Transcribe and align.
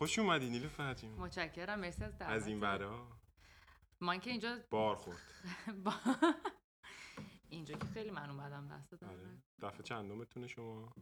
خوش 0.00 0.18
اومدی 0.18 0.50
نیلو 0.50 0.68
فهجیم. 0.68 1.14
متشکرم 1.14 1.80
مرسی 1.80 2.04
از 2.04 2.18
دعوت 2.18 2.32
از 2.32 2.46
این 2.46 2.60
برا 2.60 3.06
من 4.00 4.20
که 4.20 4.30
اینجا 4.30 4.58
بار 4.70 4.96
خورد. 4.96 5.18
با... 5.84 5.92
اینجا 7.48 7.74
که 7.74 7.86
خیلی 7.86 8.10
من 8.10 8.30
اومدم 8.30 8.68
دست 8.68 8.90
دادم. 8.90 9.08
آره. 9.08 9.42
دفعه 9.62 9.82
چندمتونه 9.82 10.46
شما؟ 10.46 10.92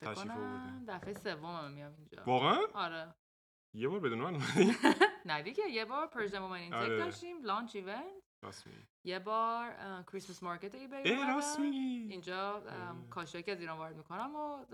تشریف 0.00 0.30
آوردین. 0.30 0.84
دفعه 0.84 1.12
سومم 1.12 1.70
میام 1.70 1.94
اینجا. 1.98 2.22
واقعا؟ 2.26 2.58
آره. 2.74 3.14
یه 3.74 3.88
بار 3.88 4.00
بدون 4.00 4.18
من 4.18 4.34
اومدی؟ 4.34 4.76
نه 5.26 5.42
دیگه 5.42 5.64
یه 5.70 5.84
بار 5.84 6.06
پرژن 6.06 6.38
مومن 6.38 6.56
اینتک 6.56 6.76
آره. 6.76 6.98
داشتیم 6.98 7.42
لانچ 7.42 7.76
ایونت. 7.76 8.04
راست 8.42 8.66
میگی. 8.66 8.86
یه 9.04 9.18
بار 9.18 9.72
کریسمس 10.02 10.42
مارکت 10.42 10.74
ای 10.74 11.16
راست 11.28 11.60
میگی. 11.60 12.08
اینجا 12.10 12.52
آره. 12.52 13.08
کاشایی 13.10 13.44
که 13.44 13.52
از 13.52 13.60
ایران 13.60 13.78
وارد 13.78 13.96
می‌کنم 13.96 14.36
و 14.36 14.64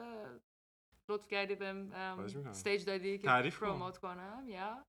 لطف 1.08 1.28
کردی 1.28 1.54
بهم. 1.54 1.92
stage 1.92 2.84
دادی 2.84 3.18
که 3.18 3.26
تعریف 3.26 3.58
کن. 3.60 3.66
promote 3.66 3.98
کنم 3.98 4.44
یا؟ 4.48 4.84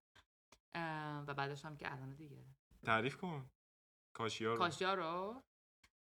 و 1.28 1.34
بعدش 1.34 1.66
هم 1.66 1.78
که 1.78 1.91
الان 1.91 2.16
دیگه. 2.16 2.46
تعریف 2.86 3.18
کن. 3.18 3.50
کاشیا 4.16 4.52
رو. 4.54 4.58
کاشیا 4.60 4.94
رو. 4.94 5.44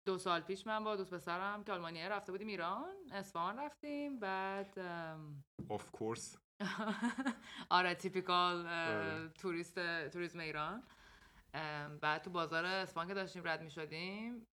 دو 0.06 0.18
سال 0.18 0.42
پیش 0.42 0.68
من 0.68 0.84
با 0.84 0.96
دوست 0.96 1.14
پسرم 1.14 1.64
که 1.64 1.72
آلمانیه 1.72 2.10
رفته 2.10 2.32
بودیم 2.32 2.48
ایران 2.48 2.96
اصفهان 3.12 3.60
رفتیم 3.60 4.20
بعد 4.20 4.74
of 5.70 5.82
course. 5.98 6.38
آره 7.70 7.96
typical 7.96 8.68
آره. 8.68 9.30
توریست 9.30 10.08
توریسم 10.10 10.40
ایران. 10.40 10.84
بعد 12.02 12.22
تو 12.22 12.30
بازار 12.30 12.66
اصفهان 12.66 13.08
که 13.08 13.14
داشتیم 13.14 13.48
رد 13.48 13.62
می 13.62 13.72
شدیم 13.72 14.48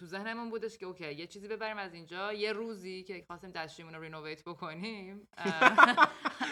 تو 0.00 0.06
ذهنمون 0.06 0.50
بودش 0.50 0.78
که 0.78 0.86
okay 0.86 1.12
یه 1.14 1.26
چیزی 1.26 1.48
ببریم 1.48 1.78
از 1.78 1.94
اینجا 1.94 2.32
یه 2.32 2.52
روزی 2.52 3.02
که 3.02 3.24
خواستیم 3.26 3.50
دستشویمون 3.50 3.94
رو 3.94 4.02
renovate 4.02 4.44
بکنیم 4.44 5.28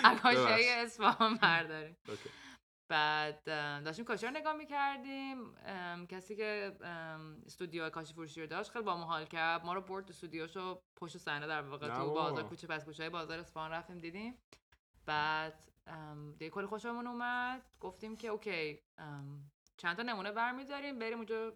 از 0.04 0.14
کاشیای 0.14 0.68
اصفهان 0.84 1.34
برداریم. 1.34 1.96
بعد 2.88 3.44
داشتیم 3.84 4.04
کاشی 4.04 4.26
رو 4.26 4.32
نگاه 4.32 4.52
می‌کردیم 4.52 5.54
کسی 6.06 6.36
که 6.36 6.76
استودیو 7.46 7.90
کاشی 7.90 8.14
فروشی 8.14 8.40
رو 8.40 8.46
داشت 8.46 8.70
خیلی 8.70 8.84
با 8.84 8.96
ما 8.96 9.04
حال 9.04 9.24
کرد 9.24 9.64
ما 9.64 9.74
رو 9.74 9.80
برد 9.80 10.04
تو 10.04 10.10
استودیوشو 10.10 10.82
پشت 10.96 11.18
صحنه 11.18 11.46
در 11.46 11.62
واقع 11.62 11.88
تو. 11.88 12.10
بازار 12.10 12.44
کوچه 12.44 12.66
پس 12.66 12.84
کوچه 12.84 13.10
بازار 13.10 13.38
اصفهان 13.38 13.70
رفتیم 13.70 13.98
دیدیم 13.98 14.38
بعد 15.06 15.70
دیگه 16.38 16.50
کلی 16.50 16.66
خوشمون 16.66 17.06
اومد 17.06 17.62
گفتیم 17.80 18.16
که 18.16 18.28
okay 18.28 18.80
چند 19.76 19.96
تا 19.96 20.02
نمونه 20.02 20.32
برمیداریم 20.32 20.98
بریم 20.98 21.16
اونجا 21.16 21.52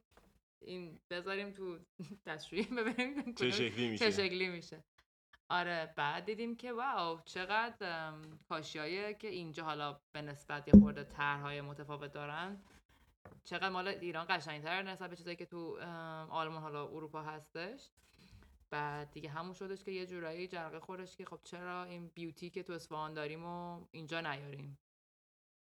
این 0.65 1.01
بذاریم 1.11 1.51
تو 1.51 1.79
دستشویی 2.27 2.63
ببینیم 2.79 3.35
چه 3.35 3.51
شکلی 3.51 3.71
چه 3.71 3.91
میشه 3.91 4.11
شکلی 4.11 4.49
میشه. 4.49 4.85
آره 5.51 5.95
بعد 5.97 6.25
دیدیم 6.25 6.57
که 6.57 6.73
واو 6.73 7.21
چقدر 7.25 8.13
کاشیایی 8.49 9.15
که 9.15 9.29
اینجا 9.29 9.65
حالا 9.65 10.01
به 10.13 10.23
نسبت 10.23 10.69
یه 10.69 10.81
خورده 10.81 11.05
طرحهای 11.05 11.61
متفاوت 11.61 12.13
دارن. 12.13 12.63
چقدر 13.45 13.69
مال 13.69 13.89
ایران 13.89 14.27
قشنگتر 14.29 14.83
نسبت 14.83 15.11
به 15.11 15.17
چیزایی 15.17 15.37
که 15.37 15.47
تو 15.47 15.79
آلمان 16.31 16.63
حالا 16.63 16.89
اروپا 16.89 17.23
هستش. 17.23 17.91
بعد 18.71 19.11
دیگه 19.11 19.31
همون 19.31 19.53
شدش 19.53 19.85
که 19.85 19.91
یه 19.91 20.07
جورایی 20.07 20.49
جرقه 20.49 20.81
خورش 20.81 21.17
که 21.17 21.25
خب 21.25 21.41
چرا 21.45 21.85
این 21.85 22.09
بیوتی 22.09 22.51
که 22.51 22.63
تو 22.63 22.73
اصفهان 22.73 23.15
داریم 23.15 23.45
و 23.45 23.87
اینجا 23.91 24.21
نیاریم. 24.21 24.79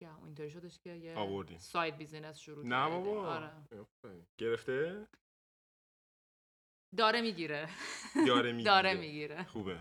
yeah 0.00 0.18
اینطوری 0.24 0.50
شدش 0.50 0.78
که 0.78 0.90
یه 0.90 1.14
آوردیم. 1.16 1.58
side 1.58 1.96
business 1.96 2.38
شروع 2.38 2.66
نه. 2.66 2.88
بابا. 2.88 3.34
آره. 3.34 3.50
گرفته؟ 4.38 5.06
داره 6.96 7.20
می‌گیره. 7.20 7.68
داره 8.26 8.52
می‌گیره. 8.56 8.64
داره 8.74 8.94
می‌گیره. 8.94 9.44
خوبه. 9.44 9.80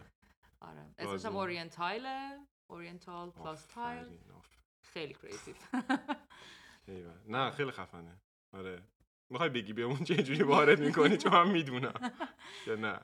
آره. 0.61 0.93
اسمش 0.97 1.25
هم 1.25 1.35
Oriental 2.69 3.31
Plus 3.31 3.65
Tile. 3.65 4.19
خیلی 4.83 5.13
crazy 5.13 5.55
ایول. 6.87 7.13
نه 7.27 7.51
خیلی 7.51 7.71
خفنه. 7.71 8.21
آره. 8.53 8.83
می‌خوای 9.31 9.49
بگی 9.49 9.73
به 9.73 9.81
اون 9.81 10.03
چه 10.03 10.23
جوری 10.23 10.43
وارد 10.43 10.79
می‌کنی؟ 10.79 11.17
چون 11.17 11.31
من 11.31 11.51
می‌دونم. 11.51 11.93
یا 12.67 12.75
نه. 12.75 12.99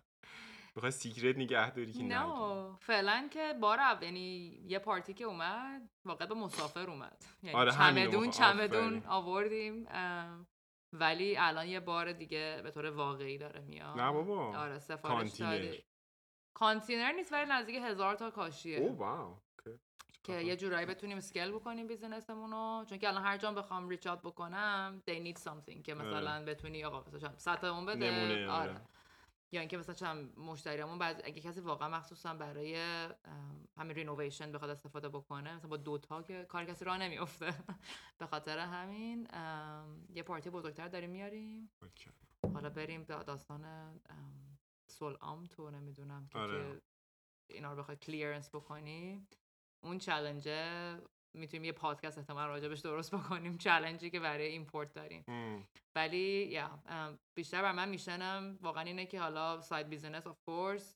می‌خوای 0.75 0.91
secret 0.91 1.37
نگه 1.37 1.71
داری 1.71 1.93
که 1.93 2.03
نه 2.03 2.77
فعلا 2.79 3.27
که 3.31 3.53
بار 3.61 3.79
یعنی 4.01 4.59
یه 4.67 4.79
پارتی 4.79 5.13
که 5.13 5.23
اومد 5.23 5.89
واقعا 6.05 6.27
به 6.27 6.35
مسافر 6.35 6.89
اومد. 6.89 7.25
یعنی 7.43 7.55
آره، 7.57 7.71
چمدون. 7.71 8.31
چمدون. 8.31 9.03
آوردیم 9.07 9.87
ولی 10.93 11.37
الان 11.37 11.67
یه 11.67 11.79
بار 11.79 12.11
دیگه 12.13 12.59
به 12.63 12.71
طور 12.71 12.85
واقعی 12.85 13.37
داره 13.37 13.61
میاد. 13.61 13.99
نه 13.99 14.11
بابا. 14.11 14.57
آره 14.57 14.79
سفارش 14.79 15.13
کانتینر. 15.13 15.75
کانتینر 16.53 17.11
نیست 17.11 17.33
ولی 17.33 17.51
نزدیک 17.51 17.75
هزار 17.83 18.15
تا 18.15 18.31
کاشیه. 18.31 18.77
oh 18.77 18.97
wow. 18.97 19.37
که 20.23 20.33
یه 20.41 20.55
جورایی 20.55 20.85
بتونیم 20.85 21.17
scale 21.17 21.51
بکنیم 21.51 21.87
business 21.87 22.34
مون 22.34 22.51
رو 22.51 22.85
چون 22.89 22.97
که 22.97 23.07
الان 23.07 23.23
هر 23.23 23.37
جام 23.37 23.55
بخوام 23.55 23.89
reach 23.89 24.07
بکنم 24.07 25.01
they 25.09 25.13
need 25.13 25.41
something 25.41 25.81
که 25.83 25.93
مثلا 25.93 26.45
بتونی 26.45 26.85
آقا 26.85 26.99
مثلا 26.99 27.19
چند 27.19 27.37
صد 27.37 27.59
تامون 27.59 27.85
بده. 27.85 28.11
نمونه 28.11 28.49
آره. 28.49 28.71
آره. 28.71 28.81
یا 29.51 29.59
اینکه 29.59 29.77
مثلا 29.77 29.95
چند 29.95 30.39
مشتریامون 30.39 30.97
بعد 30.99 31.21
اگه 31.25 31.41
کسی 31.41 31.61
واقعا 31.61 31.89
مخصوصا 31.89 32.33
برای 32.33 32.75
همین 33.77 33.95
renovation 33.95 34.51
بخواد 34.51 34.69
استفاده 34.69 35.09
بکنه 35.09 35.55
مثلا 35.55 35.69
با 35.69 35.77
دوتا 35.77 36.23
که 36.23 36.45
کار 36.49 36.65
کسی 36.65 36.85
راه 36.85 36.97
نمیفته 36.97 37.53
به 38.19 38.25
خاطر 38.25 38.57
همین 38.59 39.27
یه 40.09 40.23
پارتی 40.23 40.49
بزرگتر 40.49 40.87
داریم 40.87 41.09
میاریم. 41.09 41.69
حالا 42.53 42.69
بریم 42.69 43.03
دا- 43.03 43.23
داستان 43.23 43.65
ام، 44.09 44.57
سولعام 44.87 45.45
تو 45.45 45.71
نمی‌دونم 45.71 46.27
که, 46.27 46.37
آره. 46.39 46.81
که 47.47 47.53
اینا 47.53 47.73
رو 47.73 47.79
بخوای 47.79 47.97
clearance 47.97 48.49
بکنی 48.55 49.27
اون 49.83 49.97
challenge 49.97 50.91
ه 50.91 51.01
می‌تونیم 51.35 51.63
یه 51.65 51.71
پادکست 51.71 52.17
احتمال 52.17 52.47
راجبش 52.47 52.79
درست 52.79 53.15
بکنیم 53.15 53.57
challenge 53.57 54.04
ی 54.04 54.09
که 54.09 54.19
برای 54.19 54.45
import 54.47 54.93
داریم 54.93 55.23
ام. 55.27 55.67
ولی 55.95 56.45
yeah 56.51 56.79
بیشتر 57.35 57.61
بر 57.61 57.71
من 57.71 57.89
میشنم 57.89 58.57
واقعا 58.61 58.83
اینه 58.83 59.05
که 59.05 59.19
حالا 59.19 59.61
side 59.61 59.89
business 59.89 60.27
of 60.27 60.37
course 60.45 60.95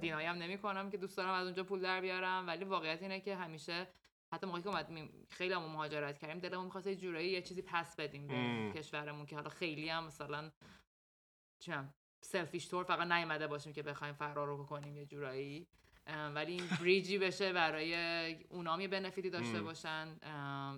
deny 0.00 0.27
م 0.27 0.34
نمی 0.36 0.58
کنم 0.58 0.90
که 0.90 0.96
دوست 0.96 1.16
دارم 1.16 1.34
از 1.34 1.44
اونجا 1.46 1.64
پول 1.64 1.80
در 1.80 2.00
بیارم 2.00 2.46
ولی 2.46 2.64
واقعیت 2.64 3.02
اینه 3.02 3.20
که 3.20 3.36
همیشه 3.36 3.88
حتی 4.32 4.46
موقعی 4.46 4.62
که 4.62 4.68
اومد 4.68 4.90
می- 4.90 5.10
خیلی 5.30 5.54
هم 5.54 5.62
مهاجرت 5.62 6.18
کردیم 6.18 6.38
دلمون 6.38 6.64
می‌خواست 6.64 6.86
یه 6.86 6.96
جورایی 6.96 7.30
یه 7.30 7.42
چیزی 7.42 7.62
پس 7.62 7.96
بدیم 7.96 8.26
به 8.26 8.34
ام. 8.34 8.72
کشورمون 8.72 9.26
که 9.26 9.36
حالا 9.36 9.48
خیلی 9.48 9.88
هم 9.88 10.04
مثلا 10.04 10.50
چم 11.58 11.94
سلفیش 12.24 12.70
طور 12.70 12.84
فقط 12.84 13.06
نیومده 13.12 13.46
باشیم 13.46 13.72
که 13.72 13.82
بخوایم 13.82 14.14
فرار 14.14 14.46
رو 14.46 14.64
بکنیم 14.64 14.96
یه 14.96 15.06
جورایی 15.06 15.66
ولی 16.08 16.52
این 16.52 16.66
بریجی 16.80 17.18
بشه 17.18 17.52
برای 17.52 17.94
اونام 18.44 18.80
یه 18.80 18.88
بنفیتی 18.88 19.30
داشته. 19.30 19.62
باشن 19.62 20.16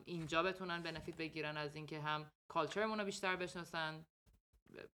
اینجا 0.05 0.43
بتونن 0.43 0.83
بنفیت 0.83 1.17
بگیرن 1.17 1.57
از 1.57 1.77
اینکه 1.77 2.01
هم 2.01 2.31
کالچرمون 2.49 2.99
رو 2.99 3.05
بیشتر 3.05 3.37
بشناسن 3.37 4.07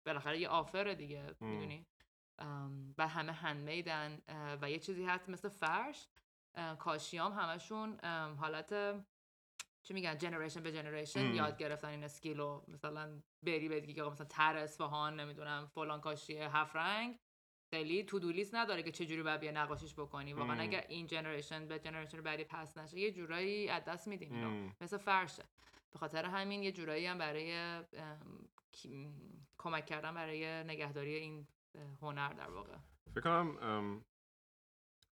بالاخره 0.05 0.39
یه 0.39 0.47
آفر 0.49 0.93
دیگه. 0.93 1.35
می‌دونی 1.39 1.85
و 2.97 3.07
همه 3.07 3.31
هندمیدن 3.31 4.21
و 4.61 4.69
یه 4.71 4.79
چیزی 4.79 5.05
هست 5.05 5.29
مثل 5.29 5.49
فرش 5.49 6.07
کاشیام 6.79 7.33
همشون 7.33 7.99
حالت 8.35 8.73
چی 9.83 9.93
میگن 9.93 10.17
generation 10.17 10.63
به 10.63 10.71
generation. 10.71 11.35
یاد 11.35 11.57
گرفتن 11.57 11.87
این 11.87 12.03
skill 12.03 12.37
رو 12.37 12.65
مثلا 12.67 13.21
بری 13.45 13.69
بگی 13.69 13.93
که 13.93 14.03
مثلا 14.03 14.25
تو 14.25 14.57
اصفهان 14.57 15.19
نمی‌دونم 15.19 15.67
فلان 15.67 16.01
کاشی 16.01 16.37
هفت 16.37 16.75
رنگ 16.75 17.19
خیلی 17.73 18.03
تو 18.03 18.19
لیست 18.19 18.55
نداره 18.55 18.83
که 18.83 18.91
چجوری 18.91 19.23
باید 19.23 19.39
بیا 19.39 19.51
نقاشیش 19.51 19.93
بکنی 19.93 20.33
واقعا. 20.33 20.61
اگر 20.61 20.85
این 20.89 21.07
generation 21.07 21.67
به 21.67 21.79
generation 21.79 22.21
بعدی 22.21 22.43
pass 22.43 22.77
نشه 22.77 22.99
یه 22.99 23.11
جورایی 23.11 23.69
از 23.69 23.85
دست 23.85 24.07
میدیم 24.07 24.33
اینو. 24.33 24.71
مثل 24.81 24.97
فرشه 24.97 25.43
به 25.91 25.99
خاطر 25.99 26.25
همین 26.25 26.63
یه 26.63 26.71
جورایی 26.71 27.05
هم 27.05 27.17
برای 27.17 27.81
کمک 29.59 29.85
کردن 29.85 30.13
برای 30.13 30.63
نگهداری 30.63 31.15
این 31.15 31.47
هنر 32.01 32.33
در 32.33 32.49
واقع 32.49 32.75
فکر 33.15 33.21
کنم 33.21 34.03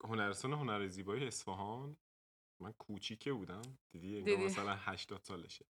هنرستان 0.04 0.52
هنر 0.52 0.86
زیبایی 0.86 1.26
اصفهان 1.26 1.96
من 2.60 2.72
کوچیکه 2.72 3.32
بودم 3.32 3.62
دیدی 3.92 4.22
دیدی. 4.22 4.44
مثلا 4.44 4.74
80 4.74 5.22
سالشه 5.22 5.64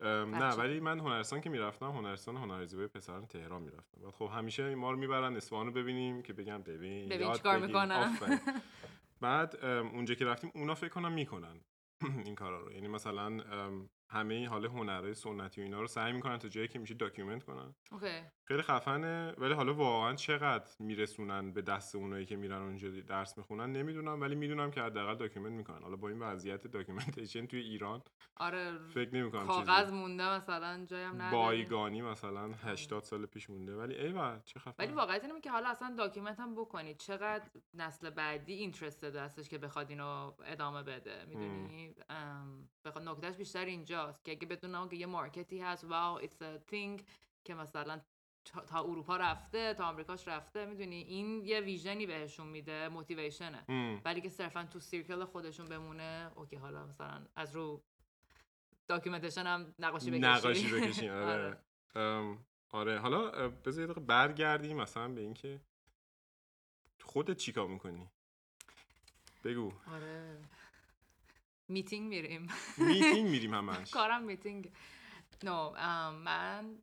نه. 0.00 0.54
ولی 0.54 0.80
من 0.80 1.00
هنرستان 1.00 1.40
که 1.40 1.50
می‌رفتم 1.50 1.90
هنرستان 1.90 2.36
هنر 2.36 2.64
زیبایی 2.64 2.88
پسران 2.88 3.26
تهران 3.26 3.62
می‌رفتم 3.62 4.00
بعد 4.02 4.12
خب 4.12 4.30
همیشه 4.34 4.74
ما 4.74 4.90
رو 4.90 4.96
می‌برن 4.96 5.36
اصفهان 5.36 5.66
رو 5.66 5.72
ببینیم 5.72 6.22
که 6.22 6.32
بگم 6.32 6.62
ببین 6.62 7.08
ببین 7.08 7.20
یاد 7.20 7.36
چیکار. 7.36 7.58
می‌کنن. 7.58 8.18
بعد 9.20 9.64
اونجا 9.64 10.14
که 10.14 10.24
رفتیم 10.24 10.50
اونا 10.54 10.74
فکر 10.74 10.88
کنم 10.88 11.12
می‌کنن 11.12 11.60
این 12.26 12.34
کارا 12.34 12.60
رو 12.60 12.72
یعنی 12.72 12.88
مثلا 12.88 13.26
همه 14.10 14.34
این 14.34 14.46
حال 14.46 14.66
هنرهای 14.66 15.14
سنتی 15.14 15.60
و 15.60 15.64
اینا 15.64 15.80
رو 15.80 15.86
سعی 15.86 16.12
می‌کنن 16.12 16.38
تا 16.38 16.48
جایی 16.48 16.68
که 16.68 16.78
میشه 16.78 16.94
document 16.94 17.44
کنن 17.44 17.74
okay 17.92 18.22
خیلی 18.50 18.62
خفنه 18.62 19.34
ولی 19.38 19.54
حالا 19.54 19.74
واقعا 19.74 20.14
چقدر 20.14 20.70
میرسونن 20.78 21.52
به 21.52 21.62
دست 21.62 21.94
اونایی 21.94 22.26
که 22.26 22.36
میرن 22.36 22.62
اونجا 22.62 22.90
درس 22.90 23.38
می‌خونن 23.38 23.72
نمی‌دونم 23.72 24.20
ولی 24.20 24.34
می‌دونم 24.34 24.70
که 24.70 24.82
حداقل 24.82 25.14
document 25.14 25.52
می‌کنن. 25.52 25.82
حالا 25.82 25.96
با 25.96 26.08
این 26.08 26.18
وضعیت 26.18 26.66
documentation 26.66 27.46
توی 27.46 27.60
ایران 27.60 28.02
آره 28.36 28.78
فکر 28.78 29.14
نمی‌کنم 29.14 29.46
کاغذ 29.46 29.92
مونده 29.92 30.36
مثلا 30.36 30.84
جایم 30.84 31.14
نداره 31.14 31.32
بایگانی 31.32 32.02
مثلا 32.02 32.52
80 32.52 33.02
سال 33.02 33.26
پیش 33.26 33.50
مونده 33.50 33.76
ولی 33.76 33.94
ایول 33.94 34.40
چه 34.44 34.60
خفن 34.60 34.84
ولی 34.84 34.92
واقعیت 34.92 35.24
اینه 35.24 35.40
که 35.40 35.50
حالا 35.50 35.68
اصلا 35.68 35.94
document 35.98 36.40
هم 36.40 36.54
بکنید. 36.54 36.96
چقدر 36.96 37.50
نسل 37.74 38.10
بعدی 38.10 38.52
interested 38.52 39.16
هستش 39.16 39.48
که 39.48 39.58
بخواد 39.58 39.90
اینو 39.90 40.32
ادامه 40.44 40.82
بده 40.82 41.24
می‌دونی؟ 41.24 41.94
بخواد 42.84 43.08
نکتهش 43.08 43.36
بیشتر 43.36 43.64
اینجاست 43.64 44.24
که 44.24 44.32
اگه 44.32 44.46
بدونم 44.46 44.88
که 44.88 44.96
یه 44.96 45.06
market 45.06 45.52
ی 45.52 45.60
هست 45.60 45.84
wow 45.84 46.20
a 46.20 46.28
thing 46.72 47.02
که 47.44 47.54
مثلا 47.54 48.00
تا 48.44 48.80
اروپا 48.80 49.16
رفته 49.16 49.74
تا 49.74 49.84
آمریکاش 49.84 50.28
رفته 50.28 50.66
می‌دونی؟ 50.66 50.96
این 50.96 51.44
یه 51.44 51.60
vision 51.60 51.99
ی 51.99 52.06
بهشون 52.06 52.46
میده 52.46 52.88
motivation 52.88 53.57
ه 53.57 53.64
ولی 54.04 54.20
که 54.20 54.28
صرفا 54.28 54.64
تو 54.64 54.80
circle 54.80 55.24
خودشون 55.24 55.68
بمونه 55.68 56.30
okay 56.34 56.56
حالا 56.56 56.86
مثلا 56.86 57.26
از 57.36 57.56
رو 57.56 57.82
documentation 58.88 59.46
هم 59.46 59.74
نقاشی 59.78 60.10
بکشی 60.10 60.20
نقاشی 60.20 60.72
بکشی 60.72 61.08
آره. 61.28 61.58
آره. 61.94 62.38
آره. 62.70 62.98
حالا 62.98 63.48
بذار 63.48 63.88
یه 63.88 63.94
برگردیم 63.94 64.76
مثلا 64.76 65.08
به 65.08 65.20
اینکه 65.20 65.60
خودت 67.02 67.36
چیکار 67.36 67.68
می‌کنی؟ 67.68 68.08
بگو. 69.44 69.72
آره. 69.86 70.38
میتینگ 71.68 72.08
میریم. 72.08 72.46
میتینگ 72.78 73.30
میریم 73.30 73.54
همش. 73.54 73.90
کارم 74.00 74.22
meeting 74.22 74.72
no 75.42 75.70
من 76.10 76.78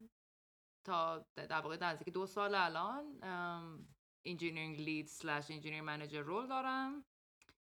تا 0.88 1.26
در 1.36 1.62
واقع 1.62 1.78
نزدیک 1.82 2.14
دو 2.14 2.26
سال 2.26 2.56
الان 2.56 3.20
engineering 4.26 4.80
lead 4.82 5.08
slash 5.08 5.52
engineer 5.52 5.82
manager 5.82 6.22
role 6.22 6.48
دارم. 6.48 7.06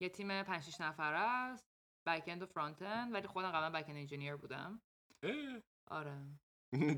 یه 0.00 0.08
تیم 0.08 0.42
5 0.42 0.62
6 0.62 0.80
نفره 0.80 1.18
است 1.18 1.66
back-end 2.06 2.42
و 2.42 2.46
front-end 2.46 3.14
ولی 3.14 3.26
خودم 3.26 3.50
قبلا 3.50 3.70
back-end 3.70 3.96
engineer 3.98 4.36
بودم 4.36 4.82
آره. 5.90 6.18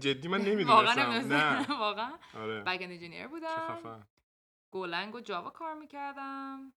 جدی 0.01 0.29
من 0.29 0.41
نمی‌دونستم. 0.49 1.33
نه. 1.33 1.67
واقعا 1.87 2.13
آره. 2.35 2.61
back-end 2.63 2.93
engineer 2.93 3.29
بودم 3.29 4.07
Golang 4.73 5.15
و 5.15 5.21
Java 5.21 5.51
کار 5.51 5.75
می‌کردم. 5.75 6.73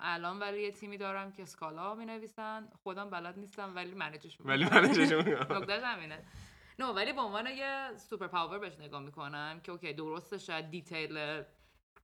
الان 0.00 0.38
ولی 0.38 0.62
یه 0.62 0.72
تیمی 0.72 0.98
دارم 0.98 1.32
که 1.32 1.42
Scala 1.42 1.94
می 1.94 2.04
نویسن 2.06 2.68
خودم 2.82 3.10
بلد 3.10 3.38
نیستم 3.38 3.76
ولی 3.76 3.94
manage 3.94 4.29
ش 4.29 4.40
ولی 4.40 4.64
manage 4.64 5.00
ش 5.00 5.12
نکتهش 5.50 5.82
همینه. 5.82 6.24
نه 6.80 6.86
ولی 6.86 7.12
به 7.12 7.20
عنوان 7.20 7.46
یه 7.46 7.90
super 7.96 8.26
power 8.26 8.58
بهش 8.58 8.78
نگاه 8.78 9.02
می‌کنم 9.02 9.60
که 9.64 9.72
okay 9.72 9.92
درسته 9.92 10.38
شاید 10.38 10.70
detail 10.70 11.42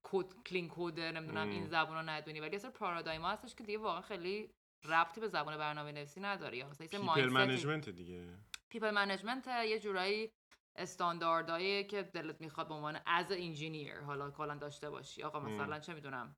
code 0.02 0.26
clean 0.46 0.68
code 0.74 1.00
نمی‌دونم 1.00 1.48
این 1.48 1.66
زبون 1.66 1.96
رو 1.96 2.02
ندونی 2.02 2.40
ولی 2.40 2.56
اصلا 2.56 2.70
paradigm 2.70 3.22
هستش 3.22 3.54
که 3.54 3.64
دیگه 3.64 3.78
واقعا 3.78 4.00
خیلی 4.00 4.50
ربطی 4.84 5.20
به 5.20 5.28
زبان 5.28 5.56
برنامه 5.56 5.92
نویسی 5.92 6.20
نداره 6.20 6.56
یا 6.56 6.68
مثلا 6.68 6.86
people 6.86 7.28
management 7.28 7.88
دیگه. 7.88 8.28
people 8.68 8.90
management 8.90 9.46
یه 9.46 9.78
جورایی 9.78 10.30
استانداردهایی 10.76 11.84
که 11.84 12.02
دلت 12.02 12.40
می‌خواد 12.40 12.68
به 12.68 12.74
عنوان 12.74 13.00
as 13.06 13.32
engineer 13.32 14.00
حالا 14.00 14.30
کلا 14.30 14.54
داشته 14.54 14.90
باشی. 14.90 15.22
آقا 15.22 15.40
مثلا 15.40 15.78
چه 15.78 15.94
می‌دونم 15.94 16.36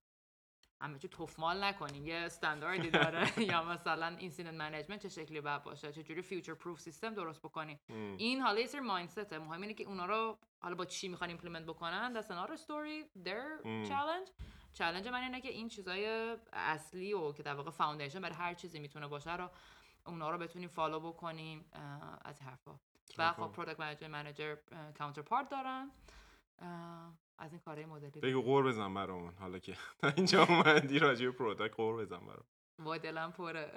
همه 0.80 0.98
چی 0.98 1.08
تف‌مال 1.08 1.64
نکنیم. 1.64 2.06
یه 2.06 2.14
استانداردی 2.14 2.90
داره. 2.90 3.40
یا 3.52 3.64
مثلا 3.64 4.06
incident 4.06 4.54
management 4.54 5.02
چه 5.02 5.08
شکلی 5.08 5.40
باید 5.40 5.62
باشه؟ 5.62 5.92
چه 5.92 6.02
جوری 6.02 6.22
future 6.22 6.54
proof 6.54 6.80
سیستم 6.80 7.14
درست 7.14 7.42
بکنیم؟ 7.42 7.80
این 8.16 8.40
حالا 8.40 8.60
یه 8.60 8.66
سری 8.66 8.80
mindset 8.80 9.31
ه 9.31 9.38
مهم 9.38 9.60
اینه 9.60 9.74
که 9.74 9.84
اونا 9.84 10.06
رو 10.06 10.38
حالا 10.60 10.74
با 10.74 10.84
چی 10.84 11.08
می‌خوان 11.08 11.30
implement 11.30 11.66
بکنن؟ 11.66 12.22
That's 12.22 12.26
another 12.26 12.56
story 12.56 13.24
their 13.26 13.64
challenge. 13.88 14.30
چالش 14.72 15.06
من 15.06 15.22
اینه 15.22 15.40
که 15.40 15.48
این 15.48 15.68
چیزای 15.68 16.36
اصلی 16.52 17.12
و 17.12 17.32
که 17.32 17.42
در 17.42 17.54
واقع 17.54 17.70
foundation 17.70 18.20
برای 18.20 18.34
هر 18.34 18.54
چیزی 18.54 18.78
می‌تونه 18.78 19.08
باشه 19.08 19.36
رو 19.36 19.50
اونا 20.06 20.30
رو 20.30 20.38
بتونیم 20.38 20.68
follow 20.68 21.00
بکنیم 21.00 21.64
از 22.24 22.42
حرفا. 22.42 22.78
و 23.18 23.32
خب؟ 23.32 23.52
product 23.52 23.80
manager 23.80 24.08
manager 24.08 24.56
counterpart 24.98 25.48
دارن. 25.48 25.90
از 27.38 27.52
این 27.52 27.60
کارهای 27.60 27.86
مدلی 27.86 28.20
بگو 28.20 28.42
غر 28.42 28.64
بزن 28.64 28.94
برامون. 28.94 29.34
حالا 29.34 29.58
که 29.58 29.76
اینجا 30.16 30.44
اومدی 30.44 30.98
راجع 30.98 31.26
به 31.26 31.32
product 31.32 31.74
غر 31.74 31.96
بزن 31.96 32.18
برام 32.20 32.44
وای 32.80 32.98
دلم 32.98 33.32
پره 33.32 33.72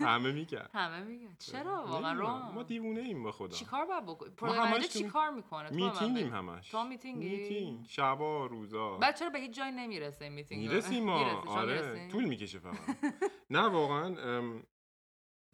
همه 0.00 0.32
میگن. 0.32 0.68
همه 0.74 1.04
میگن. 1.04 1.36
چرا؟ 1.38 1.86
واقعا 1.86 2.12
رو 2.12 2.26
ما 2.52 2.62
دیوونه 2.62 3.00
ایم 3.00 3.22
با 3.22 3.32
خدا. 3.32 3.48
چیکار 3.56 3.86
باید 3.86 4.06
بکنی 4.06 4.30
product 4.30 4.88
چی 4.92 5.04
کار 5.08 5.30
می‌کنه؟ 5.30 5.70
میتینگیم 5.70 6.32
همش. 6.34 6.70
تو 6.70 6.84
میتینگی؟ 6.84 7.28
میتینگ. 7.28 7.86
شبا 7.86 8.46
روزا 8.46 8.98
بعد 8.98 9.16
چرا 9.16 9.30
به 9.30 9.38
هیچ 9.38 9.56
جای 9.56 9.72
نمی‌رسه 9.72 10.28
میتینگ 10.28 10.68
می‌رسیم 10.68 11.04
ما. 11.10 11.40
آره. 11.46 12.08
طول 12.08 12.24
می‌کشه 12.24 12.58
فقط. 12.58 12.78
نه 13.50 13.60
واقعا 13.68 14.14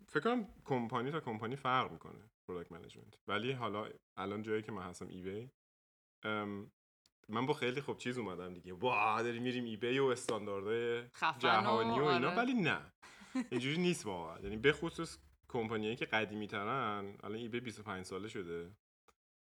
فکر 0.09 0.21
کنم 0.25 0.49
کمپانی 0.65 1.11
تا 1.11 1.21
کمپانی 1.21 1.57
فرق 1.57 1.93
می‌کنه 1.93 2.31
product 2.49 2.73
management 2.73 3.15
ولی 3.29 3.53
حالا 3.53 3.89
الان 4.17 4.43
جایی 4.43 4.63
که 4.63 4.73
من 4.73 4.83
هستم 4.83 5.07
ایوی 5.09 5.51
من 7.31 7.47
با 7.47 7.55
خیلی 7.55 7.81
خوب 7.81 7.99
چیز 7.99 8.19
اومدم 8.19 8.55
دیگه. 8.55 8.73
وا 8.73 9.23
داریم 9.23 9.43
میریم 9.43 9.65
ایبی 9.65 9.99
و 9.99 10.05
استانداردهای 10.05 11.03
جهانی 11.39 12.01
و 12.01 12.05
اینا 12.05 12.29
آره. 12.29 12.39
ولی 12.39 12.55
نه. 12.55 12.79
اینجوری 13.51 13.79
نیست 13.79 14.07
واقعا. 14.07 14.41
یعنی 14.41 14.57
به 14.57 14.73
خصوص 14.73 15.19
کمپانیایی 15.49 15.97
که 15.97 16.05
قدیمی 16.05 16.47
ترن 16.47 17.15
الان 17.23 17.39
ایبی 17.39 17.61
25 17.61 18.05
ساله 18.07 18.29
شده. 18.29 18.71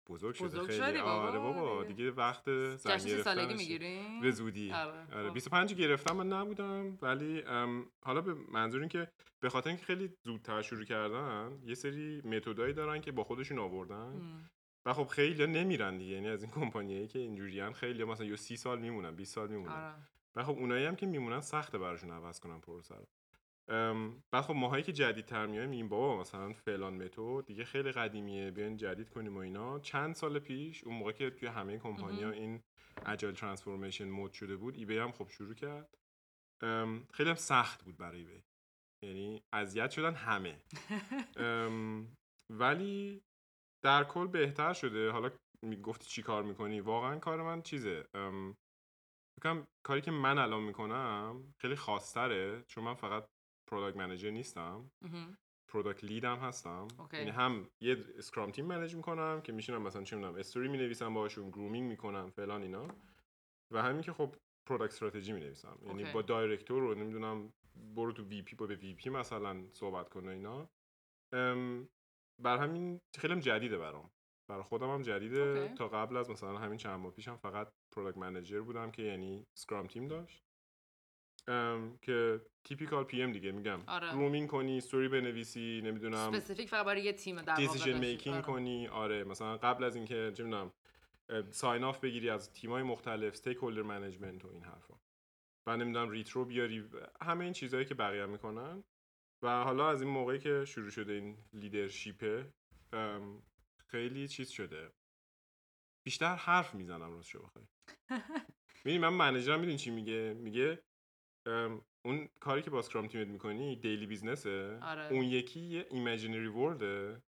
بزرگ 0.08 0.34
شده. 0.34 0.48
بزرگ 0.48 0.70
خیلی. 0.70 0.98
بابا. 0.98 1.10
آره 1.10 1.38
بابا 1.38 1.84
دیگه. 1.84 2.10
وقت 2.10 2.76
سن 2.76 2.98
سالگی 2.98 3.54
می‌گیری؟ 3.54 4.20
به 4.22 4.30
زودی. 4.30 4.72
آره, 4.72 5.06
آره 5.14 5.30
25 5.30 5.74
گرفتم 5.74 6.16
من 6.16 6.32
نبودم. 6.32 6.98
ولی 7.02 7.42
حالا 8.02 8.20
به 8.20 8.34
منظور 8.52 8.80
این 8.80 8.88
که 8.88 9.08
به 9.40 9.48
خاطر 9.48 9.68
اینکه 9.68 9.84
خیلی 9.84 10.12
زودتر 10.24 10.62
شروع 10.62 10.84
کردن 10.84 11.58
یه 11.64 11.74
سری 11.74 12.20
متدایی 12.24 12.74
دارن 12.74 13.00
که 13.00 13.12
با 13.12 13.24
خودشون 13.24 13.58
آوردن. 13.58 14.40
و 14.86 14.92
خب 14.92 15.04
خیلی 15.06 15.46
نمیرن 15.46 15.98
دیگه. 15.98 16.14
یعنی 16.14 16.28
از 16.28 16.42
این 16.42 16.52
کمپانیایی 16.60 17.06
که 17.06 17.18
اینجوریان 17.18 17.72
خیلی 17.72 18.04
مثلا 18.04 18.26
یا 18.26 18.36
سی 18.36 18.56
سال 18.56 18.78
میمونن 18.78 19.16
20 19.16 19.34
سال 19.34 19.48
میمونن. 19.48 19.72
آره. 19.72 19.94
و 20.36 20.44
خب 20.44 20.58
اونایی 20.58 20.84
هم 20.86 20.96
که 20.96 21.06
میمونن 21.06 21.40
سخته 21.40 21.78
براشون 21.78 22.10
عوض 22.10 22.40
کنن 22.40 22.60
پروسه 22.60 22.94
رو 22.94 23.06
بعد 24.30 24.44
خب 24.44 24.54
ماهایی 24.54 24.82
که 24.82 24.92
جدیدتر 24.92 25.46
میایم 25.46 25.70
این 25.70 25.88
بابا 25.88 26.20
مثلا 26.20 26.52
فلان 26.52 26.94
متد 26.94 27.46
دیگه 27.46 27.64
خیلی 27.64 27.92
قدیمیه 27.92 28.50
بیاین 28.50 28.76
جدید 28.76 29.10
کنیم 29.10 29.36
و 29.36 29.38
اینا. 29.38 29.78
چند 29.78 30.14
سال 30.14 30.38
پیش 30.38 30.84
اون 30.84 30.94
موقع 30.94 31.12
که 31.12 31.30
توی 31.30 31.48
همه 31.48 31.78
کمپانی‌ها 31.78 32.30
این 32.30 32.62
اجایل 33.06 33.34
ترانسفورمیشن 33.34 34.08
مود 34.08 34.32
شده 34.32 34.56
بود 34.56 34.74
ایبی 34.76 34.98
هم 34.98 35.12
خب 35.12 35.28
شروع 35.28 35.54
کرد. 35.54 35.94
خیلی 37.12 37.28
هم 37.28 37.34
سخت 37.34 37.84
بود 37.84 37.96
برای 37.96 38.18
ایبی 38.18 38.42
یعنی 39.02 39.42
اذیت 39.52 39.90
شدن 39.90 40.14
همه. 40.14 40.58
ولی 42.50 43.22
در 43.82 44.04
کل 44.04 44.26
بهتر 44.26 44.72
شده. 44.72 45.10
حالا 45.10 45.30
گفتی 45.82 46.06
چی 46.06 46.22
کار 46.22 46.42
می‌کنی؟ 46.42 46.80
واقعا 46.80 47.18
کار 47.18 47.42
من 47.42 47.62
چیزه. 47.62 48.04
بکنم 49.38 49.66
کاری 49.82 50.00
که 50.00 50.10
من 50.10 50.38
الان 50.38 50.62
می‌کنم 50.62 51.54
خیلی 51.58 51.76
خاصتره 51.76 52.62
چون 52.62 52.84
من 52.84 52.94
فقط 52.94 53.28
product 53.70 53.96
manager 53.96 54.30
نیستم. 54.30 54.90
product 55.68 56.04
lead 56.04 56.30
م 56.30 56.36
هستم. 56.36 56.88
یعنی 57.18 57.30
هم 57.30 57.68
یه 57.80 58.04
scrum 58.18 58.50
team 58.50 58.66
manage 58.66 58.94
می‌کنم 58.94 59.40
که 59.40 59.52
میشینم 59.52 59.82
مثلا 59.82 60.04
چه 60.04 60.16
می‌دونم 60.16 60.34
استوری 60.34 60.68
می‌نویسم 60.68 61.14
باهاشون 61.14 61.50
grooming 61.50 61.88
می‌کنم 61.88 62.30
فلان 62.30 62.62
اینا. 62.62 62.88
و 63.70 63.82
همین 63.82 64.02
که 64.02 64.12
خب 64.12 64.34
product 64.66 64.92
strategy 64.92 65.32
می‌نویسم. 65.32 65.78
یعنی 65.86 66.12
با 66.12 66.22
director 66.22 66.82
رو 66.82 66.94
نمی‌دونم 66.94 67.52
برو 67.96 68.12
تو 68.12 68.24
VP 68.24 68.56
با 68.56 68.66
به 68.66 68.74
VP 68.74 69.10
مثلا 69.10 69.64
صحبت 69.72 70.08
کنه 70.08 70.30
اینا. 70.30 70.68
بر 72.42 72.56
همین 72.56 73.00
خیلی 73.18 73.32
هم 73.32 73.40
جدیده 73.40 73.78
برام. 73.78 74.10
برای 74.48 74.62
خودم 74.62 74.90
هم 74.90 75.02
جدیده. 75.02 75.74
تا 75.74 75.88
قبل 75.88 76.16
از 76.16 76.30
مثلا 76.30 76.58
همین 76.58 76.78
چند 76.78 77.00
ماه 77.00 77.12
پیشم 77.12 77.36
فقط 77.36 77.72
product 77.92 78.18
manager 78.18 78.60
بودم 78.60 78.90
که 78.90 79.02
یعنی 79.02 79.46
scrum 79.54 79.86
team 79.86 80.08
داشت. 80.08 80.44
که 82.02 82.40
typical 82.64 83.04
PM 83.04 83.32
دیگه 83.32 83.52
میگم. 83.52 83.80
آره. 83.86 84.12
grooming 84.12 84.48
کنی 84.48 84.76
استوری 84.76 85.08
بنویسی 85.08 85.80
نمی‌دونم. 85.84 86.16
specific 86.16 86.68
فقط 86.68 86.86
برای 86.86 87.02
یه 87.02 87.12
تیم 87.12 87.42
در 87.42 87.54
decision 87.54 87.98
making 87.98 88.42
کنی. 88.42 88.88
آره 88.88 89.24
مثلا 89.24 89.56
قبل 89.56 89.84
از 89.84 89.96
اینکه 89.96 90.32
چه 90.34 90.44
می‌دونم 90.44 90.72
sign 91.50 91.84
off 91.84 92.00
بگیری 92.00 92.30
از 92.30 92.52
تیمای 92.52 92.82
مختلف 92.82 93.32
stakeholder 93.32 93.82
management 93.82 94.44
و 94.44 94.48
این 94.48 94.62
حرفا. 94.62 94.94
و 95.66 95.76
نمی‌دونم 95.76 96.10
retro 96.10 96.44
بیاری. 96.44 96.90
همه 97.20 97.44
این 97.44 97.52
چیزهایی 97.52 97.86
که 97.86 97.94
بقیه 97.94 98.26
می‌کنن. 98.26 98.84
و 99.42 99.64
حالا 99.64 99.90
از 99.90 100.02
این 100.02 100.10
موقعی 100.10 100.38
که 100.38 100.64
شروع 100.64 100.90
شده 100.90 101.12
این 101.12 101.38
leadership 101.52 102.43
ه 102.43 102.52
خیلی 103.86 104.28
چیز 104.28 104.48
شده. 104.48 104.92
بیشتر 106.06 106.34
حرف 106.34 106.74
می‌زنم 106.74 107.12
راست 107.12 107.28
شو 107.28 107.42
بخوای. 107.42 107.64
می‌دونی 108.84 108.98
من 108.98 109.08
منیجرم 109.08 109.60
می‌دونی 109.60 109.78
چی 109.78 109.90
میگه؟ 109.90 110.34
میگه 110.38 110.82
اون 112.04 112.28
کاری 112.40 112.62
که 112.62 112.70
با 112.70 112.78
scrum 112.78 113.06
team 113.06 113.24
ت 113.24 113.28
می‌کنی 113.28 113.76
daily 113.76 114.06
business 114.06 114.70
ه 114.70 114.78
آره. 114.82 115.12
اون 115.12 115.24
یکی 115.24 115.60
یه 115.60 115.86
imaginary 115.90 116.46
world 116.46 117.09
ه 117.09 117.22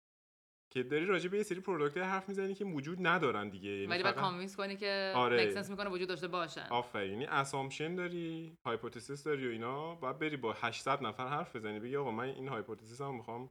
که 0.71 0.83
داری 0.83 1.07
راجع 1.07 1.29
به 1.29 1.37
یه 1.37 1.43
سری 1.43 1.61
product 1.61 1.97
حرف 1.97 2.29
می‌زنی 2.29 2.55
که 2.55 2.65
وجود 2.65 3.07
ندارن 3.07 3.49
دیگه. 3.49 3.71
یعنی 3.71 3.87
ولی 3.87 4.03
بعد 4.03 4.15
convince 4.15 4.57
کنی 4.57 4.77
که 4.77 5.13
آره. 5.17 5.45
make 5.47 5.57
sense 5.57 5.71
می‌کنه 5.71 5.91
وجود 5.91 6.09
داشته 6.09 6.29
باشن. 6.29 6.67
آفرین. 6.71 7.13
یعنی 7.13 7.25
assumption 7.27 7.95
داری 7.95 8.57
hypothesis 8.67 9.25
داری 9.25 9.49
و 9.49 9.51
اینا 9.51 9.95
بعد 9.95 10.19
بری 10.19 10.37
با 10.37 10.53
800 10.53 11.03
نفر 11.03 11.29
حرف 11.29 11.57
بزنی 11.57 11.81
بگی 11.81 11.97
آقا 11.97 12.11
من 12.11 12.25
این 12.25 12.49
hypothesis 12.49 13.01
م 13.01 13.15
می‌خوام 13.15 13.49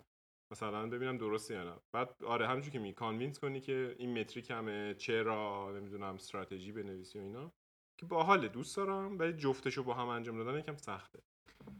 مثلا 0.51 0.87
ببینم 0.89 1.17
درسته 1.17 1.53
یا 1.53 1.63
نه. 1.63 1.75
بعد 1.95 2.23
آره 2.25 2.47
همونجوری 2.47 2.71
که 2.71 2.79
می 2.79 2.93
convince 2.93 3.39
کنی 3.39 3.61
که 3.61 3.95
این 3.99 4.19
metric 4.19 4.51
مهمه 4.51 4.93
چرا 4.93 5.71
نمی‌دونم 5.71 6.13
استراتژی 6.15 6.71
بنویسی 6.71 7.19
و 7.19 7.21
اینا. 7.21 7.51
که 7.99 8.05
باحال 8.05 8.47
دوست 8.47 8.77
دارم 8.77 9.19
ولی 9.19 9.33
جفتشو 9.33 9.83
با 9.83 9.93
هم 9.93 10.07
انجام 10.07 10.37
دادن 10.43 10.59
یکم 10.59 10.75
سخته. 10.75 11.19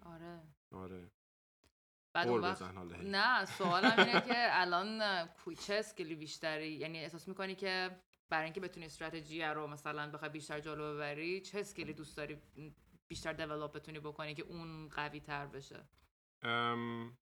آره. 0.06 0.40
آره. 0.72 1.12
بعد 2.18 2.28
اون 2.28 2.42
وقت. 2.42 2.62
نه 3.04 3.46
سوالم 3.46 4.00
اینه 4.00 4.22
که 4.22 4.62
الان 4.62 5.26
کوی 5.26 5.56
چه 5.56 5.74
skill 5.74 6.09
ی 6.09 6.16
بیشتری 6.16 6.72
یعنی 6.72 7.00
احساس 7.00 7.28
می‌کنی 7.28 7.56
که 7.56 8.00
برای 8.30 8.44
اینکه 8.44 8.60
بتونی 8.60 8.86
استراتژی 8.86 9.44
رو 9.44 9.68
مثلا 9.68 10.12
بخوای 10.12 10.30
بیشتر 10.30 10.60
جلو 10.60 10.94
ببری 10.94 11.42
چه 11.42 11.60
skill 11.60 11.88
ی 11.88 11.94
دوست 11.94 12.18
داری 12.18 12.38
بیشتر 13.08 13.34
develop 13.34 13.72
بتونی 13.72 14.00
بکنی 14.00 14.36
که 14.36 14.44
اون 14.44 14.90
قوی 14.90 15.20
تر 15.20 15.46
بشه؟ 15.46 15.84
ام... 16.42 17.18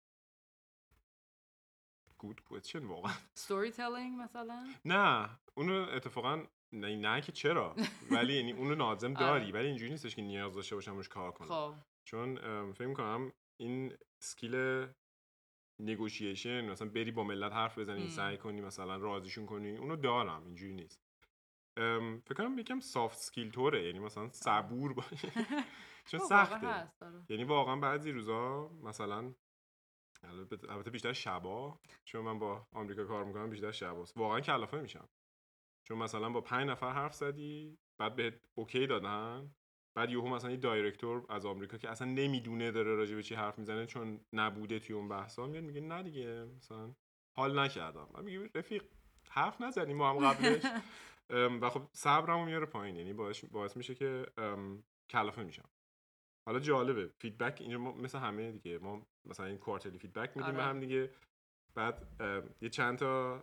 good 2.19 2.43
question 2.43 2.87
واقعا. 2.87 3.13
storytelling 3.35 4.21
مثلا؟ 4.21 4.67
نه 4.85 5.31
اونو 5.55 5.87
اتفاقا 5.93 6.47
نه, 6.73 6.97
نه 6.97 7.21
که 7.21 7.33
چرا 7.33 7.77
ولی 8.11 8.35
یعنی 8.35 8.53
اونو 8.53 8.75
لازم 8.75 9.09
آره. 9.17 9.27
داری 9.27 9.53
ولی 9.53 9.67
اینجوری 9.67 9.91
نیستش 9.91 10.17
که 10.17 10.23
نیاز 10.23 10.55
داشته 10.55 10.75
باشم 10.75 10.97
روش 10.97 11.09
کار 11.09 11.33
کنم. 11.33 11.49
خب. 11.49 11.75
چون 12.05 12.37
فکر 12.73 12.87
می‌کنم 12.87 13.33
این 13.61 13.97
skill 14.23 14.87
negotiation 15.81 16.71
مثلا 16.71 16.89
بری 16.89 17.11
با 17.11 17.25
ملت 17.25 17.53
حرف 17.53 17.79
بزنی 17.79 18.05
م. 18.05 18.09
سعی 18.09 18.39
کنی 18.39 18.61
مثلا 18.61 18.97
راضیشون 18.97 19.47
کنی 19.47 19.77
اونو 19.77 19.97
دارم 19.97 20.45
اینجوری 20.47 20.75
نیست. 20.75 21.01
ام، 21.77 22.21
فکر 22.21 22.35
کنم 22.35 22.59
یکم 22.59 22.81
soft 22.81 23.19
skill 23.19 23.51
طوره 23.51 23.87
یعنی 23.87 23.99
مثلا 23.99 24.29
صبور 24.29 24.93
باشی 24.95 25.29
چون 26.11 26.21
خب، 26.21 26.27
سخته. 26.27 26.93
آره. 27.01 27.23
یعنی 27.29 27.45
واقعا 27.45 27.77
بعضی 27.77 28.13
روزا 28.13 28.69
مثلا 28.69 29.35
البته 30.23 30.73
البته 30.73 30.91
بیشتر 30.91 31.13
شبا 31.13 31.81
چون 32.05 32.25
من 32.25 32.39
با 32.39 32.67
آمریکا 32.73 33.05
کار 33.05 33.25
می‌کنم 33.25 33.51
بیشتر 33.51 33.73
شباست. 33.73 34.17
واقعا 34.17 34.41
کلافه 34.41 34.81
میشم. 34.81 35.09
چون 35.85 35.99
مثلا 35.99 36.31
با 36.31 36.41
پنج 36.41 36.71
نفر 36.71 36.91
حرف 36.93 37.15
زدی 37.15 37.79
بعد 37.99 38.17
بهت 38.17 38.41
okay 38.55 38.87
دادن 38.87 39.55
بعد 39.97 40.11
یهو 40.11 40.29
مثلا 40.29 40.51
یه 40.51 40.57
director 40.57 41.27
از 41.29 41.47
آمریکا 41.47 41.79
که 41.79 41.91
اصلا 41.91 42.09
نمی‌دونه 42.09 42.71
داره 42.71 42.95
راجع 42.95 43.15
به 43.15 43.23
چی 43.23 43.35
حرف 43.35 43.59
می‌زنه 43.59 43.87
چون 43.87 44.21
نبوده 44.33 44.79
توی 44.79 44.97
اون 44.97 45.09
بحثا 45.09 45.47
میاد 45.47 45.65
میگه 45.65 45.81
نه 45.81 46.03
دیگه 46.03 46.45
مثلا 46.57 46.95
حال 47.37 47.59
نکردم. 47.59 48.09
من 48.15 48.25
میگه 48.25 48.51
رفیق 48.55 48.85
حرف 49.31 49.61
نزدیم 49.61 49.97
ما 49.97 50.11
هم 50.11 50.33
قبلش. 50.33 50.63
و 51.61 51.71
خب 51.71 51.89
صبرمو 51.93 52.45
میاره 52.45 52.67
پایین. 52.67 52.97
یعنی 52.97 53.13
باعث, 53.13 53.45
باعث 53.45 53.77
میشه 53.77 53.95
که 53.95 54.27
کلافه 55.11 55.43
میشم. 55.43 55.69
حالا 56.47 56.59
جالبه 56.61 57.07
feedback 57.19 57.61
اینجا 57.61 57.79
ما 57.79 57.93
مثل 57.93 58.19
همه 58.19 58.53
دیگه. 58.53 58.79
ما 58.79 59.07
مثلا 59.25 59.47
این 59.47 59.59
quarterly 59.59 59.99
feedback 59.99 60.37
میدیم 60.37 60.53
به 60.55 60.63
آره. 60.63 60.71
هم 60.71 60.81
دیگه. 60.81 61.11
بعد 61.75 62.07
یه 62.61 62.69
چند 62.69 62.99
تا 62.99 63.43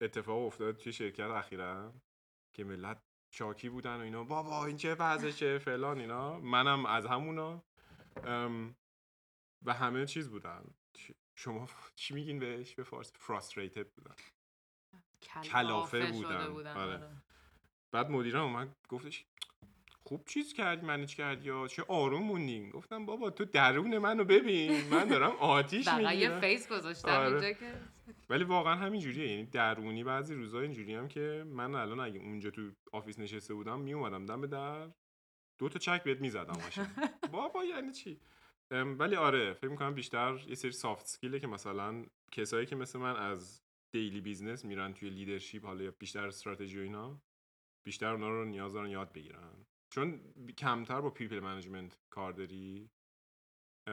اتفاق 0.00 0.46
افتاد 0.46 0.76
توی 0.76 0.92
شرکت 0.92 1.20
اخیرا 1.20 1.92
که 2.56 2.64
ملت 2.64 3.02
شاکی 3.30 3.68
بودن 3.68 3.96
و 3.96 4.00
اینا. 4.00 4.24
بابا 4.24 4.66
این 4.66 4.76
چه 4.76 4.94
وضعشه 4.94 5.58
فلان 5.58 6.00
اینا. 6.00 6.40
منم 6.40 6.86
از 6.86 7.06
همونا 7.06 7.62
و 9.64 9.72
همه 9.74 10.06
چیز 10.06 10.30
بودن. 10.30 10.64
شما 11.34 11.68
چی 11.96 12.14
میگین 12.14 12.38
بهش؟ 12.38 12.74
به 12.74 12.82
فارسی 12.82 13.12
frustrated 13.26 13.86
بودن. 13.96 14.14
کلافه 15.42 16.12
بودن. 16.12 16.48
بودن 16.48 16.76
آره. 16.76 16.92
آره. 16.94 17.10
بعد 17.92 18.10
مدیرم 18.10 18.42
اومد 18.42 18.76
گفتش 18.88 19.24
خوب 20.02 20.24
چیز 20.26 20.52
کردی 20.52 20.86
manage 20.86 21.14
کردی؟ 21.16 21.46
یا 21.46 21.68
چه 21.68 21.84
آروم 21.88 22.22
موندین؟ 22.22 22.70
گفتم 22.70 23.06
بابا 23.06 23.30
تو 23.30 23.44
درون 23.44 23.98
منو 23.98 24.24
ببین. 24.24 24.84
من 24.88 25.04
دارم 25.08 25.30
آتیش 25.36 25.88
فقط 25.88 26.00
یه 26.00 26.08
می‌گیرم. 26.08 26.40
face 26.40 26.68
گذاشتم 26.72 27.08
آره. 27.08 27.26
اینجا 27.26 27.52
که. 27.52 27.72
ولی 28.28 28.44
واقعا 28.44 28.76
همین 28.76 29.00
جوریه 29.00 29.30
یعنی 29.30 29.44
درونی 29.44 30.04
بعضی 30.04 30.34
روزا 30.34 30.60
اینجوری 30.60 30.94
هم 30.94 31.08
که 31.08 31.44
من 31.46 31.74
الان 31.74 32.00
اگه 32.00 32.20
اونجا 32.20 32.50
تو 32.50 32.70
office 32.92 33.18
نشسته 33.18 33.54
بودم 33.54 33.80
میومدم 33.80 34.26
دم 34.26 34.46
در 34.46 34.90
دو 35.58 35.68
تا 35.68 35.78
چک 35.78 36.02
بهت 36.02 36.20
می‌زدم 36.20 36.58
بابا 37.32 37.64
یعنی 37.64 37.92
چی؟ 37.92 38.20
ولی 38.70 39.16
آره 39.16 39.52
فکر 39.52 39.70
می‌کنم 39.70 39.94
بیشتر 39.94 40.44
یه 40.48 40.54
سری 40.54 40.72
soft 40.72 41.06
skill 41.06 41.34
ه 41.34 41.40
که 41.40 41.46
مثلا 41.46 42.06
کسایی 42.32 42.66
که 42.66 42.76
مثل 42.76 42.98
من 42.98 43.16
از 43.16 43.62
daily 43.92 44.20
business 44.20 44.64
میرن 44.64 44.92
توی 44.92 45.10
leadership 45.10 45.64
حالا 45.64 45.84
یا 45.84 45.94
بیشتر 45.98 46.26
استراتژی 46.26 46.78
و 46.78 46.82
اینا 46.82 47.20
بیشتر 47.86 48.12
اونا 48.12 48.28
رو 48.28 48.44
نیاز 48.44 48.72
دارن 48.72 48.90
یاد 48.90 49.12
بگیرن. 49.12 49.66
چون 49.90 50.20
کمتر 50.58 51.00
با 51.00 51.10
people 51.10 51.40
management 51.40 51.98
کار 52.10 52.32
داری 52.32 52.90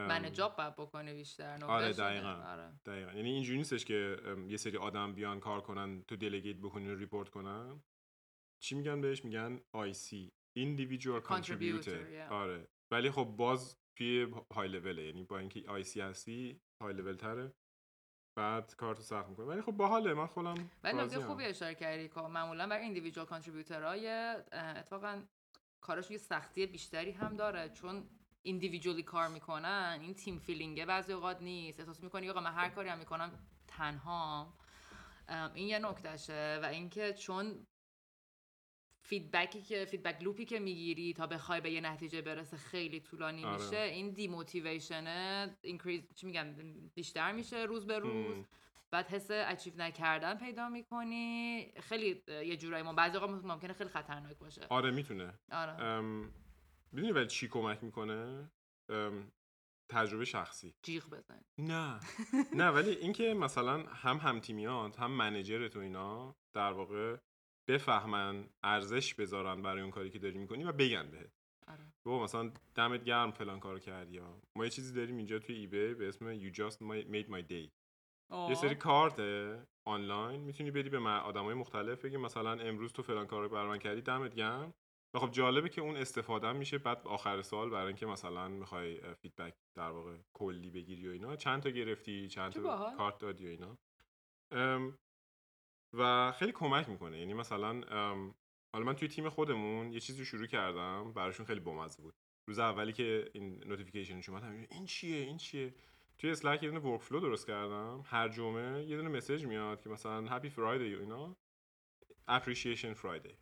من 0.06 0.32
جاب 0.32 0.56
باید 0.56 0.76
بکنی 0.76 1.14
بیشتر 1.14 1.64
آره،. 1.64 1.92
دقیقاً. 1.92 2.28
آره. 2.32 2.72
دقیقا 2.86 3.12
یعنی 3.12 3.30
اینجوری 3.30 3.58
نیستش 3.58 3.84
که 3.84 4.16
یه 4.48 4.56
سری 4.56 4.76
آدم 4.76 5.14
بیان 5.14 5.40
کار 5.40 5.60
کنن 5.60 6.02
تو 6.02 6.16
delegate 6.16 6.56
بکنی 6.56 6.88
و 6.88 6.94
report 6.94 7.28
کنن 7.28 7.82
چی 8.62 8.74
میگن 8.74 9.00
بهش 9.00 9.24
میگن 9.24 9.60
IC 9.76 10.30
individual 10.58 11.22
Contributor, 11.22 11.86
yeah. 11.86 12.32
آره 12.32 12.68
ولی 12.92 13.10
خب 13.10 13.24
باز 13.24 13.76
توی 13.98 14.34
های 14.54 14.68
لوله 14.68 15.04
یعنی 15.04 15.24
با 15.24 15.38
اینکه 15.38 15.60
IC 15.60 15.96
هستی 15.96 16.60
های 16.82 16.94
لول 16.94 17.16
تره 17.16 17.52
بعد 18.38 18.74
کارتو 18.76 19.02
سخت 19.02 19.28
می‌کنه 19.28 19.46
ولی 19.46 19.62
خب 19.62 19.72
باحاله 19.72 20.14
من 20.14 20.26
خودم 20.26 20.70
ولی 20.84 20.98
نکته. 20.98 21.20
خوبی 21.20 21.44
اشاره 21.44 21.74
کردی 21.74 22.08
که 22.08 22.20
معمولا 22.20 22.66
برای 22.66 22.84
ایندیویدوال 22.84 23.26
کانتریبیوتورهای 23.26 24.08
اتفاقا 24.52 25.22
کارشون 25.80 26.12
یه 26.12 26.18
سختی 26.18 26.66
بیشتری 26.66 27.10
هم 27.10 27.36
داره 27.36 27.68
چون 27.68 28.08
ایندیویدوالی 28.42 29.02
کار 29.02 29.28
می‌کنن 29.28 29.98
این 30.02 30.14
تیم 30.14 30.38
فیلینگه 30.38 30.86
بعضی 30.86 31.12
اوقات 31.12 31.42
نیست. 31.42 31.80
احساس 31.80 32.02
می‌کنی 32.02 32.30
آقا 32.30 32.40
من 32.40 32.52
هر 32.52 32.68
کاری 32.68 32.88
هم 32.88 32.98
می‌کنم 32.98 33.46
تنها. 33.66 34.54
این 35.54 35.68
یه 35.68 35.78
نکتهشه 35.78 36.60
و 36.62 36.66
اینکه 36.66 37.12
چون 37.12 37.66
feedback 39.02 39.55
ی 39.55 39.62
که 39.62 39.84
feedback 39.84 40.22
loop 40.22 40.40
ی 40.40 40.44
که 40.44 40.58
می‌گیری 40.58 41.14
تا 41.14 41.26
بخوای 41.26 41.60
به 41.60 41.70
یه 41.70 41.80
نتیجه 41.80 42.22
برسه 42.22 42.56
خیلی 42.56 43.00
طولانی 43.00 43.44
آره. 43.44 43.64
میشه. 43.64 43.78
این 43.78 44.10
demotivation 44.10 45.56
increase 45.62 46.14
چی 46.14 46.26
میگم؟ 46.26 46.54
بیشتر 46.94 47.32
میشه 47.32 47.56
روز 47.56 47.86
به 47.86 47.98
روز. 47.98 48.36
هم. 48.36 48.46
بعد 48.90 49.08
حس 49.08 49.30
achieve 49.30 49.72
نکردن 49.76 50.34
پیدا 50.34 50.68
می‌کنی. 50.68 51.72
خیلی 51.80 52.22
یه 52.28 52.56
جورایی 52.56 52.82
ما 52.82 52.92
بعضی 52.92 53.16
اوقات 53.16 53.44
ممکنه 53.44 53.72
خیلی 53.72 53.90
خطرناک 53.90 54.38
باشه. 54.38 54.66
آره 54.70 54.90
می‌تونه. 54.90 55.34
آره. 55.52 55.72
ام، 55.72 56.32
می‌دونی 56.92 57.12
ولی 57.12 57.26
چی 57.26 57.48
کمک 57.48 57.84
می‌کنه؟ 57.84 58.50
تجربه 59.90 60.24
شخصی. 60.24 60.74
جیغ 60.82 61.10
بزن 61.10 61.40
نه. 61.58 62.00
نه 62.60 62.68
ولی 62.68 62.90
اینکه 62.90 63.34
مثلا 63.34 63.82
هم 63.82 64.16
هم 64.16 64.40
تیمیات 64.40 64.98
هم 65.00 65.10
manager 65.10 65.68
تو 65.68 65.78
اینا 65.78 66.36
در 66.54 66.72
واقع 66.72 67.16
بفهمن 67.68 68.48
ارزش 68.62 69.14
بذارن 69.14 69.62
برای 69.62 69.82
اون 69.82 69.90
کاری 69.90 70.10
که 70.10 70.18
داری 70.18 70.38
می‌کنی 70.38 70.64
و 70.64 70.72
بگن 70.72 71.10
بهت. 71.10 71.30
آره. 71.66 71.92
بابا 72.06 72.24
مثلا 72.24 72.52
دمت 72.74 73.04
گرم 73.04 73.30
فلان 73.30 73.60
کارو 73.60 73.78
کردی 73.78 74.14
یا 74.14 74.40
ما 74.56 74.64
یه 74.64 74.70
چیزی 74.70 74.94
داریم 74.94 75.16
اینجا 75.16 75.38
توی 75.38 75.54
eBay 75.54 75.94
به 75.94 76.08
اسم 76.08 76.40
you 76.40 76.52
just 76.54 76.76
made 77.12 77.28
my 77.30 77.42
day. 77.50 77.70
یه 78.48 78.54
سری 78.54 78.74
کارت 78.74 79.20
آنلاین 79.84 80.40
می‌تونی 80.40 80.70
بدی 80.70 80.88
به 80.88 80.98
آدمای 80.98 81.54
مختلف 81.54 82.04
بگی 82.04 82.16
مثلا 82.16 82.52
امروز 82.52 82.92
تو 82.92 83.02
فلان 83.02 83.26
کارو 83.26 83.48
برای 83.48 83.68
من 83.68 83.78
کردی 83.78 84.00
دمت 84.00 84.34
گرم. 84.34 84.74
و 85.14 85.18
خب 85.18 85.30
جالبه 85.30 85.68
که 85.68 85.80
اون 85.80 85.96
استفاده 85.96 86.52
میشه 86.52 86.78
بعد 86.78 87.02
آخر 87.04 87.42
سال 87.42 87.70
برای 87.70 87.86
اینکه 87.86 88.06
مثلا 88.06 88.48
می‌خوای 88.48 89.14
feedback 89.14 89.54
در 89.74 89.90
واقع 89.90 90.16
کلی 90.32 90.70
بگیری 90.70 91.08
و 91.08 91.10
اینا 91.10 91.36
چند 91.36 91.62
تا 91.62 91.70
گرفتی؟ 91.70 92.28
چند 92.28 92.52
تا. 92.52 92.94
کارت 92.96 93.18
دادی 93.18 93.46
و 93.46 93.48
اینا؟ 93.48 93.78
و 95.92 96.32
خیلی 96.32 96.52
کمک 96.52 96.88
می‌کنه. 96.88 97.18
یعنی 97.18 97.34
مثلا 97.34 97.80
حالا 98.72 98.84
من 98.84 98.94
توی 98.94 99.08
تیم 99.08 99.28
خودمون 99.28 99.92
یه 99.92 100.00
چیزی 100.00 100.24
شروع 100.24 100.46
کردم 100.46 101.12
براشون 101.12 101.46
خیلی 101.46 101.60
بامزه 101.60 102.02
بود. 102.02 102.14
روز 102.48 102.58
اولی 102.58 102.92
که 102.92 103.30
این 103.34 103.64
notification 103.66 104.19
ش 104.19 104.28
اومد 104.28 104.42
همین 104.42 104.66
این 104.70 104.86
چیه؟ 104.86 105.16
این 105.16 105.36
چیه؟ 105.36 105.74
توی 106.18 106.30
Slack 106.30 106.62
یه 106.62 106.70
دونه 106.70 106.80
workflow 106.80 107.20
درست 107.20 107.46
کردم. 107.46 108.02
هر 108.06 108.28
جمعه 108.28 108.84
یه 108.84 108.96
دونه 108.96 109.08
message 109.08 109.46
میاد 109.46 109.82
که 109.82 109.88
مثلا 109.88 110.26
happy 110.26 110.48
Friday 110.48 110.94
و 110.94 111.00
اینا. 111.00 111.36
appreciation 112.28 112.92
Friday 112.94 113.38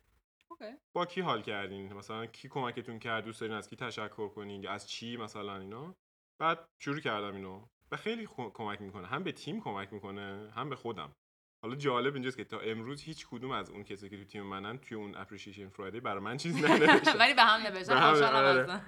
با 0.96 1.06
کی 1.06 1.20
حال 1.20 1.42
کردین؟ 1.42 1.92
مثلا 1.92 2.26
کی 2.26 2.48
کمکتون 2.48 2.98
کرد؟ 2.98 3.24
دوست 3.24 3.40
دارین 3.40 3.56
از 3.56 3.68
کی 3.68 3.76
تشکر 3.76 4.28
کنین؟ 4.28 4.68
از 4.68 4.88
چی 4.88 5.16
مثلا 5.16 5.56
اینا؟ 5.58 5.96
بعد 6.40 6.68
شروع 6.78 7.00
کردم 7.00 7.34
اینو. 7.34 7.66
و 7.92 7.96
خیلی 7.96 8.26
خو- 8.26 8.50
کمک 8.50 8.80
می‌کنه. 8.80 9.06
هم 9.06 9.22
به 9.24 9.32
تیم 9.32 9.60
کمک 9.60 9.92
می‌کنه 9.92 10.50
هم 10.54 10.68
به 10.68 10.76
خودم. 10.76 11.12
حالا 11.64 11.76
جالب 11.76 12.14
اینجاست 12.14 12.36
که 12.36 12.44
تا 12.44 12.60
امروز 12.60 13.02
هیچ 13.02 13.26
کدوم 13.26 13.50
از 13.50 13.70
اون 13.70 13.84
کسی 13.84 14.08
که 14.08 14.16
تو 14.16 14.24
تیم 14.24 14.42
منن 14.42 14.78
توی 14.78 14.96
اون 14.96 15.14
appreciation 15.16 15.68
Friday 15.68 16.00
برای 16.00 16.22
من 16.22 16.36
چیز 16.36 16.56
ننوشتن 16.56 17.18
ولی 17.20 17.34
به 17.34 17.42
هم 17.42 17.60
نوشتن 17.66 17.92
آره. 17.96 18.80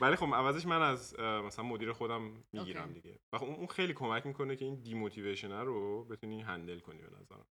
ولی 0.00 0.16
خب 0.16 0.26
عوضش 0.34 0.66
من 0.66 0.82
از 0.82 1.18
مثلا 1.20 1.64
مدیر 1.64 1.92
خودم 1.92 2.22
می‌گیرم. 2.52 2.92
دیگه. 2.92 3.18
و 3.32 3.38
خب 3.38 3.44
اون 3.44 3.54
اون 3.54 3.66
خیلی 3.66 3.94
کمک 3.94 4.26
می‌کنه 4.26 4.56
که 4.56 4.64
این 4.64 4.74
demotivation 4.82 5.52
رو 5.52 6.04
بتونی 6.04 6.42
handle 6.42 6.78
کنی 6.78 7.02
به 7.02 7.10
نظرم. 7.20 7.46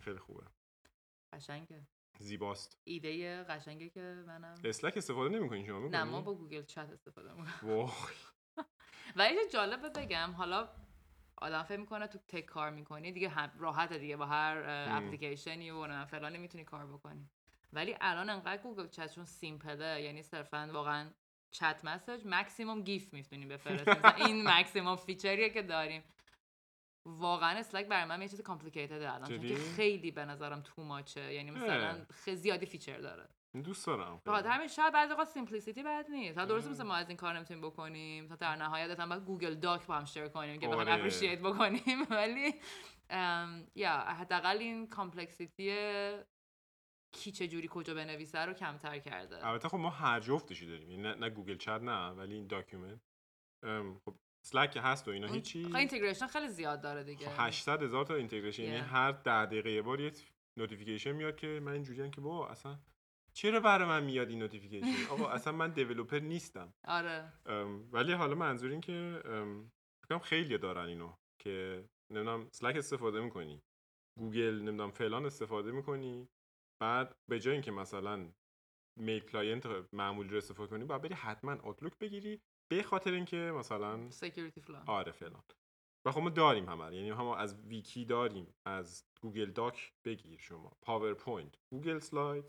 خیلی 0.00 0.18
خوبه. 0.18 0.44
قشنگه. 1.32 1.86
زیباست. 2.18 2.78
ایده 2.84 3.42
قشنگه 3.42 3.88
که 3.88 4.00
منم. 4.26 4.54
Slack 4.64 4.96
استفاده 4.96 5.38
نمی‌کنی 5.38 5.66
شما؟ 5.66 5.88
نه 5.88 6.04
ما 6.04 6.20
با 6.20 6.34
Google 6.34 6.62
Chat 6.62 6.90
استفاده 6.92 7.32
می‌کنم 7.32 7.52
وای. 7.62 7.90
ولی 9.16 9.34
چه 9.34 9.48
جالبه 9.52 9.88
بگم 9.88 10.34
حالا 10.36 10.68
آدم 11.36 11.62
فکر 11.62 11.80
می‌کنه 11.80 12.06
تو 12.06 12.18
tech 12.18 12.44
کار 12.44 12.70
می‌کنی 12.70 13.12
دیگه 13.12 13.28
هم 13.28 13.52
راحته 13.58 13.98
دیگه 13.98 14.16
با 14.16 14.26
هر. 14.26 14.64
اپلیکیشنی 14.66 15.70
و 15.70 16.04
فلانی 16.04 16.38
می‌تونی 16.38 16.64
کار 16.64 16.86
بکنی. 16.86 17.30
ولی 17.72 17.96
الان 18.00 18.30
انقدر 18.30 18.62
Google 18.62 18.88
Chat 18.88 19.14
چون 19.14 19.24
simple 19.24 19.91
ه 19.91 20.02
یعنی 20.02 20.22
صرفا 20.22 20.70
واقعا 20.72 21.10
chat 21.50 21.80
message 21.84 22.22
maximum 22.24 22.82
GIF 22.82 23.12
می‌تونیم 23.12 23.48
بفرستیم 23.48 23.94
مثلا 23.98 24.26
این 24.26 24.48
maximum 24.48 24.96
feature 24.96 25.38
یه 25.38 25.50
که 25.50 25.62
داریم. 25.62 26.02
واقعا 27.06 27.58
Slack 27.58 27.86
برای 27.86 28.04
من 28.04 28.22
یه 28.22 28.28
چیز 28.28 28.40
complicated 28.40 29.08
ه 29.08 29.14
الان 29.14 29.28
چون 29.28 29.48
که؟ 29.48 29.54
خیلی 29.54 30.10
به 30.10 30.24
نظرم 30.24 30.60
too 30.60 30.84
much 30.84 31.24
ه 31.24 31.34
یعنی 31.34 31.50
مثلا. 31.50 32.06
خیلی 32.10 32.36
زیادی 32.36 32.66
feature 32.66 32.98
داره 32.98 33.28
دوست 33.64 33.86
دارم 33.86 34.20
به 34.24 34.30
خاطر 34.30 34.48
همین 34.48 34.68
شاید 34.68 34.92
بعضی 34.92 35.12
اوقات 35.12 35.28
simplicity 35.28 35.82
بد 35.82 36.10
نیست 36.10 36.38
حالا 36.38 36.48
درسته 36.48 36.68
آره. 36.68 36.74
مثل 36.74 36.86
ما 36.86 36.94
از 36.94 37.08
این 37.08 37.16
کار 37.16 37.36
نمی‌تونیم 37.36 37.62
بکنیم 37.62 38.26
تا 38.26 38.36
در 38.36 38.56
نهایت 38.56 39.00
هم 39.00 39.08
باید 39.08 39.24
Google 39.24 39.54
Doc 39.54 39.86
با 39.86 39.94
هم 39.94 40.04
share 40.04 40.28
کنیم 40.28 40.60
که 40.60 40.68
بخوایم. 40.68 40.88
appreciate 40.88 41.38
بکنیم 41.40 42.06
ولی 42.10 42.54
یا 43.74 43.90
حداقل 43.90 44.56
این 44.58 44.86
complexity 44.86 45.74
کی 47.12 47.32
چه 47.32 47.48
جوری 47.48 47.68
کجا 47.70 47.94
بنویسه 47.94 48.38
رو 48.38 48.52
کمتر 48.52 48.98
کرده 48.98 49.46
البته 49.46 49.68
خب 49.68 49.76
ما 49.78 49.90
هر 49.90 50.20
جفتشی 50.20 50.66
داریم 50.66 50.90
یعنی 50.90 51.02
نه, 51.02 51.14
نه 51.14 51.30
Google 51.30 51.56
Chat 51.56 51.80
نه 51.82 52.08
ولی 52.08 52.34
این 52.34 52.46
document 52.46 53.00
خب 54.04 54.14
Slack 54.46 54.70
که 54.70 54.80
هست 54.80 55.08
و 55.08 55.10
اینا 55.10 55.26
هیچی؟ 55.26 55.64
خب 55.64 55.76
integration 55.76 56.26
خیلی 56.26 56.48
زیاد 56.48 56.80
داره 56.82 57.04
دیگه. 57.04 57.28
خب 57.28 57.46
800 57.46 57.82
هزار 57.82 58.04
تا 58.04 58.14
integration 58.14 58.62
یعنی. 58.62 58.76
هر 58.76 59.12
ده 59.12 59.46
دقیقه 59.46 59.70
یه 59.70 59.82
بار 59.82 60.00
یه 60.00 60.12
notification 60.56 61.12
میاد 61.12 61.36
که 61.36 61.60
من 61.62 61.72
اینجوریام 61.72 62.10
که 62.10 62.20
بابا 62.20 62.48
اصلا 62.48 62.78
چرا 63.32 63.60
برای 63.60 63.88
من 63.88 64.04
میاد 64.04 64.28
این 64.28 64.38
notification 64.38 64.86
آقا 65.12 65.28
اصلا 65.28 65.52
من 65.52 65.70
developer 65.70 66.18
نیستم. 66.18 66.74
آره. 66.84 67.32
ولی 67.92 68.12
حالا 68.12 68.34
منظور 68.34 68.70
این 68.70 68.80
که 68.80 69.22
ام، 69.24 69.72
فکر 70.02 70.08
کنم 70.08 70.18
خیلی 70.18 70.58
دارن 70.58 70.86
اینو 70.86 71.12
که 71.42 71.84
نمی‌دونم 72.12 72.46
Slack 72.46 72.76
استفاده 72.76 73.20
می‌کنی. 73.20 73.62
گوگل 74.18 74.54
نمی‌دونم 74.54 74.90
فلان 74.90 75.26
استفاده 75.26 75.72
می‌کنی. 75.72 76.28
بعد 76.82 77.16
به 77.28 77.40
جای 77.40 77.52
اینکه 77.52 77.70
مثلا 77.70 78.32
mail 78.98 79.20
client 79.20 79.66
معمولی 79.92 80.28
رو 80.28 80.36
استفاده 80.36 80.70
کنی 80.70 80.84
باید 80.84 81.02
بری 81.02 81.14
حتما 81.14 81.52
Outlook 81.52 81.98
بگیری. 81.98 82.40
به 82.68 82.82
خاطر 82.82 83.12
اینکه 83.12 83.36
مثلا 83.36 84.10
security 84.10 84.60
فلان. 84.60 84.82
آره 84.86 85.12
فلان 85.12 85.42
و 86.06 86.12
خب 86.12 86.20
ما 86.20 86.30
داریم 86.30 86.68
همه. 86.68 86.96
یعنی 86.96 87.10
هم 87.10 87.26
از 87.26 87.60
wiki 87.66 88.04
داریم. 88.04 88.54
از 88.66 89.04
Google 89.20 89.50
Doc 89.50 89.92
بگیر 90.04 90.38
شما. 90.40 90.72
PowerPoint 90.82 91.54
Google 91.72 91.98
Slide 91.98 92.44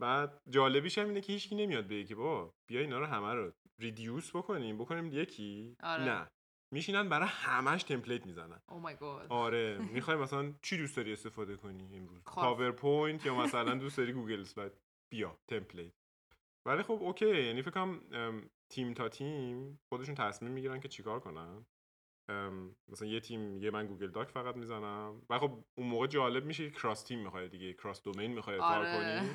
بعد 0.00 0.40
جالبیش 0.50 0.98
هم 0.98 1.08
اینه 1.08 1.20
که 1.20 1.32
هیچکی 1.32 1.54
نمیاد 1.54 1.86
بگه 1.86 2.04
که 2.04 2.14
بابا 2.14 2.54
بیا 2.68 2.80
اینا 2.80 2.98
رو 2.98 3.06
همه 3.06 3.34
رو 3.34 3.52
reduce 3.78 4.36
بکنیم. 4.36 4.78
بکنیم 4.78 5.12
یکی. 5.12 5.76
آره. 5.82 6.04
نه. 6.04 6.28
میشینن 6.74 7.08
برای 7.08 7.28
همش 7.28 7.82
template 7.82 8.26
می‌زنن. 8.26 8.60
oh 8.68 8.80
my 8.80 8.96
God 8.96 9.26
آره. 9.32 9.78
می‌خوای 9.78 10.16
مثلا 10.16 10.54
چی 10.62 10.76
دوست 10.78 10.96
داری 10.96 11.12
استفاده 11.12 11.56
کنی 11.56 11.96
امروز. 11.96 12.22
PowerPoint 12.24 13.26
یا 13.26 13.34
مثلا 13.34 13.74
دوست 13.84 13.96
داری 13.98 14.12
Google 14.12 14.42
Slide 14.42 14.72
بیا 15.12 15.38
template. 15.50 15.92
ولی 16.66 16.82
خب 16.82 16.92
okay. 17.02 17.44
یعنی 17.44 17.62
فکر 17.62 17.70
کنم 17.70 18.00
ام، 18.12 18.50
تیم 18.68 18.94
تا 18.94 19.08
تیم 19.08 19.80
خودشون 19.88 20.14
تصمیم 20.14 20.52
می‌گیرن 20.52 20.80
که 20.80 20.88
چیکار 20.88 21.20
کنن. 21.20 21.66
مثلا 22.88 23.08
یه 23.08 23.20
تیم 23.20 23.56
یه 23.56 23.70
من 23.70 23.86
Google 23.86 24.10
Doc 24.10 24.30
فقط 24.30 24.56
می‌زنم. 24.56 25.22
و 25.30 25.38
خب 25.38 25.64
اون 25.78 25.86
موقع 25.88 26.06
جالب 26.06 26.44
میشه 26.44 26.70
که 26.70 26.76
cross 26.76 27.02
team 27.02 27.18
می‌خواد 27.18 27.46
دیگه 27.46 27.72
cross 27.72 28.02
domain 28.02 28.32
می‌خواد 28.32 28.58
کار 28.58 28.86
آره. 28.86 29.20
کنی. 29.20 29.30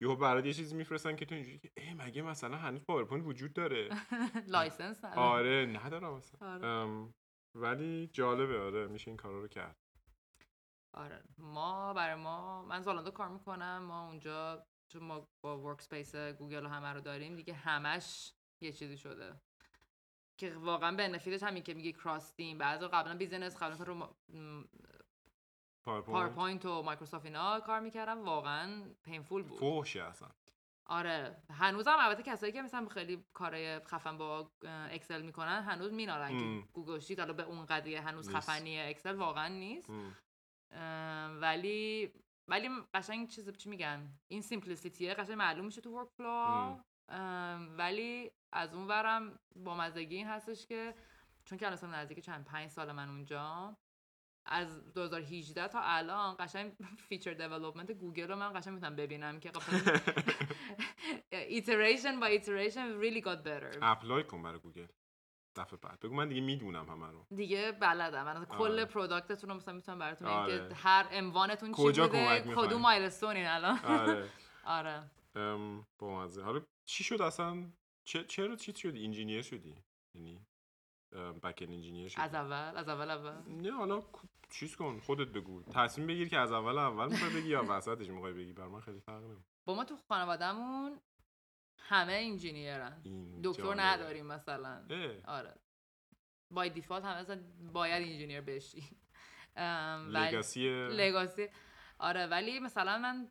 یهو 0.00 0.16
برات 0.16 0.46
یه 0.46 0.52
چیزی 0.52 0.76
میفرستن 0.76 1.16
که 1.16 1.24
تو 1.24 1.34
اینجوری 1.34 1.58
که 1.58 1.70
ای 1.76 1.94
مگه 1.94 2.22
مثلا 2.22 2.56
هنوز 2.56 2.84
PowerPoint 2.84 3.26
وجود 3.26 3.52
داره؟ 3.52 3.88
license 4.48 5.04
نداره. 5.04 5.20
آره 5.20 5.66
ندارم 5.66 6.14
مثلا 6.14 6.54
آره. 6.54 7.08
ولی 7.54 8.06
جالبه 8.12 8.60
آره 8.60 8.86
میشه 8.86 9.08
این 9.08 9.16
کارا 9.16 9.40
رو 9.40 9.48
کرد. 9.48 9.76
آره. 10.94 11.22
ما 11.38 11.94
برای 11.94 12.14
ما 12.14 12.62
من 12.62 12.82
Zalando 12.82 13.10
کار 13.10 13.28
می‌کنم. 13.28 13.78
ما 13.78 14.06
اونجا 14.06 14.66
چون 14.92 15.04
ما 15.04 15.28
با 15.44 15.58
work 15.58 16.06
Google 16.38 16.66
و 16.66 16.68
همه 16.68 16.92
رو 16.92 17.00
داریم 17.00 17.36
دیگه 17.36 17.54
همش 17.54 18.34
یه 18.60 18.72
چیزی 18.72 18.96
شده. 18.98 19.34
که 20.40 20.54
واقعا 20.54 20.96
benefit 20.96 21.32
ش 21.32 21.42
همین 21.42 21.62
که 21.62 21.74
میگه 21.74 21.92
cross 21.92 22.30
team 22.30 22.58
بعضی 22.58 22.86
قبلا 22.86 23.16
business 23.16 23.56
قبلا 23.56 23.84
رو 23.84 23.94
ما- 23.94 24.14
PowerPoint 25.84 26.64
و 26.66 26.82
مایکروسافت 26.82 27.24
اینا 27.24 27.60
کار 27.60 27.80
می‌کردم 27.80 28.24
واقعا 28.24 28.94
painful 29.02 29.42
بود. 29.42 29.58
فوشه 29.58 30.02
اصلا. 30.02 30.28
آره. 30.86 31.42
هنوزم 31.50 31.96
البته 31.98 32.22
کسایی 32.22 32.52
که 32.52 32.62
مثلا 32.62 32.88
خیلی 32.88 33.24
کارای 33.32 33.78
خفن 33.80 34.18
با 34.18 34.50
Excel 34.90 35.22
می‌کنن 35.22 35.62
هنوز 35.62 35.92
می‌نالن. 35.92 36.38
که 36.62 36.68
Google 36.72 36.98
Sheet 36.98 37.18
حالا 37.18 37.32
به 37.32 37.42
اون 37.42 37.66
قضیه 37.66 38.00
هنوز 38.00 38.28
نیست. 38.28 38.40
خفنی 38.40 38.80
Excel 38.80 39.14
واقعا 39.14 39.48
نیست. 39.48 39.90
ولی 41.40 42.12
ولی 42.48 42.68
قشنگ 42.94 43.28
چیز 43.28 43.56
چی 43.56 43.68
میگن؟ 43.68 44.18
این 44.28 44.42
simplicity 44.42 45.08
ه 45.08 45.14
قشنگ 45.14 45.36
معلوم 45.36 45.64
میشه 45.64 45.80
تو 45.80 45.90
workflow. 45.90 46.78
ولی 47.78 48.30
از 48.52 48.74
اون 48.74 48.86
ورم 48.88 49.38
بامزگی 49.56 50.16
این 50.16 50.26
هستش 50.26 50.66
که 50.66 50.94
چون 51.44 51.58
که 51.58 51.66
الان 51.66 51.94
نزدیک 51.94 52.20
چند 52.20 52.44
پنج 52.44 52.70
سال 52.70 52.92
من 52.92 53.08
اونجا 53.08 53.76
از 54.46 54.92
2018 54.94 55.68
تا 55.68 55.80
الان 55.82 56.36
قشنگ 56.38 56.72
feature 57.08 57.34
development 57.34 57.92
Google 57.92 58.28
رو 58.28 58.36
من 58.36 58.52
قشنگ 58.52 58.74
می‌تونم 58.74 58.96
ببینم 58.96 59.40
که 59.40 59.50
قشنگ 59.50 59.80
iteration 61.58 62.20
by 62.22 62.40
iteration 62.40 63.00
really 63.02 63.20
got 63.20 63.44
better. 63.44 63.78
apply 63.82 64.24
کن 64.24 64.42
برای 64.42 64.58
گوگل. 64.58 64.86
دفعه 65.56 65.78
بعد. 65.82 66.00
بگو 66.00 66.14
من 66.14 66.28
دیگه 66.28 66.40
می‌دونم 66.40 66.90
همه 66.90 67.06
رو. 67.10 67.26
دیگه 67.36 67.72
بلدم. 67.72 68.24
من 68.24 68.36
اصلا 68.36 68.44
کل 68.58 68.72
آره. 68.72 68.84
product 68.84 69.30
تون 69.30 69.50
رو 69.50 69.56
مثلا 69.56 69.74
می‌تونم 69.74 69.98
براتون 69.98 70.28
آره. 70.28 70.68
که 70.68 70.74
هر 70.74 71.06
عنوانتون 71.12 71.72
چی 71.72 71.82
بوده؟ 71.82 72.40
کدوم 72.56 72.80
milestone 72.80 73.34
ین 73.34 73.46
الان. 73.46 73.78
آره. 73.78 74.28
آره. 74.64 75.10
ام، 75.34 75.86
بامزه 75.98 76.42
حالا 76.42 76.60
چی 76.88 77.04
شد 77.04 77.22
اصلا؟ 77.22 77.72
چه 78.04 78.24
چرا 78.24 78.56
چی 78.56 78.72
شدی 78.72 79.04
engineer 79.04 79.42
شدی؟ 79.42 79.74
یعنی 80.14 80.46
backend 81.12 81.72
engineer 81.72 82.08
شدی؟ 82.08 82.20
از 82.20 82.34
اول؟ 82.34 82.76
از 82.76 82.88
اول 82.88 83.10
اول؟ 83.10 83.52
نه 83.52 83.72
حالا 83.72 84.02
چیز 84.50 84.76
کن 84.76 85.00
خودت 85.00 85.28
بگو. 85.28 85.62
تصمیم 85.62 86.06
بگیر 86.06 86.28
که 86.28 86.38
از 86.38 86.52
اول 86.52 86.78
اول 86.78 87.08
می‌خوای 87.08 87.34
بگی 87.34 87.48
یا 87.48 87.64
وسطش 87.68 88.08
می‌خوای 88.08 88.32
بگی؟ 88.32 88.52
بر 88.52 88.66
من 88.66 88.80
خیلی 88.80 89.00
فرق 89.00 89.22
نمی‌کنه. 89.22 89.44
با 89.64 89.74
ما 89.74 89.84
تو 89.84 89.96
خانوادهمون 89.96 91.00
همه 91.78 92.12
انجینیرن. 92.12 93.02
دکتر. 93.44 93.74
نداریم 93.80 94.26
مثلا. 94.26 94.86
اه، 94.90 95.22
آره. 95.24 95.54
by 96.50 96.70
default 96.70 97.04
همه 97.04 97.16
اصلا 97.16 97.42
باید 97.72 98.02
engineer 98.02 98.40
بشی. 98.40 98.82
legacy 100.08 100.88
legacy 100.88 101.48
آره 101.98 102.26
ولی 102.26 102.60
مثلا 102.60 102.98
من 102.98 103.30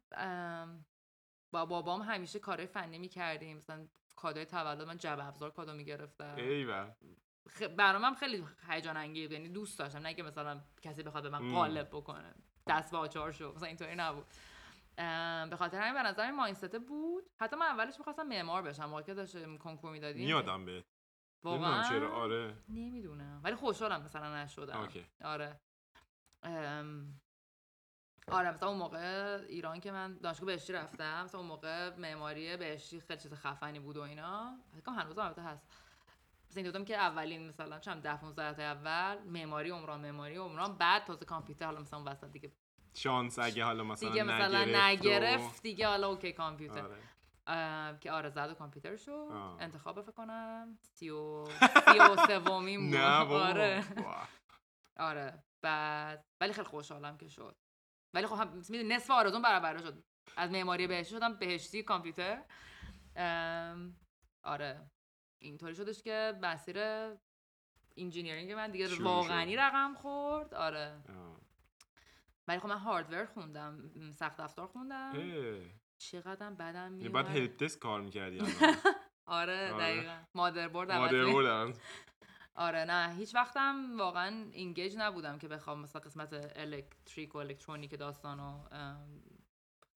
با 1.52 1.66
بابام 1.66 2.02
همیشه 2.02 2.40
کارهای 2.40 2.68
فنی 2.68 3.00
می‌کردیم. 3.00 3.58
مثلا 3.58 3.88
کادوی 4.16 4.46
تولد 4.46 4.82
من 4.82 4.98
جعبه 4.98 5.26
ابزار 5.26 5.52
کادو 5.52 5.74
می‌گرفتم. 5.74 6.36
ایول 6.36 6.92
خ... 7.50 7.62
برام 7.62 8.04
هم 8.04 8.16
خیلی 8.16 8.44
هیجان 8.70 8.98
انگیز 8.98 9.32
یعنی 9.32 9.50
دوست 9.50 9.80
داشتم. 9.80 10.00
نه 10.00 10.14
که 10.14 10.24
مثلا 10.24 10.62
کسی 10.82 11.04
بخواد 11.04 11.24
به 11.24 11.30
من. 11.30 11.54
قالب 11.54 11.88
بکنه. 11.88 12.34
دست 12.68 12.92
به 12.92 12.98
آچار 12.98 13.32
شو. 13.32 13.54
مثلا 13.56 13.68
اینطوری 13.68 13.96
نبود. 13.96 14.26
به 15.50 15.56
خاطر 15.58 15.82
همین 15.82 15.94
به 15.94 16.10
نظر 16.10 16.24
این 16.24 16.36
ماینست 16.36 16.76
بود. 16.76 17.24
حتی 17.40 17.56
من 17.56 17.66
اولش 17.66 17.98
می‌خواستم 17.98 18.28
معمار 18.28 18.62
بشم. 18.62 18.86
موقع 18.86 19.02
که 19.02 19.14
داشتم 19.14 19.58
کنکور 19.58 19.92
می‌دادیم. 19.92 20.26
میادم 20.26 20.66
به 20.66 20.86
واقعا 21.44 21.90
چرا. 21.90 22.14
آره. 22.14 22.56
نمی‌دونم. 22.70 23.42
ولی 23.44 23.56
خوشحالم 23.56 24.04
مثلا 24.04 24.44
نشدم. 24.44 24.90
آره. 25.24 25.60
ام، 26.44 27.20
آره 28.32 28.52
مثلا 28.52 28.70
اون 28.70 28.78
موقع 28.78 29.40
ایران 29.50 29.80
که 29.80 29.92
من 29.92 30.18
دانشگاه 30.18 30.46
بهشتی 30.46 30.74
رفتم 30.74 31.24
مثلا 31.24 31.40
اون 31.40 31.50
موقع 31.50 31.96
معماری 31.96 32.58
بهشتی 32.58 33.00
خیلی 33.02 33.20
چیز 33.20 33.34
خفنی 33.34 33.80
بود 33.80 33.98
و 33.98 34.02
اینا. 34.02 34.58
فکر 34.72 34.82
کنم 34.82 34.96
هنوز 34.96 35.18
البته 35.18 35.42
هست. 35.42 35.68
مثلا 36.50 36.62
این 36.62 36.66
دوتام 36.72 36.86
که 36.86 36.98
اولین 36.98 37.48
مثلا 37.48 37.80
چند 37.80 38.02
10 38.04 38.18
15 38.18 38.54
تا 38.54 38.62
اول 38.63 39.24
معماری 39.24 39.70
عمران 39.70 40.02
معماری 40.02 40.36
عمران 40.36 40.78
بعد 40.78 41.06
تازه 41.06 41.26
کامپیوتر 41.26 41.66
حالا 41.66 41.80
مثلا 41.80 42.04
وسط 42.06 42.32
دیگه. 42.32 42.52
شانس 42.94 43.40
اگه 43.40 43.63
حالا 43.63 43.84
مثلا 43.84 44.10
دیگه 44.10 44.24
مثلا 44.24 44.66
نگرفت 44.90 45.60
و- 45.60 45.62
دیگه 45.63 45.88
حالا 45.88 46.08
اوکی 46.08 46.32
کامپیوتر. 46.34 46.82
آره. 46.86 47.98
که 48.00 48.12
آره 48.12 48.30
زد 48.30 48.50
و 48.50 48.54
کامپیوتر 48.54 49.12
آه. 49.12 49.58
انتخاب 49.62 50.02
فکر 50.02 50.12
کنم 50.12 50.78
سی 50.82 51.10
و 51.10 51.46
سی 51.46 52.00
و 52.00 52.16
سومین 52.28 52.86
بود 52.92 53.00
آره. 53.00 53.84
آره. 54.98 55.44
بعد 55.62 56.26
ولی 56.42 56.54
خیلی 56.54 56.68
خوشحالم 56.68 57.18
که 57.18 57.28
شد. 57.28 57.56
ولی 58.13 58.28
خب 58.28 58.48
نصف 58.72 59.12
آرزوم 59.12 59.42
برآورده 59.42 59.78
شد. 59.78 60.04
از 60.38 60.52
معماری 60.52 60.88
بهشتی 60.88 61.15
شدم 61.15 61.34
بهشتی 61.34 61.84
کامپیوتر. 61.84 62.43
ام، 63.15 63.96
آره. 64.43 64.89
اینطوری 65.41 65.76
شدش 65.76 66.02
که 66.04 66.34
مسیر 66.41 66.78
engineering 67.98 68.52
من 68.52 68.72
دیگه 68.72 68.96
واقعی. 69.04 69.56
رقم 69.56 69.93
خورد. 69.96 70.54
آره. 70.54 71.02
ولی 72.48 72.60
خب 72.60 72.67
من 72.67 72.78
hardware 72.78 73.26
خوندم 73.26 73.89
سخت 74.12 74.39
افزار 74.39 74.67
خوندم. 74.67 75.13
چقدرم 75.98 76.56
بدم 76.56 76.91
میومد 76.91 77.13
بعد 77.13 77.28
help 77.28 77.58
desk 77.63 77.80
کار 77.80 78.02
می‌کردی 78.02 78.39
آره 79.26 79.74
آره. 79.74 79.84
دقیقا. 79.84 80.17
مادربرد 80.36 80.91
عوض 80.91 81.02
مادر 81.12 81.24
می- 81.26 81.34
بردن 81.34 81.74
آره 82.58 82.86
نه 82.86 83.15
هیچ 83.17 83.36
وقتم 83.36 83.98
واقعا 83.98 84.46
engage 84.52 84.96
نبودم 84.98 85.38
که 85.38 85.48
بخوام 85.48 85.80
مثلا 85.80 86.02
قسمت 86.02 86.52
الکتریک 86.56 87.36
و 87.36 87.38
الکترونیک 87.38 88.00
داستانو 88.00 88.60
ام، 88.72 89.24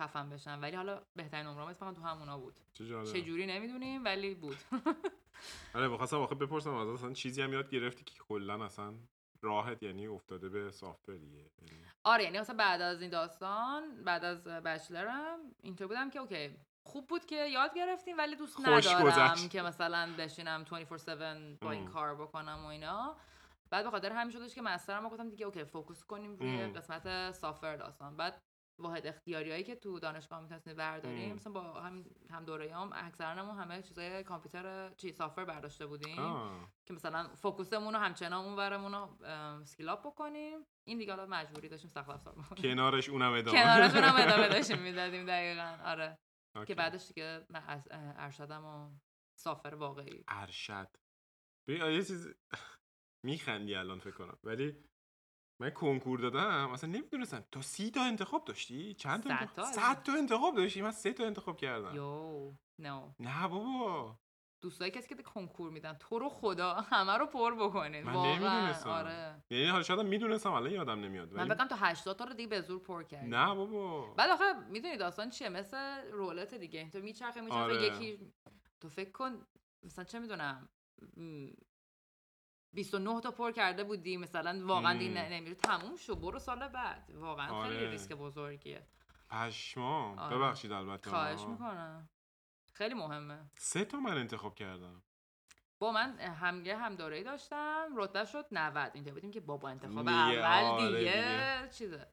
خفن 0.02 0.30
بشم. 0.30 0.60
ولی 0.62 0.76
حالا 0.76 1.02
بهترین 1.16 1.46
نمرام 1.46 1.68
اتفاقا 1.68 1.94
تو 1.94 2.02
همونا 2.02 2.38
بود. 2.38 2.60
چه 2.74 3.22
جوری 3.22 3.46
نمی‌دونیم 3.46 4.06
ولی 4.06 4.36
بود. 4.36 4.58
آره 5.76 5.90
بخواستم 5.90 6.18
آخه 6.18 6.36
بپرسم 6.36 6.74
از 6.74 6.88
اصلا 6.88 7.14
چیزی 7.14 7.42
هم 7.42 7.54
یاد 7.54 7.70
گرفتی 7.70 8.04
که 8.04 8.14
کلا 8.20 8.66
اصلا 8.66 8.94
راحت 9.42 9.84
یعنی 9.84 10.08
افتاده 10.08 10.50
به 10.50 10.72
software 10.72 11.18
دیگه 11.18 11.38
یعنی 11.38 11.84
آره 12.04 12.24
یعنی 12.24 12.40
مثلا 12.40 12.56
بعد 12.56 12.82
از 12.82 13.02
این 13.02 13.10
داستان 13.10 14.04
بعد 14.04 14.26
از 14.26 14.44
bachelor 14.44 15.29
م 15.29 15.40
اینطور 15.64 15.88
بودم 15.88 16.10
که 16.10 16.20
okay 16.20 16.56
خوب 16.84 17.08
بود 17.08 17.26
که 17.26 17.36
یاد 17.36 17.74
گرفتیم 17.76 18.18
ولی 18.18 18.36
دوست 18.36 18.60
ندارم. 18.60 19.50
که 19.50 19.62
مثلا 19.62 20.10
بشینم 20.18 20.66
24/7 20.66 21.60
با 21.62 21.72
این. 21.72 21.88
کار 21.88 22.16
بکنم 22.16 22.60
و 22.64 22.66
اینا 22.66 23.18
بعد 23.70 23.86
به 23.86 23.92
خاطر 23.92 24.12
همین 24.12 24.32
شدش 24.32 24.56
که 24.56 24.62
master 24.62 25.03
م 25.03 25.10
گفتم 25.10 25.30
دیگه 25.30 25.46
okay 25.46 25.64
focus 25.64 26.04
کنیم 26.04 26.36
روی. 26.36 26.64
قسمت 26.64 27.32
software 27.32 27.76
داستان 27.76 28.18
بعد 28.18 28.42
واحد 28.80 29.08
اختیاریایی 29.08 29.64
که 29.64 29.76
تو 29.76 30.00
دانشگاه 30.00 30.42
می‌تونستیم 30.42 30.74
برداریم 30.74 31.30
ام. 31.30 31.36
مثلا 31.36 31.54
با 31.54 31.62
هم 31.62 32.06
هم 32.30 32.46
دوره‌ام 32.46 32.90
اکثرا 32.94 33.54
همه 33.54 33.82
چیزای 33.82 34.24
کامپیوتر 34.24 34.90
چی 34.90 35.12
software 35.12 35.46
برداشته 35.46 35.86
بودیم 35.86 36.20
آه. 36.20 36.70
که 36.86 36.94
مثلا 36.94 37.28
focus 37.42 37.74
مون 37.74 37.94
رو 37.94 38.00
همچنان 38.00 38.46
اون 38.46 38.56
ورمون 38.56 38.92
رو 38.92 39.26
skill 39.62 39.90
up 39.90 40.08
بکنیم 40.08 40.66
این 40.88 40.98
دیگه 40.98 41.16
حالا 41.16 41.26
مجبوری 41.26 41.70
داشتیم 41.70 41.90
سخت 41.90 42.10
افزار 42.10 42.36
کنارش 42.58 43.10
اونم 43.10 43.34
ادامه 43.34 43.64
کنارشون 43.64 44.04
هم 44.04 44.28
ادامه 44.28 44.48
داشتیم 44.48 44.80
می‌دادیم 44.80 45.26
دقیقا 45.26 45.78
آره 45.86 46.18
okay. 46.56 46.68
که 46.68 46.76
بعدش 46.76 47.08
دیگه 47.08 47.46
من 47.50 47.64
از 47.68 47.88
ارشدم 47.92 48.66
و 48.66 48.90
سافر 49.40 49.76
واقعی. 49.76 50.24
ارشد. 50.28 50.98
ببین 51.68 51.82
آره، 51.82 51.96
یه 51.96 52.04
چیز 52.04 52.34
میخندی 53.26 53.76
الان 53.76 54.00
فکر 54.00 54.12
کنم. 54.16 54.38
ولی 54.44 54.84
من 55.62 55.70
کنکور 55.70 56.20
دادم 56.20 56.70
اصلا 56.70 56.90
نمی‌دونستم. 56.90 57.46
تو 57.52 57.62
سی 57.62 57.92
تا 57.92 58.04
انتخاب 58.04 58.46
داشتی؟ 58.46 58.94
چند 58.94 59.24
تا 59.24 59.30
انتخاب؟ 59.30 59.56
تا 59.56 59.72
صد 59.72 60.04
تا 60.04 60.14
انتخاب 60.14 60.56
داشتی؟ 60.56 60.82
من 60.82 60.92
سه 60.92 61.14
تا 61.14 61.26
انتخاب 61.26 61.58
کردم. 61.58 61.96
یو 61.96 62.54
نو. 62.80 63.14
نه 63.20 63.48
بابا. 63.48 64.20
دوستایی 64.62 64.92
کسی 64.92 65.16
که 65.16 65.24
کنکور 65.24 65.72
میدن 65.72 65.94
تو 65.94 66.20
رو 66.20 66.30
خدا 66.30 66.74
همه 66.74 67.18
رو 67.18 67.26
پر 67.26 67.56
بکنید 67.56 68.06
من 68.06 68.14
واقعا 68.14 68.34
نمی‌دونستم. 68.34 68.90
آره. 68.90 69.44
یعنی 69.50 69.66
حالا 69.68 69.84
شاید 69.84 70.00
می‌دونستم 70.00 70.52
الان 70.52 70.72
یادم 70.72 71.00
نمیاد 71.00 71.34
من 71.34 71.48
بگم 71.48 71.68
تا 71.68 71.76
80 71.76 72.18
تا 72.18 72.26
رو 72.26 72.34
دیگه 72.34 72.50
به 72.50 72.62
زور 72.62 72.80
پر 72.80 73.04
کردیم 73.04 73.36
نه 73.36 73.56
بابا. 73.56 74.14
بعد 74.14 74.30
آخه 74.30 74.54
می‌دونی 74.70 74.98
داستان 74.98 75.30
چیه؟ 75.30 75.50
مثل 75.50 76.02
رولت 76.12 76.54
دیگه. 76.54 76.90
تو 76.90 77.00
میچرخه 77.00 77.42
میچرخه 77.42 77.64
آره. 77.64 77.84
یکی 77.84 78.34
تو 78.82 78.90
فکر 78.90 79.12
کن 79.12 79.46
مثلا 79.84 80.06
چه 80.06 80.20
می‌دونم 80.20 80.70
29 82.74 83.22
تا 83.22 83.32
پر 83.32 83.52
کرده 83.52 83.84
بودی 83.84 84.18
مثلا 84.18 84.62
واقعا 84.66 84.98
دیگه 85.00 85.30
نمیره 85.30 85.56
تموم 85.56 85.96
شو 85.96 86.16
برو 86.16 86.40
سال 86.40 86.68
بعد. 86.68 87.12
واقعا 87.16 87.64
خیلی 87.64 87.78
آره. 87.78 87.90
ریسک 87.90 88.14
بزرگیه. 88.14 88.88
پشما 89.30 90.16
آره. 90.18 90.38
ببخشید 90.38 90.72
البته. 90.72 91.10
خواهش. 91.10 91.42
می‌کنم. 91.42 92.10
خیلی 92.82 92.94
مهمه. 92.94 93.40
سه 93.58 93.86
تا 93.86 94.00
من 94.00 94.18
انتخاب 94.18 94.56
کردم. 94.56 95.04
با 95.80 95.92
من 95.92 96.20
همگه 96.20 96.78
هم 96.78 96.96
دوره 96.96 97.24
داشتم. 97.24 97.90
رتبه 97.96 98.26
شد 98.26 98.46
90 98.52 98.92
اینجا 98.94 99.14
بودیم 99.14 99.32
که 99.32 99.40
بابا 99.40 99.70
انتخاب 99.70 100.08
اول 100.08 100.44
آره 100.44 100.88
دیگه, 100.88 100.98
دیگه. 101.00 101.70
چیزه. 101.72 102.08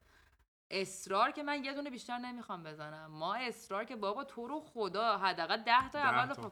اصرار 0.71 1.31
که 1.31 1.43
من 1.43 1.63
یه 1.63 1.73
دونه 1.73 1.89
بیشتر 1.89 2.17
نمی‌خوام 2.17 2.63
بزنم. 2.63 3.11
ما 3.11 3.35
اصرار 3.35 3.85
که 3.85 3.95
بابا 3.95 4.23
تو 4.23 4.47
رو 4.47 4.59
خدا 4.59 5.17
حداقل 5.17 5.57
10 5.57 5.89
تا 5.89 5.99
اول. 5.99 6.33
خب 6.33 6.51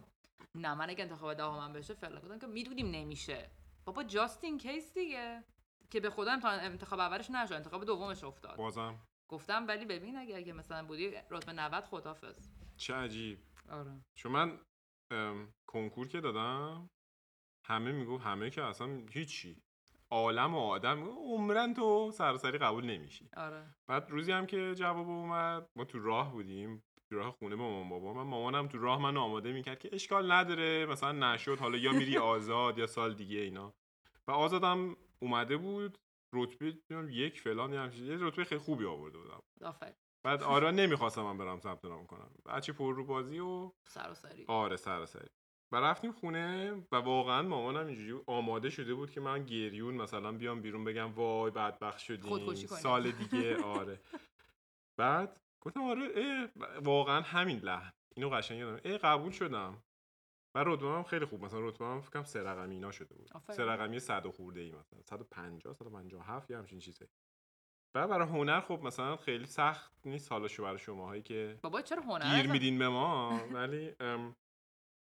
نه 0.56 0.73
من 0.73 0.89
اگه 0.89 1.03
انتخاب 1.03 1.34
دهمم 1.34 1.73
بشه 1.73 1.93
فعلا 1.93 2.19
گفتم 2.19 2.39
که 2.39 2.47
می‌دونیم 2.47 2.91
نمیشه. 2.91 3.49
بابا 3.86 4.03
جاستین 4.03 4.58
کیس 4.58 4.93
دیگه. 4.93 5.43
که 5.89 5.99
به 5.99 6.10
خدا 6.10 6.32
انتخاب 6.43 6.99
اولش 6.99 7.30
نشد. 7.30 7.53
انتخاب 7.53 7.86
دومش 7.86 8.23
افتاد. 8.23 8.56
بازم. 8.56 8.99
گفتم 9.27 9.67
ولی 9.67 9.86
ببین 9.86 10.17
اگه 10.17 10.38
اگه 10.38 10.53
مثلا 10.53 10.86
بودی 10.86 11.12
رتبه 11.30 11.53
90 11.53 11.84
خدافظ. 11.84 12.49
چه 12.77 12.93
عجیب. 12.93 13.39
آره. 13.69 14.01
چون 14.15 14.32
من 14.32 14.60
کنکور 15.69 16.08
که 16.08 16.21
دادم 16.21 16.89
همه 17.65 17.91
میگو 17.91 18.17
همه 18.17 18.49
که 18.49 18.63
اصلا 18.63 18.88
هیچی. 19.12 19.62
عالم 20.12 20.56
و 20.56 20.60
آدم 20.60 21.03
عمرن 21.03 21.73
تو 21.73 22.12
سراسری 22.13 22.58
قبول 22.58 22.86
نمیشی. 22.86 23.30
آره. 23.38 23.75
بعد 23.89 24.10
روزی 24.12 24.32
هم 24.32 24.45
که 24.45 24.75
جواب 24.75 25.10
اومد 25.10 25.67
ما 25.75 25.86
تو 25.86 25.99
راه 25.99 26.32
بودیم 26.32 26.84
تو 27.10 27.15
راه 27.15 27.32
خونه 27.32 27.56
با 27.56 27.63
مامان 27.69 27.89
بابا 27.89 28.13
من 28.13 28.30
مامانم 28.30 28.67
تو 28.67 28.77
راه 28.77 29.01
من 29.01 29.17
آماده 29.17 29.53
می‌کرد 29.53 29.80
که 29.80 29.89
اشکال 29.93 30.32
نداره 30.32 30.86
مثلا 30.86 31.12
نشد 31.34 31.60
حالا 31.60 31.77
یا 31.77 31.91
میری 31.91 32.17
آزاد 32.17 32.77
یا 32.77 32.88
سال 32.88 33.13
دیگه 33.13 33.39
اینا. 33.39 33.73
و 34.27 34.32
آزادم 34.32 34.95
اومده 35.19 35.58
بود 35.58 35.97
رتبه 36.34 36.77
یک 37.10 37.41
فلان 37.41 37.73
یه 37.73 37.80
همچین- 37.80 38.06
یه 38.06 38.17
رتبه 38.19 38.43
خیلی 38.43 38.62
خوبی 38.62 38.86
آورده 38.86 39.17
بودم. 39.17 39.41
آفرین. 39.62 39.95
بعد 40.23 40.43
آره 40.43 40.71
نمی‌خواستم 40.71 41.21
من 41.21 41.38
برم 41.38 41.60
ثبت 41.60 41.86
نام 41.86 42.06
کنم. 42.06 42.32
بچه 42.45 42.73
پر 42.73 42.95
رو 42.95 43.06
بازی 43.06 43.39
و 43.39 43.71
سر 43.84 44.12
و 44.12 44.13
سری 44.13 44.45
آره 44.47 44.75
سراسری. 44.75 45.30
و 45.71 45.75
رفتیم 45.75 46.12
خونه 46.12 46.71
و 46.91 46.95
واقعا 46.95 47.41
مامانم 47.41 47.88
اینجوری 47.88 48.23
آماده 48.27 48.69
شده 48.69 48.93
بود 48.93 49.12
که 49.12 49.21
من 49.21 49.45
گریون 49.45 49.95
مثلا 49.95 50.32
بیام 50.32 50.62
بیرون 50.62 50.84
بگم 50.84 51.13
وای 51.13 51.51
بدبخت 51.51 51.97
شدیم. 51.97 52.53
سال 52.56 53.12
دیگه. 53.12 53.63
آره. 53.63 53.99
بعد 54.97 55.41
گفتم 55.62 55.84
آره 55.84 56.49
واقعا 56.82 57.21
همین 57.21 57.60
لحن. 57.60 57.93
اینو 58.15 58.30
قشنگ 58.30 58.60
یادم. 58.60 58.82
ای 58.86 58.97
قبول 58.97 59.32
شدم. 59.32 59.84
و 60.56 60.63
رتبه 60.63 60.88
هم 60.88 61.03
خیلی 61.03 61.25
خوب. 61.25 61.45
مثلا 61.45 61.67
رتبه 61.67 61.86
هم 61.86 62.01
فکر 62.01 62.12
کنم 62.12 62.23
سه 62.23 62.43
رقمی 62.43 62.75
اینا 62.75 62.91
شده 62.91 63.15
بود. 63.15 63.32
سه 63.51 63.65
رقمی 63.65 63.99
100 63.99 64.25
و 64.25 64.32
خورده 64.32 64.62
ای 64.62 64.71
مثلا 64.71 65.01
150 65.01 65.73
157 65.73 66.51
یا 66.51 66.58
همچین 66.58 66.80
چیزی 66.80 67.06
بعد 67.97 68.10
برای 68.10 68.27
هنر 68.27 68.62
خب 68.62 68.79
مثلا 68.83 69.17
خیلی 69.17 69.45
سخت 69.45 69.91
نیست 70.05 70.31
حالا 70.31 70.47
شو 70.47 70.63
برای 70.63 70.79
شماهایی 70.79 71.21
که 71.21 71.60
بابا 71.63 71.81
چرا 71.81 72.01
هنر 72.01 72.36
گیر 72.41 72.51
میدین 72.51 72.79
به 72.79 72.89
ما؟ 72.89 73.39
ولی 73.51 73.95
ام، 73.99 74.36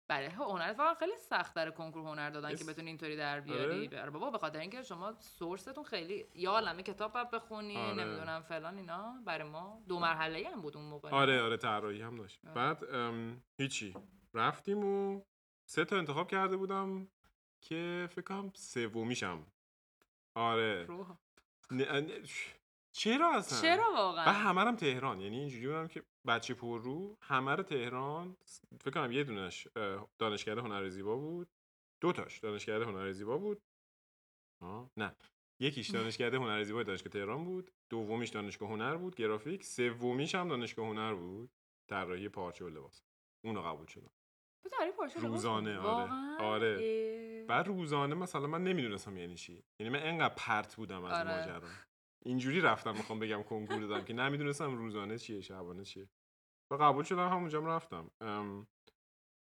بله 0.10 0.30
هنر 0.30 0.70
اتفاقا 0.70 0.94
خیلی 0.94 1.18
سخت 1.18 1.54
در 1.54 1.72
کنکور 1.72 2.02
هنر 2.08 2.30
دادن 2.30 2.52
اس- 2.52 2.60
که 2.60 2.66
بتونی 2.66 2.88
اینطوری 2.88 3.16
در 3.18 3.40
بیاری. 3.40 3.88
آره. 3.88 4.02
آره 4.02 4.10
بابا 4.10 4.32
به 4.32 4.38
خاطر 4.38 4.60
اینکه 4.60 4.82
شما 4.84 5.16
سورستون 5.20 5.84
خیلی 5.84 6.26
یا 6.36 6.52
عالمه 6.52 6.84
کتاب 6.84 7.14
باید 7.14 7.32
بخونی 7.32 7.78
آره. 7.78 7.94
نمی‌دونم 8.04 8.42
فلان 8.42 8.78
اینا. 8.78 9.16
برای 9.26 9.50
ما 9.50 9.82
دو 9.88 10.00
مرحله 10.00 10.50
هم 10.54 10.62
بود 10.62 10.78
اون 10.78 10.86
موقع. 10.86 11.10
آره 11.10 11.42
آره 11.42 11.58
طراحی 11.58 12.02
هم 12.02 12.16
داشت. 12.16 12.40
آره. 12.46 12.56
بعد 12.56 12.84
ام، 12.96 13.42
هیچی. 13.60 13.94
رفتیم 14.34 14.86
و 14.86 15.22
سه 15.70 15.86
تا 15.86 15.98
انتخاب 15.98 16.32
کرده 16.32 16.58
بودم 16.58 17.08
که 17.62 18.08
فکر 18.12 18.22
کنم 18.22 18.52
سومیشم. 18.56 19.46
آره. 20.36 20.86
روح. 20.86 21.08
نه- 21.72 22.00
نه- 22.02 22.22
چرا 22.96 23.36
اصلا؟ 23.36 23.62
چرا 23.62 23.92
و 23.92 23.96
واقعا 23.96 24.34
همه 24.34 24.62
هم 24.62 24.76
تهران. 24.76 25.22
یعنی 25.22 25.40
اینجوری 25.40 25.68
بودم 25.68 25.88
که 25.88 26.04
بچه 26.28 26.54
پر 26.54 26.82
رو 26.82 27.18
همه 27.22 27.56
رو 27.56 27.64
تهران 27.64 28.38
فکر 28.82 28.92
کنم 28.92 29.12
یه 29.12 29.24
دونش 29.24 29.68
اه، 29.76 30.08
دانشکده 30.18 30.62
هنر 30.62 30.90
زیبا 30.90 31.16
بود. 31.16 31.48
دو 32.02 32.12
تاش 32.12 32.40
دانشکده 32.40 32.86
هنر 32.86 33.12
زیبا 33.12 33.38
بود. 33.38 33.62
آه 34.62 34.92
نه. 34.98 35.16
یکیش 35.62 35.90
دانشکده 35.96 36.38
هنر 36.38 36.64
زیبا 36.64 36.84
دانشگاه 36.84 37.10
تهران 37.14 37.46
بود. 37.46 37.72
دومیش 37.90 38.30
دانشگاه 38.30 38.70
هنر 38.70 38.96
بود 38.96 39.16
گرافیک. 39.16 39.64
سومیش 39.64 40.36
هم 40.36 40.48
دانشگاه 40.48 40.88
هنر 40.88 41.14
بود. 41.14 41.50
طراحی 41.90 42.30
پارچه 42.30 42.66
و 42.66 42.70
لباس. 42.70 43.04
اونو 43.46 43.62
قبول 43.62 43.86
شدم. 43.86 44.12
روزانه،؟ 45.16 45.80
آره. 45.80 46.12
آره. 46.40 46.78
اه. 46.82 47.48
بعد 47.48 47.68
روزانه 47.68 48.16
مثلا 48.16 48.48
من 48.48 48.64
نمی‌دونستم 48.64 49.18
یعنی 49.18 49.36
چی. 49.36 49.64
یعنی 49.80 49.94
من 49.94 50.04
انقدر 50.04 50.34
پرت 50.38 50.76
بودم 50.76 51.04
از 51.04 51.14
آره. 51.28 51.40
ماجرا. 51.40 51.70
اینجوری 52.26 52.62
رفتم 52.62 52.92
می‌خوام 52.92 53.20
بگم 53.20 53.44
کنکور 53.44 53.82
دادم 53.82 54.06
که 54.06 54.14
نمی‌دونستم 54.14 54.78
روزانه 54.78 55.18
چیه 55.18 55.42
شبانه 55.42 55.84
چیه 55.86 56.10
و 56.72 56.76
قبول 56.76 57.04
شدم 57.04 57.30
همونجا 57.30 57.62
هم 57.62 57.68
رفتم 57.68 58.12
ام، 58.22 58.68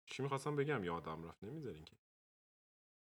چی 0.06 0.22
می‌خواستم 0.22 0.56
بگم 0.56 0.84
یادم 0.84 1.24
رفت 1.24 1.44
نمی‌ذارین 1.44 1.84
که 1.84 1.96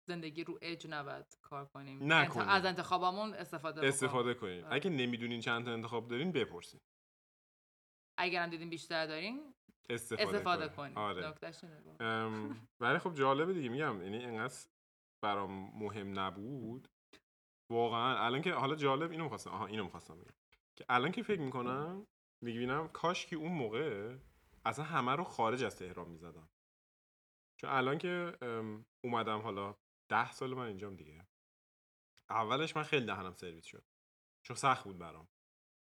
زندگی 0.08 0.44
رو 0.44 0.58
اج 0.62 0.86
نباید 0.90 1.38
کار 1.42 1.66
کنیم 1.66 2.12
نکنیم. 2.12 2.48
انت- 2.48 2.50
از 2.50 2.64
انتخابامون 2.64 3.34
استفاده 3.34 3.76
بکنیم. 3.76 3.88
استفاده 3.88 4.34
کنین 4.34 4.64
آره. 4.64 4.74
اگه 4.74 4.90
نمی‌دونین 4.90 5.40
چند 5.40 5.64
تا 5.64 5.72
انتخاب 5.72 6.08
دارین 6.08 6.32
بپرسین 6.32 6.80
اگرم 8.18 8.50
دیدیم 8.50 8.70
بیشتر 8.70 9.06
داریم 9.06 9.54
استفاده, 9.90 10.22
استفاده. 10.22 10.68
کنیم 10.68 10.98
آره. 10.98 11.34
ام، 12.00 12.68
ولی 12.80 12.98
خب 12.98 13.14
جالبه 13.14 13.52
دیگه 13.52 13.68
میگم 13.68 14.02
یعنی 14.02 14.24
انقدر 14.24 14.54
برام 15.24 15.78
مهم 15.78 16.18
نبود 16.18 16.88
واقعا 17.72 18.18
الان 18.18 18.42
که 18.42 18.52
حالا 18.52 18.74
جالب 18.74 19.10
اینو 19.10 19.24
می‌خواستم 19.24 19.50
آها 19.50 19.66
اینو 19.66 19.84
می‌خواستم 19.84 20.14
بگم. 20.14 20.34
که 20.78 20.84
الان 20.88 21.12
که 21.12 21.22
فکر 21.22 21.40
می‌کنم 21.40 22.06
می‌بینم 22.44 22.88
کاش 22.88 23.26
که 23.26 23.36
اون 23.36 23.52
موقع 23.52 24.16
اصلا 24.64 24.84
همه 24.84 25.12
رو 25.12 25.24
خارج 25.24 25.64
از 25.64 25.76
تهران 25.76 26.08
می‌زدم. 26.08 26.48
چون 27.60 27.70
الان 27.70 27.98
که 27.98 28.38
اومدم 29.04 29.38
حالا 29.38 29.74
ده 30.10 30.32
سال 30.32 30.54
من 30.54 30.66
اینجام 30.66 30.96
دیگه. 30.96 31.26
اولش 32.30 32.76
من 32.76 32.82
خیلی 32.82 33.06
دهنم 33.06 33.34
سرویس 33.34 33.64
شد. 33.64 33.84
چون 34.46 34.56
سخت 34.56 34.84
بود 34.84 34.98
برام. 34.98 35.28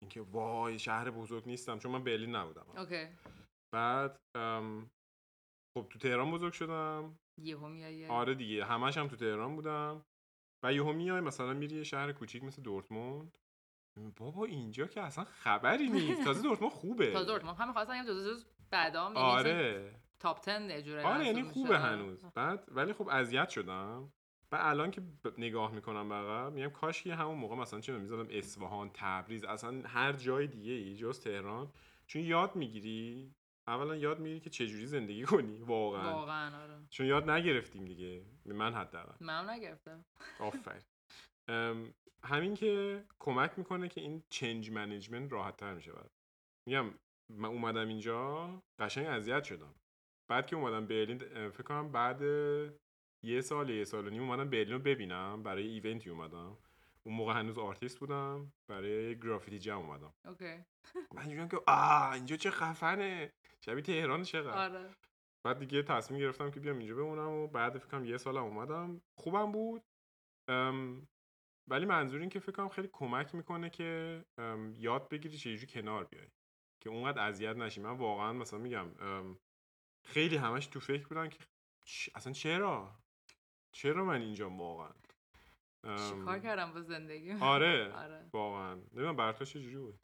اینکه 0.01 0.21
وای 0.21 0.79
شهر 0.79 1.11
بزرگ 1.11 1.45
نیستم 1.45 1.79
چون 1.79 1.91
من 1.91 2.03
برلین 2.03 2.35
نبودم. 2.35 2.65
اوکی. 2.77 3.07
بعد 3.73 4.19
خب 5.77 5.87
تو 5.89 5.99
تهران 5.99 6.31
بزرگ 6.31 6.53
شدم. 6.53 7.19
یهو 7.41 7.67
میای 7.67 8.07
آره 8.07 8.35
دیگه 8.35 8.65
همش 8.65 8.97
هم 8.97 9.07
تو 9.07 9.15
تهران 9.15 9.55
بودم. 9.55 10.05
و 10.63 10.73
یهو 10.73 10.93
میای 10.93 11.21
مثلا 11.21 11.53
میری 11.53 11.75
یه 11.75 11.83
شهر 11.83 12.11
کوچیک 12.11 12.43
مثل 12.43 12.61
دورتموند. 12.61 13.37
بابا 14.17 14.45
اینجا 14.45 14.87
که 14.87 15.01
اصلا 15.01 15.23
خبری 15.23 15.89
نیست. 15.89 16.23
تازه 16.25 16.41
دورتموند 16.41 16.73
خوبه. 16.73 17.11
تا 17.11 17.23
دورتموند. 17.23 17.57
هم 17.57 17.73
خواستم 17.73 17.95
یه 17.95 18.03
جزء 18.03 18.33
جز 18.33 18.45
بعدا 18.69 19.01
آره. 19.15 19.91
top 20.19 20.45
10 20.45 20.61
یه 20.61 20.81
جوری 20.81 21.03
آره 21.03 21.25
یعنی 21.25 21.43
خوبه. 21.43 21.79
هنوز. 21.79 22.25
بعد 22.35 22.63
ولی 22.67 22.93
خب 22.93 23.07
اذیت 23.09 23.49
شدم. 23.49 24.13
و 24.51 24.57
الان 24.61 24.91
که 24.91 25.01
نگاه 25.37 25.71
می‌کنم 25.71 26.09
بقیه 26.09 26.49
میگم 26.49 26.69
کاش 26.69 27.03
که 27.03 27.15
همون 27.15 27.37
موقع 27.37 27.55
مثلا 27.55 27.79
چه 27.79 27.97
می‌دونم 27.97 28.27
اصفهان 28.31 28.91
تبریز 28.93 29.43
اصلا 29.43 29.81
هر 29.85 30.13
جای 30.13 30.47
دیگه 30.47 30.71
ای 30.71 30.95
جز 30.95 31.19
تهران. 31.19 31.71
چون 32.07 32.21
یاد 32.21 32.55
می‌گیری 32.55 33.35
اولا 33.69 33.95
یاد 33.95 34.19
می‌گیری 34.19 34.39
که 34.39 34.49
چجوری 34.49 34.85
زندگی 34.85 35.23
کنی. 35.23 35.59
واقعا. 35.59 36.13
واقعا 36.13 36.63
آره. 36.63 36.79
چون 36.89 37.05
یاد 37.05 37.29
نگرفتیم 37.29 37.85
دیگه. 37.85 38.25
من 38.45 38.73
حداقل. 38.73 39.25
منم 39.25 39.49
نگرفتم. 39.49 40.05
آفرین. 40.39 40.81
همین 42.23 42.55
که 42.55 43.03
کمک 43.19 43.51
می‌کنه 43.57 43.89
که 43.89 44.01
این 44.01 44.23
change 44.29 44.71
management 44.71 45.31
راحت 45.31 45.57
تر 45.57 45.73
میشه 45.73 45.91
بعد 45.91 46.11
میگم 46.67 46.93
من 47.29 47.49
اومدم 47.49 47.87
اینجا 47.87 48.49
قشنگ 48.79 49.05
اذیت 49.07 49.43
شدم. 49.43 49.75
بعد 50.29 50.47
که 50.47 50.55
اومدم 50.55 50.87
برلین 50.87 51.17
فکر 51.49 51.63
کنم 51.63 51.91
بعد 51.91 52.21
یه 53.23 53.41
سال 53.41 53.69
یه 53.69 53.83
سال 53.83 54.07
و 54.07 54.09
نیم 54.09 54.23
اومدم 54.23 54.49
برلین 54.49 54.73
رو 54.73 54.79
ببینم. 54.79 55.43
برای 55.43 55.67
event 55.67 56.02
ی 56.02 56.09
اومدم. 56.09 56.57
اون 57.03 57.15
موقع 57.15 57.33
هنوز 57.33 57.57
آرتیست 57.57 57.99
بودم. 57.99 58.51
برای 58.67 59.19
graffiti 59.19 59.59
jam 59.59 59.77
اومدم. 59.77 60.13
okay. 60.25 60.65
من 61.11 61.49
که 61.49 61.59
آه 61.67 62.11
اینجا 62.11 62.35
چه 62.35 62.51
خفنه. 62.51 63.31
شبیه 63.65 63.83
تهران 63.83 64.23
چقدر؟ 64.23 64.57
آره. 64.77 64.95
بعد 65.45 65.59
دیگه 65.59 65.83
تصمیم 65.83 66.19
گرفتم 66.19 66.51
که 66.51 66.59
بیام 66.59 66.77
اینجا 66.79 66.95
بمونم 66.95 67.29
و 67.29 67.47
بعد 67.47 67.77
فکر 67.77 67.87
کنم 67.87 68.05
یه 68.05 68.17
سالم 68.17 68.43
اومدم. 68.43 69.01
خوبم 69.15 69.51
بود. 69.51 69.83
ام، 70.47 71.07
ولی 71.67 71.85
منظور 71.85 72.19
این 72.19 72.29
که 72.29 72.39
فکر 72.39 72.51
کنم 72.51 72.69
خیلی 72.69 72.89
کمک 72.93 73.35
می‌کنه 73.35 73.69
که 73.69 74.25
یاد 74.77 75.09
بگیری 75.09 75.37
چجوری 75.37 75.67
کنار 75.67 76.03
بیای. 76.03 76.27
که 76.81 76.89
اونقدر 76.89 77.27
اذیت 77.27 77.55
نشی. 77.55 77.81
من 77.81 77.97
واقعا 77.97 78.33
مثلا 78.33 78.59
میگم 78.59 78.87
خیلی 80.05 80.37
همش 80.37 80.67
تو 80.67 80.79
فکر 80.79 81.07
بودن 81.07 81.29
که 81.29 81.37
اصلا 82.15 82.33
چرا؟ 82.33 82.99
چرا 83.71 84.05
من 84.05 84.21
اینجا 84.21 84.49
واقعا؟ 84.49 84.93
چیکار 86.09 86.39
کردم 86.39 86.73
با 86.73 86.81
زندگی 86.81 87.31
آره. 87.31 87.93
آره. 88.03 88.29
واقعا. 88.33 88.75
نمی‌دونم 88.75 89.31
تو 89.31 89.45
چجوری 89.45 89.77
بود. 89.77 89.99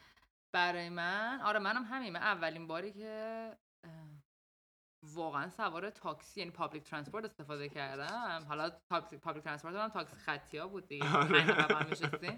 برای 0.56 0.90
من؟ 0.90 1.42
آره 1.42 1.60
منم 1.60 1.84
همین 1.84 2.14
من 2.14 2.20
اولین 2.20 2.68
باری 2.68 2.94
که 2.94 3.52
واقعا 5.04 5.50
سوار 5.50 5.90
تاکسی 5.90 6.40
یعنی 6.40 6.52
public 6.52 6.84
transport 6.84 7.26
استفاده 7.26 7.70
کردم. 7.70 8.46
حالا 8.48 8.70
تاکسی 8.90 9.18
public 9.18 9.44
transport 9.44 9.76
هم 9.76 9.88
تاکسی 9.90 10.16
خطی 10.16 10.58
ها 10.58 10.68
بود 10.68 10.88
دیگه. 10.88 11.16
آره. 11.18 12.38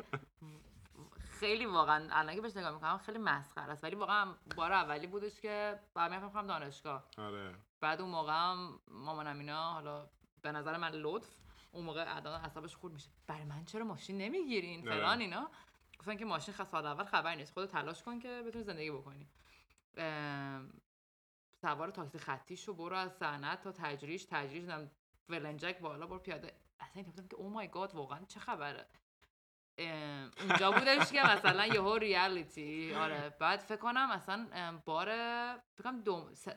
خیلی 1.40 1.66
واقعا 1.66 2.08
الان 2.12 2.36
که 2.36 2.42
بهش 2.42 2.58
نگاه 2.58 2.74
می‌کنم 2.74 2.98
خیلی 2.98 3.18
مسخره 3.18 3.72
است. 3.72 3.84
ولی 3.84 3.96
واقعا 3.96 4.34
بار 4.56 4.74
اولی 4.74 5.08
بودش 5.08 5.42
که 5.42 5.80
بعد 5.94 6.12
می‌رفتم 6.12 6.48
دانشگاه. 6.48 7.04
آره. 7.18 7.56
بعد 7.82 8.02
اون 8.02 8.10
موقع 8.10 8.34
هم 8.34 8.80
مامانم 8.88 9.40
اینا 9.40 9.74
حالا 9.74 10.10
به 10.42 10.52
نظر 10.52 10.78
من 10.78 10.92
لطف 10.92 11.30
اون 11.72 11.86
موقع 11.86 12.16
الان 12.16 12.42
اعصابش 12.42 12.76
خورد 12.76 12.94
میشه 12.94 13.10
برای 13.28 13.44
من 13.44 13.66
چرا 13.66 13.86
ماشین 13.86 14.18
نمی‌گیرین؟ 14.18 14.88
آره. 14.88 14.98
فلان 14.98 15.20
اینا. 15.20 15.50
گفتن 16.08 16.18
که 16.20 16.26
ماشین 16.26 16.54
سال 16.72 16.86
اول 16.86 17.04
خبری 17.04 17.36
نیست. 17.36 17.54
خودت 17.54 17.72
تلاش 17.72 18.04
کن 18.04 18.20
که 18.20 18.44
بتونی 18.48 18.64
زندگی 18.64 18.92
بکنی. 18.92 19.28
سوار 21.62 21.90
تاکسی 21.92 22.20
خطی 22.20 22.58
شو 22.58 22.74
برو 22.74 22.96
از 22.96 23.12
صنعت 23.18 23.62
تا 23.62 23.72
تجریش. 23.72 24.26
تجریش 24.30 24.64
نم 24.64 24.92
ولنجک 25.30 25.80
بالا 25.80 26.08
برو 26.08 26.20
پیاده. 26.20 26.54
اصلا 26.80 27.04
این 27.18 27.28
که 27.28 27.36
او 27.36 27.50
مای 27.50 27.68
گاد 27.68 27.96
واقعا 27.96 28.20
چه 28.28 28.40
خبره؟ 28.40 28.86
اونجا 30.50 30.72
بودش 30.72 31.12
که 31.12 31.22
مثلا 31.24 31.66
یهو 31.66 31.96
ریالیتی 31.98 32.94
آره. 32.94 33.30
بعد 33.40 33.60
فکر 33.60 33.78
کنم 33.78 34.10
مثلا 34.16 34.48
بار 34.86 35.06
فکر 35.76 35.84
کنم 35.84 36.02
دوم 36.02 36.34
س- 36.34 36.48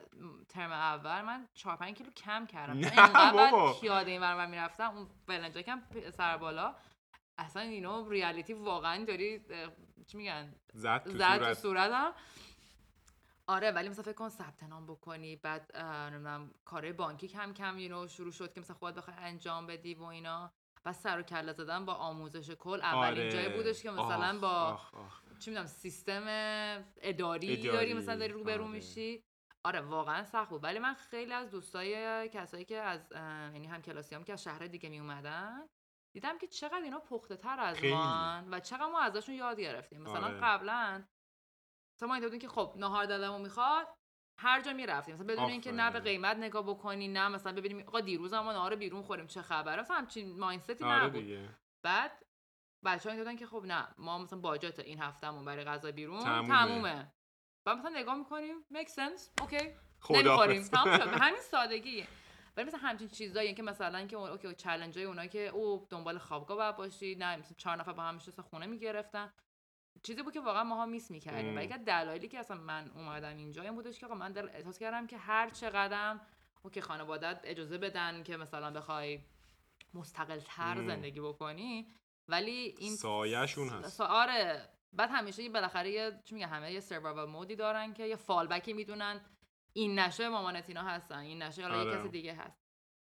ترم 0.48 0.70
اول 0.72 1.20
من 1.22 1.48
4 1.54 1.76
5 1.76 1.96
کیلو 1.96 2.10
کم 2.10 2.46
کردم. 2.46 2.78
نه 3.16 3.32
بابا. 3.32 3.72
پیاده 3.80 4.10
این 4.10 4.20
ور 4.20 4.46
می‌رفتم. 4.46 4.90
اون 4.96 5.08
پ- 5.92 6.10
سر 6.10 6.36
بالا. 6.36 6.74
اصلا 7.40 7.62
اینو 7.62 8.08
ریالیتی 8.08 8.52
واقعا 8.52 9.04
داری 9.04 9.44
چی 10.06 10.16
میگن؟ 10.16 10.54
زد 10.72 11.02
تو 11.02 11.10
صورت. 11.10 11.52
صورتم. 11.52 12.12
آره 13.46 13.70
ولی 13.70 13.88
مثلا 13.88 14.02
فکر 14.02 14.12
کن 14.14 14.28
ثبت 14.28 14.62
نام 14.62 14.86
بکنی 14.86 15.36
بعد 15.36 15.76
نمی‌دونم 15.76 16.50
کارهای 16.64 16.92
بانکی 16.92 17.28
کم 17.28 17.52
کم 17.52 17.78
یو 17.78 18.06
شروع 18.06 18.32
شد 18.32 18.52
که 18.52 18.60
مثلا 18.60 18.76
خودت 18.76 18.96
بخوای 18.96 19.16
انجام 19.16 19.66
بدی 19.66 19.94
و 19.94 20.02
اینا. 20.02 20.52
و 20.84 20.92
سر 20.92 21.18
و 21.18 21.22
کله 21.22 21.52
زدن 21.52 21.84
با 21.84 21.94
آموزش 21.94 22.50
کل. 22.50 22.80
اولین 22.80 23.20
آره. 23.20 23.32
جایی 23.32 23.48
بودش 23.48 23.82
که 23.82 23.90
مثلا 23.90 24.34
آخ، 24.34 24.40
با 24.40 24.48
آخ، 24.48 24.94
آخ. 24.94 25.20
چی 25.38 25.50
می‌دونم 25.50 25.66
سیستم 25.66 26.24
اداری, 27.02 27.52
اداری، 27.52 27.62
داری 27.62 27.94
مثلا 27.94 28.16
داری 28.16 28.32
روبرو 28.32 28.64
آره. 28.64 28.72
میشی. 28.72 29.24
آره 29.64 29.80
واقعا 29.80 30.24
سخت 30.24 30.50
بود. 30.50 30.64
ولی 30.64 30.78
من 30.78 30.94
خیلی 30.94 31.32
از 31.32 31.50
دوستای 31.50 32.28
کسایی 32.28 32.64
که 32.64 32.76
از 32.76 33.12
یعنی 33.52 33.66
هم 33.66 33.82
کلاسیام 33.82 34.24
که 34.24 34.32
از 34.32 34.42
شهر 34.42 34.66
دیگه 34.66 34.88
می 34.88 35.00
اومدن 35.00 35.68
دیدم 36.12 36.38
که 36.38 36.46
چقدر 36.46 36.82
اینا 36.82 37.00
پخته 37.00 37.36
تر 37.36 37.60
از 37.60 37.76
خیلی. 37.76 37.94
و 38.50 38.60
چقدر 38.60 38.86
ما 38.86 39.00
ازشون 39.00 39.34
یاد 39.34 39.60
گرفتیم 39.60 40.02
مثلا 40.02 40.26
آره. 40.26 40.40
قبلا 40.42 41.04
مثلا 41.96 42.08
ما 42.08 42.20
بودیم 42.20 42.38
که 42.38 42.48
خب 42.48 42.74
نهار 42.76 43.04
دادمو 43.04 43.38
می‌خواد 43.38 43.86
هر 44.38 44.60
جا 44.60 44.72
می‌رفتیم 44.72 45.14
مثلا 45.14 45.26
بدون 45.26 45.44
اینکه 45.44 45.72
نه 45.72 45.90
به. 45.90 46.00
قیمت 46.00 46.36
نگاه 46.36 46.62
بکنی 46.62 47.08
نه 47.08 47.28
مثلا 47.28 47.52
ببینیم 47.52 47.88
آقا 47.88 48.00
دیروز 48.00 48.34
ما 48.34 48.52
نهار 48.52 48.76
بیرون 48.76 49.02
خوریم 49.02 49.26
چه 49.26 49.42
خبره 49.42 49.80
مثلا 49.80 49.96
همچین 49.96 50.38
مایندستی 50.38 50.84
آره 50.84 51.04
نبود 51.04 51.20
دیگه 51.20 51.48
بعد 51.84 52.26
بچه 52.84 53.10
ها 53.10 53.16
دادن 53.16 53.36
که 53.36 53.46
خب 53.46 53.62
نه 53.64 53.88
ما 53.98 54.18
مثلا 54.18 54.38
budget 54.38 54.78
این 54.78 55.02
هفتهمون 55.02 55.44
برای 55.44 55.64
غذا 55.64 55.92
بیرون 55.92 56.20
تمومه. 56.20 56.48
تمومه 56.48 57.12
بعد 57.66 57.78
مثلا 57.78 57.90
نگاه 57.90 58.14
می‌کنیم 58.14 58.64
make 58.72 58.88
sense 58.88 59.30
okay. 59.40 59.76
نمی‌خوریم 60.10 60.62
تمام 60.62 60.98
شد 60.98 61.08
همین 61.22 61.40
سادگی 61.40 62.06
ولی 62.56 62.66
مثلا 62.66 62.80
همچین 62.80 63.08
چیزایی 63.08 63.54
که 63.54 63.62
مثلا 63.62 64.06
که 64.06 64.16
اون- 64.16 64.30
okay 64.30 64.54
چالش 64.54 64.96
های 64.96 65.06
اونایی 65.06 65.28
که 65.28 65.48
او 65.48 65.86
دنبال 65.90 66.18
خوابگاه 66.18 66.56
باید 66.56 66.76
باشی 66.76 67.14
نه 67.14 67.36
مثلا 67.36 67.54
چهار 67.56 67.76
نفر 67.76 67.92
با 67.92 68.02
هم 68.02 68.14
نشسته 68.16 68.42
خونه 68.42 68.66
می‌گرفتن 68.66 69.32
چیزی 70.02 70.22
بود 70.22 70.32
که 70.32 70.40
واقعا 70.40 70.64
ماها 70.64 70.86
miss 70.86 71.10
می‌کردیم. 71.10 71.56
و 71.56 71.62
یکی 71.62 71.78
دلایلی 71.78 72.28
که 72.28 72.38
اصلا 72.38 72.56
من 72.56 72.90
اومدم 72.94 73.36
اینجا 73.36 73.62
این 73.62 73.74
بودش 73.74 73.98
که 73.98 74.06
آقا 74.06 74.14
من 74.14 74.32
دل 74.32 74.48
احساس 74.48 74.78
کردم 74.78 75.06
که 75.06 75.16
هر 75.16 75.50
چقدرم 75.50 76.20
okay 76.62 76.80
خانوادت 76.80 77.40
اجازه 77.44 77.78
بدن 77.78 78.22
که 78.22 78.36
مثلا 78.36 78.70
بخوای 78.70 79.20
مستقل 79.94 80.38
تر. 80.38 80.86
زندگی 80.86 81.20
بکنی 81.20 81.92
ولی 82.28 82.74
این 82.78 82.96
سایه‌شون 82.96 83.68
هست. 83.68 84.00
آره 84.00 84.68
بعد 84.92 85.10
همیشه 85.12 85.42
یه 85.42 85.48
بالاخره 85.50 85.90
یه 85.90 86.20
چی 86.24 86.34
میگه 86.34 86.46
همه 86.46 86.72
یه 86.72 86.80
survival 86.80 87.28
mode 87.28 87.50
ی 87.50 87.56
دارن 87.56 87.94
که 87.94 88.06
یه 88.06 88.16
fallback 88.16 88.66
ی 88.66 88.72
می‌دونن 88.72 89.20
این 89.72 89.98
نشه 89.98 90.28
مامانت 90.28 90.68
اینا 90.68 90.82
هستن 90.82 91.18
این 91.18 91.42
نشه 91.42 91.62
حالا 91.62 91.76
یه 91.76 91.90
آره. 91.90 91.98
کسی 91.98 92.08
دیگه 92.08 92.34
هست 92.34 92.62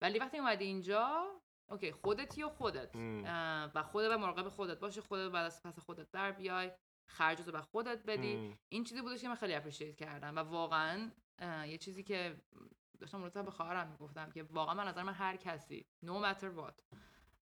ولی 0.01 0.19
وقتی 0.19 0.37
اومدی 0.37 0.65
اینجا 0.65 1.25
okay 1.69 1.91
خودتی 1.91 2.43
و 2.43 2.49
خودت 2.49 2.95
ام. 2.95 3.71
و 3.75 3.83
خودت 3.83 4.11
و 4.11 4.17
مراقب 4.17 4.49
خودت 4.49 4.79
باشی 4.79 5.01
خودت 5.01 5.31
بعد 5.31 5.45
از 5.45 5.63
پس 5.63 5.79
خودت 5.79 6.11
در 6.11 6.31
بیای 6.31 6.71
خرجت 7.09 7.45
رو 7.45 7.51
به 7.51 7.61
خودت 7.61 8.03
بدی 8.05 8.33
ام. 8.33 8.57
این 8.69 8.83
چیزی 8.83 9.01
بودش 9.01 9.21
که 9.21 9.27
من 9.27 9.35
خیلی 9.35 9.53
appreciate 9.53 9.95
کردم 9.95 10.35
و 10.35 10.39
واقعا 10.39 11.11
یه 11.67 11.77
چیزی 11.77 12.03
که 12.03 12.41
داشتم 12.99 13.17
مرتب 13.17 13.45
به 13.45 13.51
خواهرم 13.51 13.87
می‌گفتم 13.87 14.31
که 14.31 14.43
واقعا 14.43 14.73
من 14.73 14.87
نظر 14.87 15.03
من 15.03 15.13
هر 15.13 15.37
کسی 15.37 15.85
no 16.05 16.23
matter 16.23 16.59
what 16.59 16.97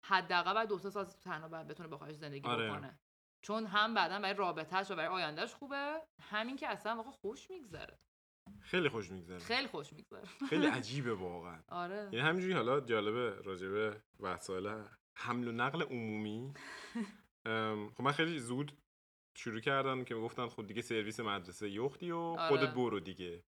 حداقل 0.06 0.54
بعد 0.54 0.69
دو 0.69 0.78
سه 0.78 0.89
سال 0.89 1.06
تنها 1.06 1.48
باید 1.48 1.67
بتونه 1.67 1.89
با 1.89 1.98
خودش 1.98 2.15
زندگی 2.15 2.48
آره. 2.48 2.69
بکنه 2.69 3.00
چون 3.41 3.65
هم 3.65 3.93
بعدا 3.93 4.19
برای 4.19 4.34
رابطهش 4.34 4.91
و 4.91 4.95
برای 4.95 5.08
آیندهش 5.08 5.54
خوبه 5.54 6.02
همین 6.22 6.56
که 6.56 6.67
اصلا 6.67 6.95
واقعا 6.95 7.12
خوش 7.12 7.52
میگذره 7.52 8.00
خیلی 8.62 8.89
خوش 8.89 9.12
میگذره. 9.12 9.39
خیلی 9.39 9.67
خوش 9.67 9.93
میگذره. 9.93 10.25
خیلی 10.49 10.67
عجیبه 10.77 11.13
واقعا. 11.13 11.59
آره. 11.67 12.09
یعنی 12.12 12.27
همینجوری 12.27 12.53
حالا 12.53 12.79
جالبه 12.79 13.41
راجبه 13.41 14.01
وسایل 14.19 14.83
حمل 15.15 15.47
و 15.47 15.51
نقل 15.51 15.81
عمومی. 15.81 16.53
خب 17.95 18.01
من 18.03 18.12
خیلی 18.12 18.39
زود 18.39 18.71
شروع 19.35 19.59
کردم 19.59 20.03
که 20.03 20.15
گفتن 20.15 20.47
خود 20.47 20.67
دیگه 20.67 20.81
سرویس 20.81 21.19
مدرسه 21.19 21.69
یختی 21.69 22.12
و 22.12 22.17
آره. 22.17 22.47
خودت 22.47 22.73
برو 22.73 22.99
دیگه. 22.99 23.43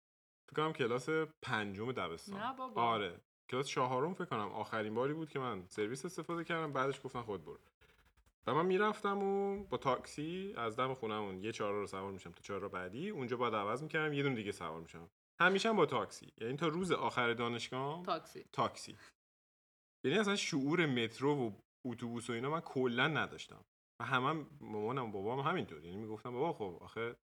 فکر 0.49 0.55
کنم 0.55 0.73
کلاس 0.73 1.09
پنجم 1.41 1.91
دبستان. 1.91 2.39
نه 2.39 2.55
بابا. 2.57 2.81
آره. 2.83 3.21
کلاس 3.49 3.67
چهارم 3.67 4.13
فکر 4.13 4.25
کنم. 4.25 4.51
آخرین 4.51 4.93
باری 4.93 5.13
بود 5.13 5.29
که 5.29 5.39
من 5.39 5.65
سرویس 5.67 6.05
استفاده 6.05 6.43
کردم. 6.43 6.73
بعدش 6.73 7.01
گفتن 7.03 7.21
خود 7.21 7.45
برو. 7.45 7.59
و 8.47 8.53
من 8.53 8.65
می‌رفتم 8.65 9.23
و 9.23 9.63
با 9.63 9.77
تاکسی 9.77 10.53
از 10.57 10.75
دم 10.75 10.93
خونمون 10.93 11.43
یه 11.43 11.51
چهار 11.51 11.73
رو 11.73 11.87
سوار 11.87 12.11
میشم 12.11 12.31
تا 12.31 12.41
چهار 12.41 12.67
بعدی. 12.67 13.09
اونجا 13.09 13.37
باید 13.37 13.55
عوض 13.55 13.83
می‌کردم 13.83 14.13
یه 14.13 14.23
دونه 14.23 14.35
دیگه 14.35 14.51
سوار 14.51 14.81
میشم 14.81 15.09
همیشه 15.41 15.69
هم 15.69 15.75
با 15.75 15.85
تاکسی. 15.85 16.33
یعنی 16.41 16.57
تا 16.57 16.67
روز 16.67 16.91
آخر 16.91 17.33
دانشگاه 17.33 18.03
تاکسی. 18.03 18.45
تاکسی. 18.51 18.97
یعنی 20.03 20.17
اصلا 20.17 20.35
شعور 20.35 20.85
مترو 20.85 21.35
و 21.47 21.51
اتوبوس 21.85 22.29
و 22.29 22.33
اینا 22.33 22.49
من 22.49 22.59
کلا 22.61 23.07
نداشتم. 23.07 23.65
و 23.99 24.05
همه 24.05 24.27
هم 24.29 24.47
مامانم 24.61 25.05
و 25.05 25.11
بابام 25.11 25.39
همینطور. 25.39 25.85
یعنی 25.85 25.97
می‌گفتم 25.97 26.31
بابا 26.31 26.53
خب 26.53 26.77
آخه 26.83 27.15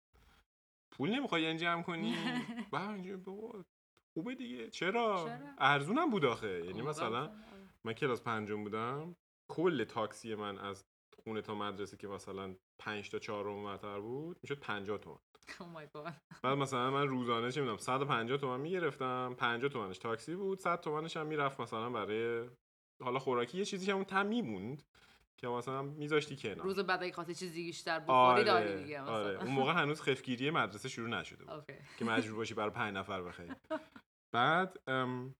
پول 0.90 1.11
نمی‌خوای 1.11 1.42
یعنی 1.42 1.59
جمع 1.59 1.83
کنی. 1.83 2.14
بابا 3.24 3.64
خوبه 4.14 4.35
دیگه. 4.35 4.70
چرا, 4.70 5.24
چرا؟ 5.26 5.38
ارزونم 5.59 6.11
بود 6.11 6.24
آخه. 6.24 6.64
یعنی 6.66 6.83
مثلا- 6.83 7.31
من 7.85 7.92
کلاس 7.92 8.22
پنجم 8.22 8.64
بودم 8.64 9.16
کل 9.50 9.85
تاکسی 9.85 10.35
من 10.35 10.59
از 10.59 10.85
خونه 11.28 11.42
تا 11.42 11.54
مدرسه 11.54 11.96
که 11.96 12.08
مثلا 12.08 12.54
5 12.78 13.10
تا 13.10 13.18
4 13.18 13.48
اونورتر 13.48 14.00
بود 14.00 14.38
می‌شد 14.42 14.58
50 14.58 14.98
تومن. 14.98 15.18
Oh. 15.48 16.12
بعد 16.42 16.58
مثلا 16.58 16.90
من 16.90 17.08
روزانه 17.08 17.52
چه 17.52 17.60
می‌دونم 17.60 17.78
150 17.78 18.38
تومن 18.38 18.60
می‌گرفتم 18.60 19.34
50 19.38 19.70
تومنش 19.70 19.98
تاکسی 19.98 20.34
بود 20.34 20.58
100 20.58 20.80
تومنش 20.80 21.16
هم 21.16 21.26
می‌رفت 21.26 21.60
مثلا 21.60 21.90
برای 21.90 22.48
حالا 23.02 23.18
خوراکی 23.18 23.58
یه 23.58 23.64
چیزی 23.64 23.86
که 23.86 23.92
اون 23.92 24.04
تم 24.04 24.26
میموند 24.26 24.82
که 25.36 25.48
مثلا 25.48 25.82
میذاشتی 25.82 26.36
کنار. 26.36 26.60
روز 26.60 26.78
بعد 26.78 27.02
اگه 27.02 27.12
خواستی 27.12 27.34
چیزی 27.34 27.64
بیشتر 27.64 28.00
بخوری 28.00 28.14
آره 28.14 28.44
داری 28.44 28.82
دیگه 28.82 29.02
مثلا. 29.02 29.14
آره 29.14 29.38
اون 29.42 29.50
موقع 29.50 29.72
هنوز 29.72 30.02
خفگیری 30.02 30.50
مدرسه 30.50 30.88
شروع 30.88 31.08
نشده 31.08 31.44
بود. 31.44 31.54
اوکی. 31.54 31.74
که 31.98 32.04
مجبور 32.04 32.36
باشی 32.36 32.54
برای 32.54 32.70
پنج 32.70 32.96
نفر 32.96 33.22
بخری. 33.22 33.50
بعد 34.34 34.78
ام، 34.86 35.34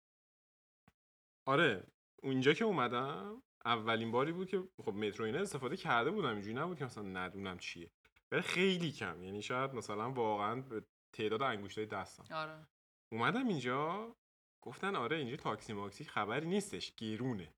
آره 1.48 1.87
اونجا 2.22 2.53
که 2.53 2.64
اومدم 2.64 3.42
اولین 3.68 4.11
باری 4.11 4.33
بود 4.33 4.48
که 4.48 4.62
خب 4.85 4.94
مترو 4.94 5.24
اینا 5.24 5.38
استفاده 5.38 5.76
کرده 5.76 6.11
بودم 6.11 6.28
اینجوری 6.28 6.54
نبود 6.54 6.78
که 6.78 6.85
مثلا 6.85 7.04
ندونم 7.04 7.59
چیه. 7.59 7.90
ولی 8.33 8.42
خیلی 8.42 8.92
کم. 8.92 9.22
یعنی 9.22 9.42
شاید 9.42 9.74
مثلا 9.74 10.11
واقعا 10.11 10.61
به 10.61 10.85
تعداد 11.12 11.42
انگشتای 11.42 11.87
دستم. 11.87 12.24
آره. 12.35 12.66
اومدم 13.12 13.48
اینجا 13.48 14.16
گفتن 14.61 14.96
آره 14.96 15.16
اینجا 15.16 15.37
تاکسی 15.37 15.72
ماکسی 15.72 16.04
خبری 16.04 16.46
نیستش 16.46 16.94
گرونه 16.96 17.54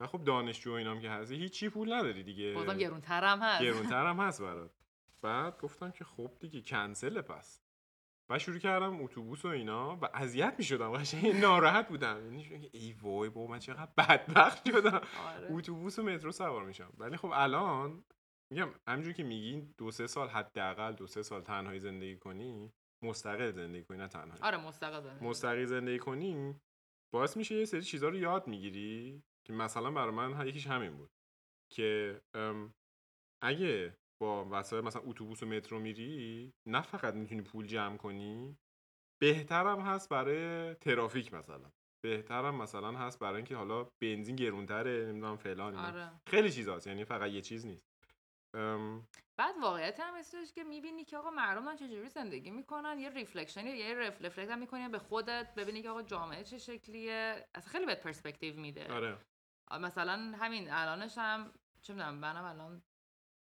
و 0.00 0.06
خب 0.06 0.24
دانشجو 0.24 0.70
و 0.70 0.74
اینام 0.74 1.00
که 1.00 1.10
هستی 1.10 1.36
هیچی 1.36 1.68
پول 1.68 1.92
نداری 1.92 2.22
دیگه. 2.22 2.54
بازم 2.54 2.78
گرونتر 2.78 3.24
هم 3.24 3.38
هست. 3.38 3.62
گرونتر 3.62 4.06
هم 4.06 4.20
هست 4.20 4.42
برات. 4.46 4.70
بعد 5.22 5.58
گفتم 5.60 5.90
که 5.90 6.04
خب 6.04 6.30
دیگه 6.40 6.62
کنسله 6.62 7.22
پس. 7.22 7.63
و 8.30 8.38
شروع 8.38 8.58
کردم 8.58 9.02
اتوبوس 9.02 9.44
و 9.44 9.48
اینا 9.48 9.96
و 9.96 10.08
اذیت 10.14 10.54
می 10.58 10.64
شدم 10.64 10.92
قشنگ 10.92 11.36
ناراحت 11.36 11.88
بودم. 11.88 12.24
یعنی 12.24 12.70
ای 12.72 12.92
وای 12.92 13.28
بابا 13.28 13.52
من 13.52 13.58
چقدر 13.58 13.92
بدبخت 13.98 14.68
شدم. 14.68 15.00
آره. 15.26 15.48
اتوبوس 15.50 15.98
و 15.98 16.02
مترو 16.02 16.32
سوار 16.32 16.64
میشم. 16.64 16.92
ولی 16.98 17.16
خب 17.16 17.30
الان 17.34 18.04
میگم 18.52 18.68
همینجوری 18.88 19.14
که 19.14 19.22
میگی 19.22 19.74
دو 19.78 19.90
سه 19.90 20.06
سال 20.06 20.28
حداقل 20.28 20.92
دو 20.92 21.06
سه 21.06 21.22
سال 21.22 21.42
تنهایی 21.42 21.80
زندگی 21.80 22.16
کنی 22.16 22.72
مستقل 23.02 23.50
زندگی 23.50 23.84
کنی 23.84 23.98
نه 23.98 24.08
تنهایی. 24.08 24.42
آره 24.42 24.66
مستقل 24.66 25.00
زندگی. 25.00 25.26
مستقل 25.26 25.64
زندگی 25.64 25.98
کنی 25.98 26.60
باعث 27.14 27.36
میشه 27.36 27.54
یه 27.54 27.64
سری 27.64 27.82
چیزها 27.82 28.08
رو 28.08 28.16
یاد 28.16 28.48
می‌گیری 28.48 29.22
که 29.46 29.52
مثلا 29.52 29.90
برای 29.90 30.14
من 30.14 30.46
یکیش 30.46 30.66
همین 30.66 30.96
بود 30.96 31.10
که 31.72 32.20
اگه 33.42 33.96
با 34.22 34.48
وسایل 34.50 34.84
مثلا 34.84 35.02
اتوبوس 35.04 35.42
و 35.42 35.46
مترو 35.46 35.78
میری؟ 35.78 36.52
نه 36.68 36.82
فقط 36.82 37.14
می‌تونی 37.14 37.42
پول 37.42 37.66
جمع 37.66 37.96
کنی. 37.96 38.56
بهترم 39.22 39.80
هست 39.80 40.08
برای 40.08 40.74
ترافیک 40.74 41.34
مثلا. 41.34 41.70
بهترم 42.04 42.54
مثلا 42.54 42.92
هست 42.92 43.18
برای 43.18 43.36
اینکه 43.36 43.56
حالا 43.56 43.88
بنزین 44.02 44.36
گرونتره 44.36 45.06
نمی‌دونم 45.06 45.36
فلان. 45.36 45.76
آره. 45.76 46.10
خیلی 46.28 46.52
چیزاست 46.52 46.86
یعنی 46.86 47.04
فقط 47.04 47.30
یه 47.30 47.40
چیز 47.40 47.66
نیست. 47.66 47.84
ام، 48.56 49.08
بعد 49.38 49.54
واقعیت 49.62 50.00
هم 50.00 50.16
هستش 50.16 50.52
که 50.52 50.64
می‌بینی 50.64 51.04
که 51.04 51.18
آقا 51.18 51.30
مردم 51.30 51.64
دارن 51.64 51.76
چجوری 51.76 52.08
زندگی 52.08 52.50
می‌کنن. 52.50 52.98
یه 52.98 53.10
reflection 53.10 53.66
یه 53.66 53.94
reflect 53.94 54.50
هم 54.50 54.58
می‌کنی 54.58 54.88
به 54.88 54.98
خودت. 54.98 55.54
ببینی 55.54 55.82
که 55.82 55.90
آقا 55.90 56.02
جامعه 56.02 56.44
چه 56.44 56.58
شکلیه. 56.58 57.48
اصلا 57.54 57.72
خیلی 57.72 57.86
بهت 57.86 58.02
پرسپکتیو 58.02 58.60
میده. 58.60 58.92
آره. 58.92 59.18
مثلا 59.80 60.12
همین 60.38 60.70
الانش 60.70 61.18
هم 61.18 61.52
چه 61.82 61.92
می‌دونم 61.92 62.14
منم 62.14 62.44
الان 62.44 62.82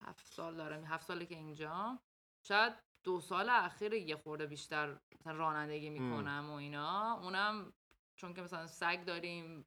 هفت 0.07 0.27
سال 0.27 0.57
دارم. 0.57 0.85
هفت 0.85 1.07
ساله 1.07 1.27
که 1.27 1.35
اینجا. 1.35 1.99
شاید 2.43 2.73
دو 3.05 3.21
سال 3.21 3.49
اخیر 3.49 3.93
یه 3.93 4.17
خورده 4.17 4.47
بیشتر 4.47 4.97
مثلا 5.21 5.37
رانندگی 5.37 5.91
می‌کنم 5.91 6.47
و 6.51 6.53
اینا. 6.53 7.19
اونم 7.23 7.73
چون 8.17 8.35
که 8.35 8.43
مثلا 8.43 8.67
سگ 8.67 9.05
داریم 9.05 9.67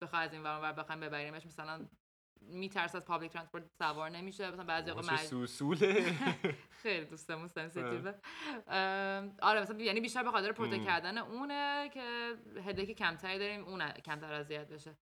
بخواه 0.00 0.22
از 0.22 0.32
این 0.32 0.42
ور 0.42 0.72
بخوایم 0.72 1.00
ببریمش 1.00 1.46
مثلا 1.46 1.88
میترسه 2.40 2.94
از 2.94 3.04
public 3.04 3.32
transport 3.32 3.64
سوار 3.78 4.10
نمیشه. 4.10 4.50
مثلا 4.50 4.64
بعضی 4.64 4.90
چه 4.90 5.12
مج... 5.12 5.18
سوسوله. 5.18 6.16
خیلی 6.82 7.06
دوستمون 7.06 7.48
sensitive 7.48 8.07
ه 8.07 8.14
ام، 8.66 9.36
آره 9.42 9.60
مثلا 9.60 9.78
یعنی 9.78 10.00
بیشتر 10.00 10.22
به 10.22 10.30
خاطر 10.30 10.52
protect. 10.52 10.84
کردن 10.84 11.18
اونه 11.18 11.90
که 11.94 12.36
هدک 12.64 12.92
کمتری 12.92 13.38
داریم 13.38 13.64
اون 13.64 13.90
کمتر 13.90 14.32
اذیت 14.32 14.68
بشه. 14.68 14.96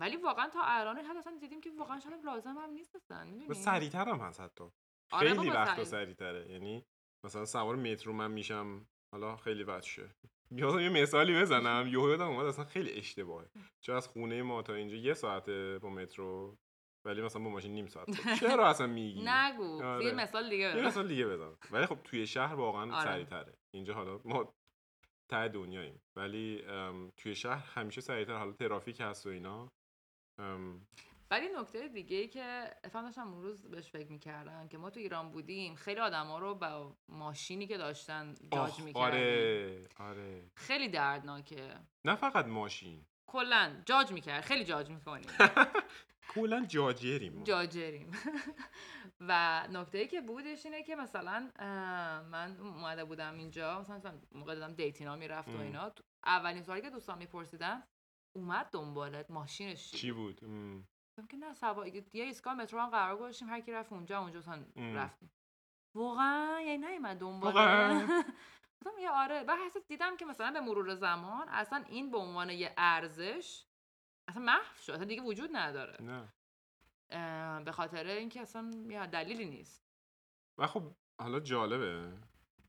ولی 0.00 0.16
واقعا 0.16 0.48
تا 0.48 0.60
الان 0.62 0.98
حد 0.98 1.16
اصلا 1.16 1.36
دیدیم 1.40 1.60
که 1.60 1.70
واقعا 1.78 2.00
شاید 2.00 2.24
لازم 2.24 2.58
هم 2.58 2.70
نیست 2.70 2.96
اصلا 2.96 3.24
می‌دونی؟ 3.24 3.54
سریعتر 3.54 4.08
هم 4.08 4.18
هست 4.18 4.40
حتی. 4.40 4.64
آره 5.12 5.34
خیلی 5.34 5.50
وقتا 5.50 5.74
سریع. 5.74 5.84
سریعتره. 5.84 6.50
یعنی 6.52 6.84
مثلا 7.24 7.44
سوار 7.44 7.76
مترو 7.76 8.12
من 8.12 8.30
میشم 8.30 8.86
حالا 9.14 9.36
خیلی 9.36 9.64
بد 9.64 9.82
شه. 9.82 10.14
یادم 10.50 10.80
یه 10.80 10.88
مثالی 10.88 11.40
بزنم. 11.40 11.86
یهو 11.86 12.08
یادم 12.08 12.26
اومد 12.28 12.46
اصلا 12.46 12.64
خیلی 12.64 12.92
اشتباهه. 12.92 13.50
چون 13.80 13.96
از 13.96 14.08
خونه 14.08 14.42
ما 14.42 14.62
تا 14.62 14.74
اینجا 14.74 14.96
یه 14.96 15.14
ساعته 15.14 15.78
با 15.78 15.90
مترو 15.90 16.58
ولی 17.04 17.22
مثلا 17.22 17.42
با 17.42 17.50
ماشین 17.50 17.74
نیم 17.74 17.86
ساعت. 17.86 18.06
چرا 18.40 18.68
اصلا 18.68 18.86
میگی؟ 18.86 19.22
نگو. 19.24 19.82
آره. 19.82 20.04
یه 20.04 20.12
مثال 20.12 20.50
دیگه 20.50 20.64
یه 20.64 20.74
بزن. 20.74 20.86
مثال 20.86 21.08
دیگه 21.08 21.26
بزن 21.26 21.56
ولی 21.70 21.86
خب 21.86 22.02
توی 22.04 22.26
شهر 22.26 22.54
واقعا 22.54 22.94
آره. 22.94 23.04
سریعتره. 23.04 23.54
اینجا 23.74 23.94
حالا 23.94 24.20
ما 24.24 24.54
ته 25.28 25.48
دنیاییم. 25.48 26.00
ولی 26.16 26.62
توی 27.16 27.34
شهر 27.34 27.80
همیشه 27.80 28.00
سریعتر. 28.00 28.36
حالا 28.36 28.52
ترافیک 28.52 29.00
هست 29.00 29.26
و 29.26 29.28
اینا. 29.28 29.72
ولی 31.30 31.48
نکته 31.60 31.88
دیگه 31.88 32.16
ای 32.16 32.28
که 32.28 32.70
اتفاقا 32.84 33.06
داشتم 33.06 33.32
اون 33.32 33.42
روز 33.42 33.62
بهش 33.62 33.90
فکر 33.90 34.12
می‌کردم 34.12 34.68
که 34.68 34.78
ما 34.78 34.90
تو 34.90 35.00
ایران 35.00 35.30
بودیم 35.30 35.74
خیلی 35.74 36.00
آدما 36.00 36.38
رو 36.38 36.54
با 36.54 36.96
ماشینی 37.08 37.66
که 37.66 37.76
داشتن 37.76 38.34
جاج 38.52 38.80
می‌کردیم. 38.80 38.94
آره 38.94 39.88
آره. 39.98 40.50
خیلی 40.54 40.88
دردناکه. 40.88 41.74
نه 42.04 42.14
فقط 42.14 42.46
ماشین. 42.46 43.04
کلا 43.26 43.82
جاج 43.86 44.12
می‌کرد 44.12 44.44
خیلی 44.44 44.64
جاج 44.64 44.90
می‌کنیم. 44.90 45.26
کلا 46.34 46.64
جاجریم. 46.64 47.44
جاجریم. 47.44 48.12
و 49.28 49.62
نکته 49.72 49.98
ای 49.98 50.06
که 50.06 50.20
بودش 50.20 50.66
اینه 50.66 50.82
که 50.82 50.96
مثلا 50.96 51.50
من 52.30 52.56
اومده 52.60 53.04
بودم 53.04 53.34
اینجا 53.34 53.80
مثلا 53.80 54.18
موقع 54.32 54.54
دادم 54.54 54.74
دیتینا 54.74 55.16
می‌رفت 55.16 55.48
و. 55.48 55.60
اینا. 55.60 55.92
اولین 56.24 56.62
سوالی 56.62 56.82
که 56.82 56.90
دوستان 56.90 57.18
میپرسیدن 57.18 57.82
اومد 58.32 58.70
دنبالت 58.72 59.30
ماشینش 59.30 59.90
چی 59.90 60.12
بود؟ 60.12 60.40
که 61.28 61.36
نه 61.36 61.54
سوا 61.54 61.86
یه 61.86 62.04
ایستگاه 62.12 62.54
مترو 62.54 62.80
هم 62.80 62.90
قرار 62.90 63.16
گذاشتیم 63.16 63.48
هر 63.48 63.60
کی 63.60 63.72
رفت 63.72 63.92
اونجا 63.92 64.18
اونجا 64.18 64.40
ام. 64.76 64.96
رفتیم. 64.96 65.30
واقعا؟ 65.94 66.60
یعنی 66.60 66.86
نیومد 66.86 67.18
دنباله 67.18 67.54
واقعا؟ 67.54 68.06
گفتم 68.86 68.98
یه 69.00 69.10
آره. 69.10 69.44
و 69.48 69.56
حسیت 69.66 69.86
دیدم 69.88 70.16
که 70.16 70.24
مثلا 70.24 70.50
به 70.50 70.60
مرور 70.60 70.94
زمان 70.94 71.48
اصلا 71.48 71.84
این 71.88 72.10
به 72.10 72.18
عنوان 72.18 72.50
یه 72.50 72.74
ارزش 72.76 73.64
اصلا 74.28 74.42
محو 74.42 74.74
شد. 74.82 74.92
اصلا 74.92 75.04
دیگه 75.04 75.22
وجود 75.22 75.50
نداره. 75.52 76.02
نه. 76.02 76.32
به 77.64 77.72
خاطر 77.72 78.06
اینکه 78.06 78.40
اصلا 78.40 78.70
یه 78.88 79.06
دلیلی 79.06 79.44
نیست. 79.44 79.84
و 80.58 80.66
خب 80.66 80.92
حالا 81.20 81.40
جالبه. 81.40 82.12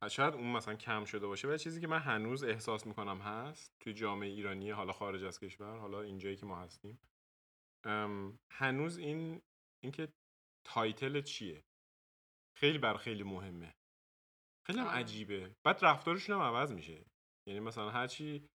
شاید 0.09 0.33
اون 0.33 0.51
مثلا 0.51 0.75
کم 0.75 1.05
شده 1.05 1.27
باشه 1.27 1.47
ولی 1.47 1.59
چیزی 1.59 1.81
که 1.81 1.87
من 1.87 1.99
هنوز 1.99 2.43
احساس 2.43 2.87
می‌کنم 2.87 3.17
هست 3.21 3.71
توی 3.79 3.93
جامعه 3.93 4.29
ایرانی 4.29 4.71
حالا 4.71 4.93
خارج 4.93 5.23
از 5.23 5.39
کشور 5.39 5.77
حالا 5.77 6.01
اینجایی 6.01 6.35
که 6.35 6.45
ما 6.45 6.59
هستیم 6.59 6.99
هنوز 8.51 8.97
این 8.97 9.41
اینکه 9.83 10.13
تایتل 10.67 11.21
چیه؟ 11.21 11.63
خیلی 12.57 12.77
بر 12.77 12.97
خیلی 12.97 13.23
مهمه. 13.23 13.73
خیلی 14.67 14.79
هم. 14.79 14.87
عجیبه. 14.87 15.55
بعد 15.65 15.85
رفتارشون 15.85 16.35
هم 16.35 16.41
عوض 16.41 16.73
میشه. 16.73 17.05
یعنی 17.47 17.59
مثلا 17.59 17.89
هرچی 17.89 18.47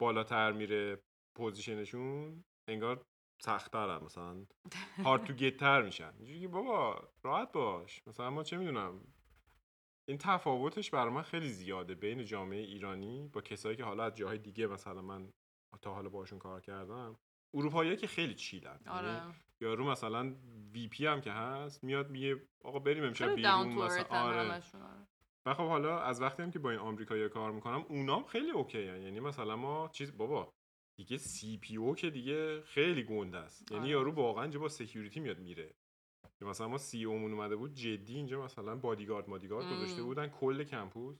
بالاتر 0.00 0.52
میره 0.52 1.02
position 1.36 2.08
شون 2.08 2.44
انگار 2.68 3.02
سختترن 3.42 4.04
مثلا 4.04 4.46
hard 5.04 5.24
to 5.24 5.32
get 5.32 5.56
تر 5.56 5.82
میشن. 5.82 6.14
اینجوری 6.16 6.40
که 6.40 6.48
بابا 6.48 7.08
راحت 7.22 7.52
باش. 7.52 8.00
مثلا 8.06 8.30
ما 8.30 8.42
چه 8.42 8.56
می‌دونم؟ 8.56 9.14
این 10.08 10.18
تفاوتش 10.18 10.90
برای 10.90 11.12
من 11.12 11.22
خیلی 11.22 11.48
زیاده 11.48 11.94
بین 11.94 12.24
جامعه 12.24 12.60
ایرانی 12.60 13.28
با 13.32 13.40
کسایی 13.40 13.76
که 13.76 13.84
حالا 13.84 14.04
از 14.04 14.14
جاهای 14.14 14.38
دیگه 14.38 14.66
مثلا 14.66 15.02
من 15.02 15.32
تا 15.82 15.94
حالا 15.94 16.08
باشون 16.08 16.38
کار 16.38 16.60
کردم 16.60 17.16
اروپایی 17.54 17.96
که 17.96 18.06
خیلی 18.06 18.34
chill 18.34 18.72
ن 18.72 18.80
آره 18.86 19.08
یعنی 19.08 19.34
یارو 19.60 19.90
مثلا 19.90 20.34
VP 20.72 21.06
هم 21.06 21.20
که 21.20 21.32
هست 21.32 21.84
میاد 21.84 22.10
میگه 22.10 22.42
آقا 22.64 22.78
بریم 22.78 23.04
امشب 23.04 23.34
بیرون 23.34 23.68
مثلا 23.68 24.04
آره 24.04 24.40
آره. 24.40 24.62
و 25.46 25.54
خب 25.54 25.68
حالا 25.68 26.00
از 26.00 26.20
وقتی 26.20 26.42
هم 26.42 26.50
که 26.50 26.58
با 26.58 26.70
این 26.70 26.78
آمریکایی 26.78 27.28
کار 27.28 27.52
می‌کنم 27.52 27.84
اونام 27.88 28.24
خیلی 28.24 28.50
okay 28.50 28.88
هن. 28.88 29.02
یعنی 29.02 29.20
مثلا 29.20 29.56
ما 29.56 29.90
چیز 29.92 30.16
بابا 30.16 30.52
دیگه 30.96 31.16
CPO 31.16 31.94
که 31.94 32.10
دیگه 32.10 32.62
خیلی 32.62 33.02
گنده 33.02 33.38
است 33.38 33.72
یعنی 33.72 33.82
آره. 33.82 33.90
یارو 33.90 34.12
واقعا 34.12 34.48
با 34.48 34.68
security 34.68 35.20
میاد 35.20 35.38
میره 35.38 35.74
که 36.38 36.44
مثلا 36.44 36.68
ما 36.68 36.78
CEO 36.78 37.04
مون 37.04 37.32
اومده 37.32 37.56
بود 37.56 37.74
جدی 37.74 38.14
اینجا 38.14 38.44
مثلا 38.44 38.76
بادیگارد 38.76 39.28
مادیگارد. 39.28 39.64
گذاشته 39.72 40.02
بودن 40.02 40.26
کل 40.28 40.64
campus. 40.64 41.16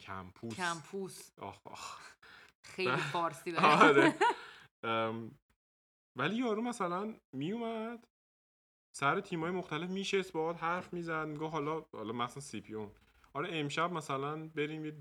campus. 0.00 0.56
campus. 0.56 1.30
آخ 1.38 1.66
آخ. 1.66 2.00
خیلی. 2.64 2.96
فارسی 3.12 3.52
داره 3.52 4.14
ولی 6.18 6.36
یارو 6.36 6.62
مثلا 6.62 7.14
میومد 7.32 8.04
سر 8.96 9.20
تیمای 9.20 9.50
مختلف 9.50 9.90
میشست 9.90 10.32
باهات 10.32 10.62
حرف 10.62 10.92
می‌زد 10.92 11.26
میگه 11.26 11.46
حالا 11.46 11.80
حالا 11.92 12.12
مثلا 12.12 12.40
CPO 12.40 12.74
ن. 12.74 12.90
آره 13.32 13.48
امشب 13.58 13.92
مثلا 13.92 14.48
بریم 14.48 14.84
یه 14.84 14.96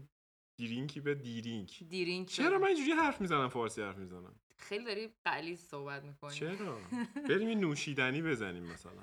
دیرینکی 0.59 0.99
به 0.99 1.15
دیرینک. 1.15 1.83
دیرینگ 1.83 2.27
چرا 2.27 2.59
من 2.59 2.67
اینجوری 2.67 2.91
حرف 2.91 3.21
می‌زنم 3.21 3.49
فارسی 3.49 3.81
حرف 3.81 3.97
می‌زنم؟ 3.97 4.35
خیلی 4.57 4.85
داری 4.85 5.13
قلیز 5.25 5.59
صحبت 5.59 6.03
می‌کنی. 6.03 6.31
چرا؟ 6.33 6.77
بریم 7.29 7.49
یه 7.49 7.55
نوشیدنی 7.55 8.21
بزنیم 8.21 8.63
مثلا. 8.63 9.01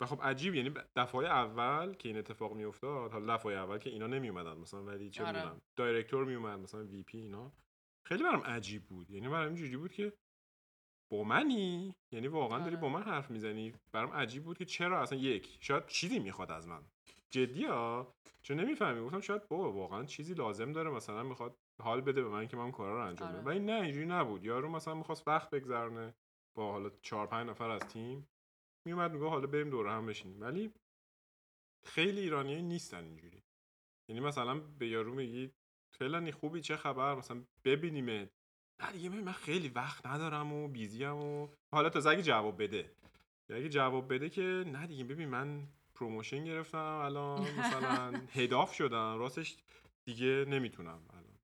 و 0.00 0.06
خب 0.06 0.22
عجیب 0.22 0.54
یعنی 0.54 0.74
دفعه 0.96 1.24
اول 1.24 1.94
که 1.94 2.08
این 2.08 2.18
اتفاق 2.18 2.52
میافتاد 2.52 3.12
حالا 3.12 3.34
دفعه 3.34 3.52
اول 3.52 3.78
که 3.78 3.90
اینا 3.90 4.06
نمی 4.06 4.28
اومدن 4.28 4.56
مثلا 4.56 4.82
ولی 4.82 5.10
چه 5.10 5.24
آره. 5.24 5.38
می‌دونم 5.38 5.60
دایرکتور 5.76 6.24
می 6.24 6.34
اومد 6.34 6.58
مثلا 6.58 6.84
وی 6.84 7.02
پی 7.02 7.18
اینا. 7.18 7.52
خیلی 8.06 8.22
برام 8.22 8.40
عجیب 8.40 8.86
بود 8.86 9.10
یعنی 9.10 9.28
برام 9.28 9.46
اینجوری 9.46 9.76
بود 9.76 9.92
که 9.92 10.12
با 11.12 11.24
منی؟ 11.24 11.94
یعنی 12.12 12.28
واقعا 12.28 12.58
داری 12.58 12.70
آره. 12.70 12.80
با 12.80 12.88
من 12.88 13.02
حرف 13.02 13.30
می‌زنی؟ 13.30 13.72
برام 13.92 14.12
عجیب 14.12 14.44
بود 14.44 14.58
که 14.58 14.64
چرا 14.64 15.02
اصلا 15.02 15.18
یک 15.18 15.58
شاید 15.60 15.86
چیزی 15.86 16.18
می‌خواد 16.18 16.50
از 16.50 16.68
من. 16.68 16.82
جدی 17.30 17.64
ها؟ 17.64 18.14
چون 18.42 18.60
نمی‌فهمی. 18.60 19.00
گفتم 19.00 19.20
شاید 19.20 19.48
بابا 19.48 19.72
واقعا 19.72 20.04
چیزی 20.04 20.34
لازم 20.34 20.72
داره 20.72 20.90
مثلا 20.90 21.22
می‌خواد 21.22 21.56
حال 21.82 22.00
بده 22.00 22.22
به 22.22 22.28
من 22.28 22.48
که 22.48 22.56
من 22.56 22.72
کارا 22.72 22.96
رو 22.96 23.08
انجام 23.08 23.28
بدم. 23.28 23.36
آره. 23.36 23.46
ولی 23.46 23.58
نه 23.58 23.72
اینجوری 23.72 24.06
نبود. 24.06 24.44
یارو 24.44 24.68
مثلا 24.68 24.94
می‌خواست 24.94 25.28
وقت 25.28 25.50
بگذرونه 25.50 26.14
با 26.56 26.72
حالا 26.72 26.90
چهار 27.02 27.26
پنج 27.26 27.48
نفر 27.48 27.70
از 27.70 27.80
تیم. 27.80 28.28
میومد 28.86 29.12
میگه 29.12 29.28
حالا 29.28 29.46
بریم 29.46 29.70
دور 29.70 29.86
هم 29.88 30.06
بشینیم. 30.06 30.40
ولی 30.40 30.72
خیلی 31.84 32.20
ایرانی 32.20 32.62
نیستن 32.62 33.04
اینجوری. 33.04 33.42
یعنی 34.08 34.20
مثلا 34.20 34.60
به 34.60 34.88
یارو 34.88 35.14
میگی 35.14 35.50
فلانی 35.98 36.32
خوبی 36.32 36.60
چه 36.60 36.76
خبر؟ 36.76 37.14
مثلا 37.14 37.44
ببینیمت. 37.64 38.28
نه 38.82 38.92
دیگه 38.92 39.08
من 39.08 39.32
خیلی 39.32 39.68
وقت 39.68 40.06
ندارم 40.06 40.52
و 40.52 40.68
بیزیم 40.68 41.16
و 41.16 41.48
حالا 41.72 41.90
تا 41.90 42.10
اگه 42.10 42.22
جواب 42.22 42.62
بده. 42.62 42.90
اگه 43.50 43.68
جواب 43.68 44.14
بده 44.14 44.28
که 44.30 44.64
نه 44.66 44.86
دیگه 44.86 45.04
ببین 45.04 45.28
من 45.28 45.68
promotion 45.94 46.44
گرفتم 46.44 47.00
الان 47.04 47.40
مثلا 47.40 48.12
head 48.40 48.63
of 48.63 48.74
شدم 48.74 49.18
راستش 49.18 49.56
دیگه 50.04 50.44
نمی‌تونم 50.48 51.02
الان. 51.10 51.38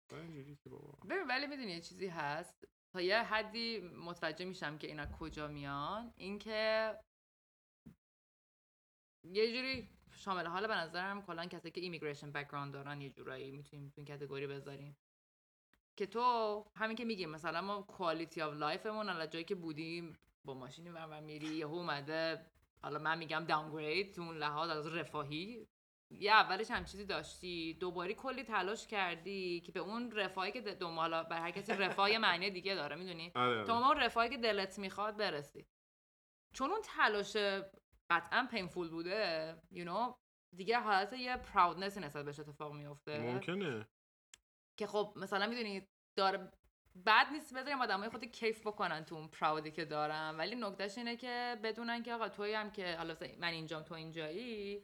ببین 1.09 1.27
ولی 1.29 1.47
می‌دونی 1.47 1.73
یه 1.73 1.81
چیزی 1.81 2.07
هست؟ 2.07 2.65
تا 2.93 3.01
یه 3.01 3.23
حدی 3.23 3.81
متوجه 3.81 4.45
میشم 4.45 4.79
که 4.79 4.87
اینا 4.87 5.07
کجا 5.07 5.49
میان 5.49 6.13
اینکه 6.17 6.95
یه 9.33 9.53
جوری 9.53 9.89
شامل 10.11 10.47
حال 10.47 10.67
به 10.67 10.75
نظرم 10.75 11.23
کلا 11.23 11.47
کسی 11.47 11.71
که 11.71 11.81
immigration 11.81 12.33
background 12.33 12.73
دارن 12.73 13.01
یه 13.01 13.11
جورایی 13.11 13.51
می‌تونیم 13.51 13.89
تو 13.89 13.95
این 13.97 14.05
category 14.07 14.47
بذاریم. 14.47 14.97
که 15.97 16.07
تو 16.07 16.65
همین 16.77 16.97
که 16.97 17.05
میگیم 17.05 17.31
مثلا 17.31 17.61
ما 17.61 17.83
quality 17.83 18.43
of 18.43 18.55
life 18.55 18.86
مون 18.86 19.09
حالا 19.09 19.27
جایی 19.27 19.45
که 19.45 19.55
بودیم 19.55 20.19
با 20.45 20.55
ماشینی 20.55 20.91
ور 20.91 21.21
میری 21.21 21.47
یهو 21.47 21.75
اومده 21.75 22.47
حالا 22.83 22.99
من 22.99 23.19
میگم 23.19 23.45
داونگرید 23.45 24.15
تو 24.15 24.23
اون 24.23 24.37
لحاظ 24.37 24.71
از 24.71 24.87
رفاهی. 24.87 25.69
یه 26.11 26.33
اولش 26.33 26.71
هم 26.71 26.85
چیزی 26.85 27.05
داشتی 27.05 27.75
دوباره 27.75 28.15
کلی 28.15 28.43
تلاش 28.43 28.87
کردی 28.87 29.61
که 29.61 29.73
به 29.73 29.81
اون 29.81 30.11
رفاهی 30.11 30.53
که 30.53 30.63
د- 30.63 30.65
دنبال 30.65 31.15
حالا 31.15 31.23
بر 31.23 31.41
هر 31.41 31.51
کسی 31.51 31.73
رفاه 31.73 32.19
معنی 32.19 32.51
دیگه 32.51 32.75
داره 32.75 32.97
می‌دونی؟ 32.97 33.33
آره 33.35 33.61
آره. 33.61 33.89
اون 33.89 33.97
رفاهی 33.97 34.29
که 34.31 34.37
دلت 34.37 34.79
می‌خواد 34.79 35.17
برسی. 35.17 35.67
چون 36.53 36.71
اون 36.71 36.81
تلاش 36.85 37.37
قطعا 38.11 38.49
پینفول 38.51 38.89
بوده 38.89 39.57
you 39.73 39.85
know, 39.85 40.15
دیگه 40.57 40.79
حالت 40.79 41.13
یه 41.13 41.37
پراودنس 41.37 41.99
نسبت 41.99 42.25
بهش 42.25 42.41
اتفاق 42.41 42.73
میفته 42.73 43.19
ممکنه. 43.19 43.87
که 44.77 44.87
خب 44.87 45.13
مثلا 45.17 45.47
می‌دونی 45.47 45.89
داره 46.17 46.53
بد 47.07 47.27
نیست 47.33 47.55
بذاریم 47.55 47.81
آدمای 47.81 48.09
خود 48.09 48.25
کیف 48.25 48.67
بکنن 48.67 49.05
تو 49.05 49.15
اون 49.15 49.29
پراودی 49.29 49.71
که 49.71 49.85
دارن. 49.85 50.35
ولی 50.39 50.55
نکتهش 50.55 50.99
اینه 50.99 51.17
که 51.17 51.57
بدونن 51.63 52.03
که 52.03 52.15
آقا 52.15 52.29
تویی 52.29 52.55
هم 52.55 52.71
که 52.71 52.97
حالا 52.97 53.17
من 53.39 53.49
اینجام 53.49 53.83
تو 53.83 53.95
اینجایی 53.95 54.83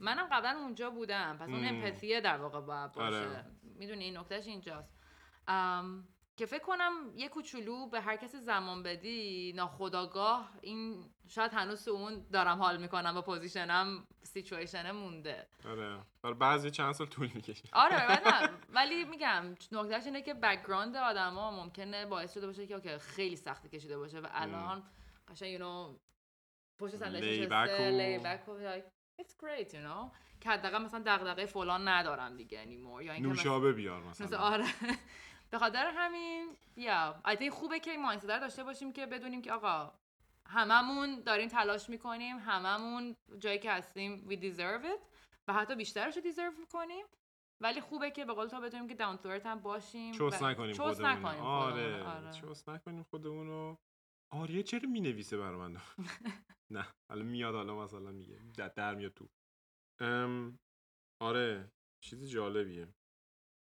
منم 0.00 0.28
قبلا 0.32 0.58
اونجا 0.58 0.90
بودم. 0.90 1.36
پس 1.40 1.48
اون. 1.48 1.64
امپاتیه 1.64 2.20
در 2.20 2.36
واقع 2.36 2.60
باید 2.60 2.92
باشه. 2.92 3.16
آره. 3.16 3.44
می‌دونی 3.62 4.04
این 4.04 4.16
نکتهش 4.16 4.46
اینجاست. 4.46 4.96
ام، 5.48 6.08
که 6.36 6.46
فکر 6.46 6.62
کنم 6.62 6.92
یه 7.14 7.28
کوچولو 7.28 7.86
به 7.86 8.00
هر 8.00 8.16
کسی 8.16 8.38
زمان 8.38 8.82
بدی 8.82 9.52
ناخداگاه 9.56 10.50
این 10.60 11.10
شاید 11.28 11.52
هنوز 11.54 11.84
تو 11.84 11.90
اون 11.90 12.26
دارم 12.32 12.58
حال 12.58 12.80
می‌کنم 12.80 13.14
با 13.14 13.22
پوزیشنم 13.22 14.06
سیچویشنه 14.22 14.92
مونده. 14.92 15.46
آره. 15.64 15.98
برای 16.22 16.36
بعضی 16.36 16.70
چند 16.70 16.92
سال 16.92 17.06
طول 17.06 17.30
می‌کشه. 17.34 17.68
آره 17.72 18.06
ولی 18.10 18.30
نه. 18.30 18.50
ولی 18.68 19.04
میگم 19.04 19.54
نکتهش 19.72 20.06
اینه 20.06 20.22
که 20.22 20.34
background 20.34 20.96
آدما 20.96 21.50
ممکنه 21.50 22.06
باعث 22.06 22.34
شده 22.34 22.46
باشه 22.46 22.66
که 22.66 22.74
okay 22.74 22.98
خیلی 22.98 23.36
سختی 23.36 23.68
کشیده 23.68 23.98
باشه 23.98 24.20
و 24.20 24.26
الان 24.30 24.82
قشنگ 25.28 25.50
you 25.50 25.58
know 25.58 25.96
پشت 26.78 26.96
صندلی 26.96 27.40
نشسته 27.40 27.90
lay 27.90 28.18
back 28.18 28.84
it's 29.20 29.32
great 29.32 29.72
you 29.72 29.82
know. 29.86 30.10
که 30.40 30.50
حداقل 30.50 30.82
مثلا 30.82 31.02
دغدغه 31.06 31.46
فلان 31.46 31.88
ندارم 31.88 32.36
دیگه 32.36 32.64
anymore. 32.64 33.02
یا 33.02 33.12
اینکه 33.12 33.28
مثلا 33.28 33.42
نوشابه 33.42 33.72
بیار 33.72 34.02
مثلا. 34.02 34.26
مثلا 34.26 34.38
آره. 34.38 34.64
به 35.50 35.58
خاطر 35.58 35.92
همین 35.96 36.56
یا 36.76 37.22
yeah. 37.26 37.48
خوبه 37.48 37.80
که 37.80 37.90
این 37.90 38.04
رو 38.04 38.20
داشته 38.20 38.64
باشیم 38.64 38.92
که 38.92 39.06
بدونیم 39.06 39.42
که 39.42 39.52
آقا 39.52 39.92
هممون 40.46 41.20
داریم 41.20 41.48
تلاش 41.48 41.90
می‌کنیم 41.90 42.38
هممون 42.38 43.16
جایی 43.38 43.58
که 43.58 43.72
هستیم 43.72 44.26
we 44.30 44.34
deserve 44.34 44.84
it 44.84 45.00
و 45.48 45.52
حتی 45.52 45.74
بیشترش 45.74 46.16
رو 46.16 46.22
deserve 46.22 46.58
می‌کنیم. 46.58 47.06
ولی 47.60 47.80
خوبه 47.80 48.10
که 48.10 48.24
به 48.24 48.32
قول 48.32 48.46
تو 48.46 48.60
بدونیم 48.60 48.88
که 48.88 48.94
down 48.94 49.18
هم 49.44 49.60
باشیم 49.60 50.12
چوس 50.12 50.42
نکنیم 50.42 50.72
چوس 50.72 50.96
خودمون 50.96 51.10
نکنیم 51.10 51.42
آره 51.42 52.02
خودمون، 52.02 52.24
آره. 52.24 52.40
چوس 52.40 52.68
نکنیم 52.68 53.02
خودمونو. 53.02 53.76
آریه 54.30 54.62
چرا 54.62 54.88
می‌نویسه 54.88 55.36
برای 55.36 55.56
من؟ 55.56 55.76
نه 56.70 56.86
حالا 57.10 57.24
میاد 57.24 57.54
حالا 57.54 57.84
مثلا 57.84 58.10
میگه 58.10 58.40
در, 58.56 58.94
میاد 58.94 59.12
تو. 59.12 59.28
آره 61.20 61.70
چیز 62.00 62.30
جالبیه. 62.30 62.88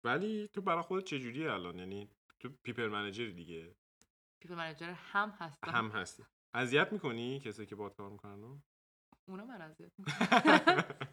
ولی 0.07 0.47
تو 0.47 0.61
برای 0.61 0.81
خودت 0.83 1.05
چجوریه 1.05 1.51
الان؟ 1.51 1.79
یعنی 1.79 2.09
تو 2.39 2.49
people 2.63 2.87
manager 2.87 3.28
ی 3.28 3.33
دیگه؟ 3.33 3.75
people 4.39 4.55
manager 4.55 4.93
هم 4.97 5.29
هستم. 5.39 5.71
هم 5.71 5.87
هستی. 5.89 6.23
اذیت 6.53 6.93
می‌کنی 6.93 7.39
کسی 7.39 7.65
که 7.65 7.75
باهات 7.75 7.95
کار 7.95 8.09
می‌کنن 8.09 8.61
اونا 9.27 9.45
من 9.45 9.61
اذیت 9.61 9.91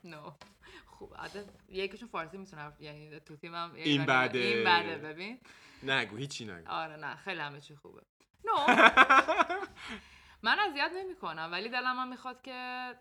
نو 0.04 0.30
خوب. 0.94 1.14
عادت 1.14 1.44
یکیشون 1.68 2.08
فارسی 2.08 2.38
می‌تونه 2.38 2.72
یعنی 2.80 3.20
تو 3.20 3.36
تیمم 3.36 3.72
این 3.74 4.06
بده. 4.06 4.38
این 4.38 4.64
بده 4.64 4.98
ببین. 4.98 5.40
نگو 5.82 6.16
هیچی 6.16 6.44
نگو. 6.44 6.68
آره 6.70 6.96
نه 6.96 7.16
خیلی 7.16 7.40
همه 7.40 7.60
چی 7.60 7.76
خوبه. 7.76 8.02
نو 8.44 8.52
من 10.46 10.58
اذیت 10.58 10.90
نمی 10.96 11.16
کنم 11.16 11.48
ولی 11.52 11.68
دلم 11.68 11.96
هم 11.98 12.08
می‌خواد 12.08 12.42
که 12.42 12.94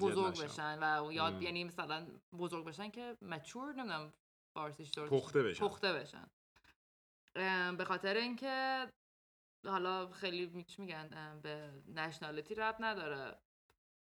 بزرگ. 0.00 0.42
بشن 0.44 0.78
و 0.82 1.12
یاد. 1.12 1.42
یعنی 1.42 1.64
مثلا 1.64 2.06
بزرگ 2.38 2.64
بشن 2.64 2.90
که 2.90 3.16
مچور 3.22 3.72
نمی‌دونم 3.72 4.12
فارسیش 4.54 4.90
درست 4.90 5.12
پخته 5.12 5.42
بشن. 5.42 5.66
پخته 5.66 5.92
بشن. 5.92 6.26
به 7.76 7.84
خاطر 7.84 8.16
اینکه 8.16 8.86
حالا 9.66 10.10
خیلی 10.10 10.64
چی 10.64 10.82
میگن 10.82 11.40
به 11.42 11.82
nationality 11.86 12.54
ربط 12.54 12.76
نداره. 12.80 13.38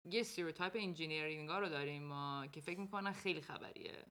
یه 0.05 0.23
stereotype 0.23 0.73
engineering 0.77 1.49
ها 1.51 1.59
رو 1.59 1.69
داریم 1.69 2.03
ما 2.03 2.47
که 2.53 2.61
فکر 2.61 2.81
می‌کنن 2.81 3.13
خیلی 3.13 3.41
خبریه 3.41 4.07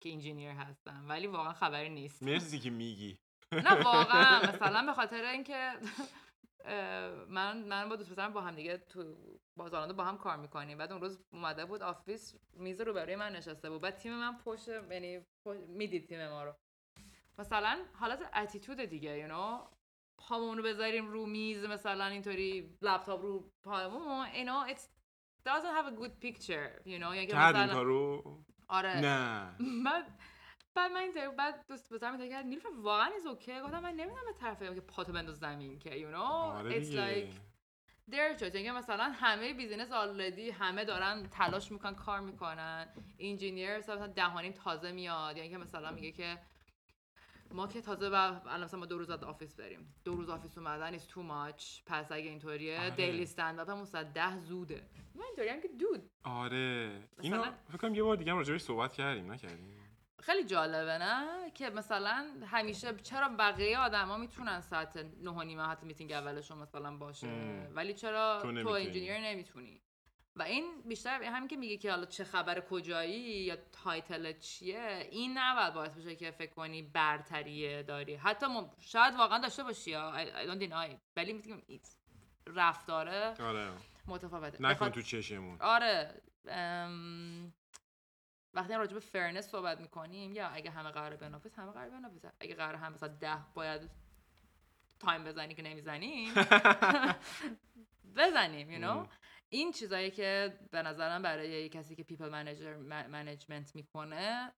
که 0.00 0.12
engineer 0.12 0.50
هستن 0.50 1.04
ولی 1.04 1.26
واقعا 1.26 1.52
خبری 1.52 1.88
نیست 1.88 2.22
مرسی 2.22 2.58
که 2.58 2.70
میگی. 2.70 3.18
نه 3.52 3.82
واقعا. 3.84 4.40
مثلا 4.54 4.86
به 4.86 4.92
خاطر 4.92 5.24
اینکه 5.24 5.72
من 7.28 7.62
من 7.62 7.88
با 7.88 7.96
دوست 7.96 8.10
پسرم 8.10 8.32
با 8.32 8.40
هم 8.40 8.54
دیگه 8.54 8.78
تو 8.78 9.16
زالاندو 9.62 9.94
با 9.94 10.04
هم 10.04 10.18
کار 10.18 10.36
می‌کنیم. 10.36 10.78
بعد 10.78 10.92
اون 10.92 11.00
روز 11.00 11.24
اومده 11.32 11.64
بود 11.64 11.82
office 11.82 12.34
میز 12.52 12.80
رو 12.80 12.92
برای 12.92 13.16
من 13.16 13.32
نشسته 13.32 13.70
بود. 13.70 13.80
بعد 13.80 13.96
تیم 13.96 14.14
من 14.14 14.38
پشت 14.38 14.68
یعنی 14.68 15.26
می‌دید 15.68 16.08
تیم 16.08 16.28
ما 16.28 16.44
رو. 16.44 16.54
مثلا 17.38 17.84
حالت 17.94 18.30
attitude 18.36 18.80
دیگه 18.80 19.18
you 19.18 19.28
know 19.28 19.66
پامون 20.18 20.58
رو 20.58 20.64
بذاریم 20.64 21.08
رو 21.08 21.26
میز 21.26 21.64
مثلا 21.64 22.06
اینطوری 22.06 22.76
لپتاپ 22.82 23.22
رو 23.22 23.50
پامون 23.62 24.26
اینا 24.26 24.66
it's 24.68 24.82
doesn't 25.48 25.74
have 25.78 25.86
a 25.92 26.00
good 26.00 26.26
picture 26.26 26.68
you 26.84 26.98
know. 27.02 27.14
یعنی 27.14 27.26
مثلا 27.26 27.74
کارو 27.74 28.22
آره. 28.68 29.00
نه. 29.00 29.54
بعد 29.84 30.20
بعد 30.74 30.92
من 30.92 31.00
اینطوری 31.00 31.28
بعد 31.28 31.66
دوست 31.68 31.92
پسرم 31.92 32.10
اینطوری 32.10 32.30
کرد. 32.30 32.44
نیلوفر 32.44 32.68
واقعا 32.68 33.06
is 33.06 33.26
okay. 33.26 33.60
گفتم 33.60 33.80
من 33.80 33.94
نمی‌دونم 33.94 34.24
به 34.26 34.32
طرف 34.40 34.62
که 34.62 34.80
پاتو 34.80 35.12
بنداز 35.12 35.38
زمین 35.38 35.78
که 35.78 35.90
you 35.90 36.14
know. 36.14 36.20
آره 36.20 36.70
it's 36.80 36.86
دیگه. 36.86 37.32
like 37.32 37.34
their 38.10 38.40
choice 38.40 38.54
یعنی 38.54 38.70
مثلا 38.70 39.12
همه 39.14 39.54
business 39.54 39.92
already 39.92 40.50
همه 40.50 40.84
دارن 40.84 41.28
تلاش 41.30 41.72
می‌کنن 41.72 41.94
کار 41.94 42.20
می‌کنن. 42.20 42.88
engineer 43.18 43.78
مثلا 43.78 44.06
ده 44.06 44.21
و 44.21 44.29
نیم 44.29 44.52
تازه 44.52 44.92
میاد. 44.92 45.36
یعنی 45.36 45.50
که 45.50 45.58
مثلا 45.58 45.90
میگه 45.90 46.12
که 46.12 46.38
ما 47.54 47.66
که 47.66 47.80
تازه 47.80 48.08
و 48.08 48.14
الان 48.14 48.64
مثلا 48.64 48.80
ما 48.80 48.86
دو 48.86 48.98
روز 48.98 49.08
بعد 49.08 49.24
office 49.24 49.54
بریم. 49.54 49.94
دو 50.04 50.14
روز 50.14 50.28
office 50.28 50.58
اومدن 50.58 50.98
is 50.98 51.02
too 51.02 51.18
much. 51.30 51.82
پس 51.86 52.12
اگه 52.12 52.30
اینطوریه. 52.30 52.90
daily 52.90 53.22
stand-up 53.22 53.70
هم 53.70 54.02
ده 54.02 54.38
زوده. 54.38 54.82
من 55.14 55.24
اینطوری 55.24 55.48
هم 55.48 55.60
که 55.60 55.68
dude. 55.68 56.10
آره. 56.24 57.00
اینو 57.20 57.44
فکر 57.68 57.78
کنم 57.78 57.94
یه 57.94 58.02
بار 58.02 58.16
دیگه 58.16 58.32
هم 58.32 58.38
راجعش 58.38 58.60
صحبت 58.60 58.92
کردیم. 58.92 59.32
نکردیم. 59.32 59.79
خیلی 60.22 60.44
جالبه 60.44 60.98
نه؟ 60.98 61.50
که 61.54 61.70
مثلا 61.70 62.26
همیشه 62.46 62.94
چرا 63.02 63.28
بقیه 63.28 63.78
آدما 63.78 64.16
می‌تونن 64.16 64.60
ساعت 64.60 64.96
نه 64.96 65.30
و 65.30 65.42
نیمه 65.42 65.62
حتی 65.66 65.86
میتینگ 65.86 66.12
اولشون 66.12 66.58
مثلا 66.58 66.96
باشه؟ 66.96 67.26
مم. 67.26 67.68
ولی 67.74 67.94
چرا 67.94 68.38
تو 68.42 68.62
تو. 68.62 68.68
engineer 68.68 69.18
نمی‌تونی؟ 69.18 69.82
و 70.36 70.42
این 70.42 70.82
بیشتر 70.84 71.22
همین 71.22 71.48
که 71.48 71.56
میگه 71.56 71.76
که 71.76 71.90
حالا 71.90 72.04
چه 72.04 72.24
خبر 72.24 72.60
کجایی 72.60 73.20
یا 73.20 73.56
title 73.84 74.38
چیه 74.38 75.08
این 75.10 75.38
نباید 75.38 75.74
باعث 75.74 75.94
بشه 75.94 76.16
که 76.16 76.30
فکر 76.30 76.50
کنی 76.50 76.82
برتریه 76.82 77.82
داری. 77.82 78.14
حتی 78.14 78.46
ما 78.46 78.76
شاید 78.80 79.14
واقعا 79.14 79.38
داشته 79.38 79.62
باشی 79.62 79.90
یا 79.90 80.12
I, 80.16 80.48
I 80.48 80.96
ولی 81.16 81.32
میگم 81.32 81.62
رفتاره 82.46 83.34
آره. 83.42 83.68
متفاوته. 84.06 84.62
نکن 84.62 84.88
تو 84.88 85.02
چشمون. 85.02 85.56
آره. 85.60 86.22
ام، 86.48 87.52
وقتی 88.54 88.74
راجع 88.74 88.94
به 88.94 89.00
fairness 89.00 89.48
صحبت 89.50 89.80
می‌کنیم 89.80 90.32
یا 90.32 90.48
اگه 90.48 90.70
همه 90.70 90.90
قراره 90.90 91.16
بیان 91.16 91.34
آفیس 91.34 91.58
همه 91.58 91.72
قراره 91.72 91.90
بیان 91.90 92.04
office 92.04 92.22
اگه 92.40 92.54
قراره 92.54 92.78
هم 92.78 92.92
مثلا 92.92 93.08
ده 93.08 93.38
باید 93.54 93.90
تایم 95.00 95.24
بزنی 95.24 95.54
که 95.54 95.62
نمی‌زنیم 95.62 96.34
بزنیم 98.16 98.68
you 98.76 98.84
know. 98.84 99.08
این 99.48 99.72
چیزایی 99.72 100.10
که 100.10 100.58
به 100.70 100.82
نظرم 100.82 101.22
برای 101.22 101.48
یه 101.48 101.68
کسی 101.68 101.96
که 101.96 102.04
people 102.04 102.28
manager 102.28 102.76
management 103.06 103.74
می‌کنه 103.76 104.52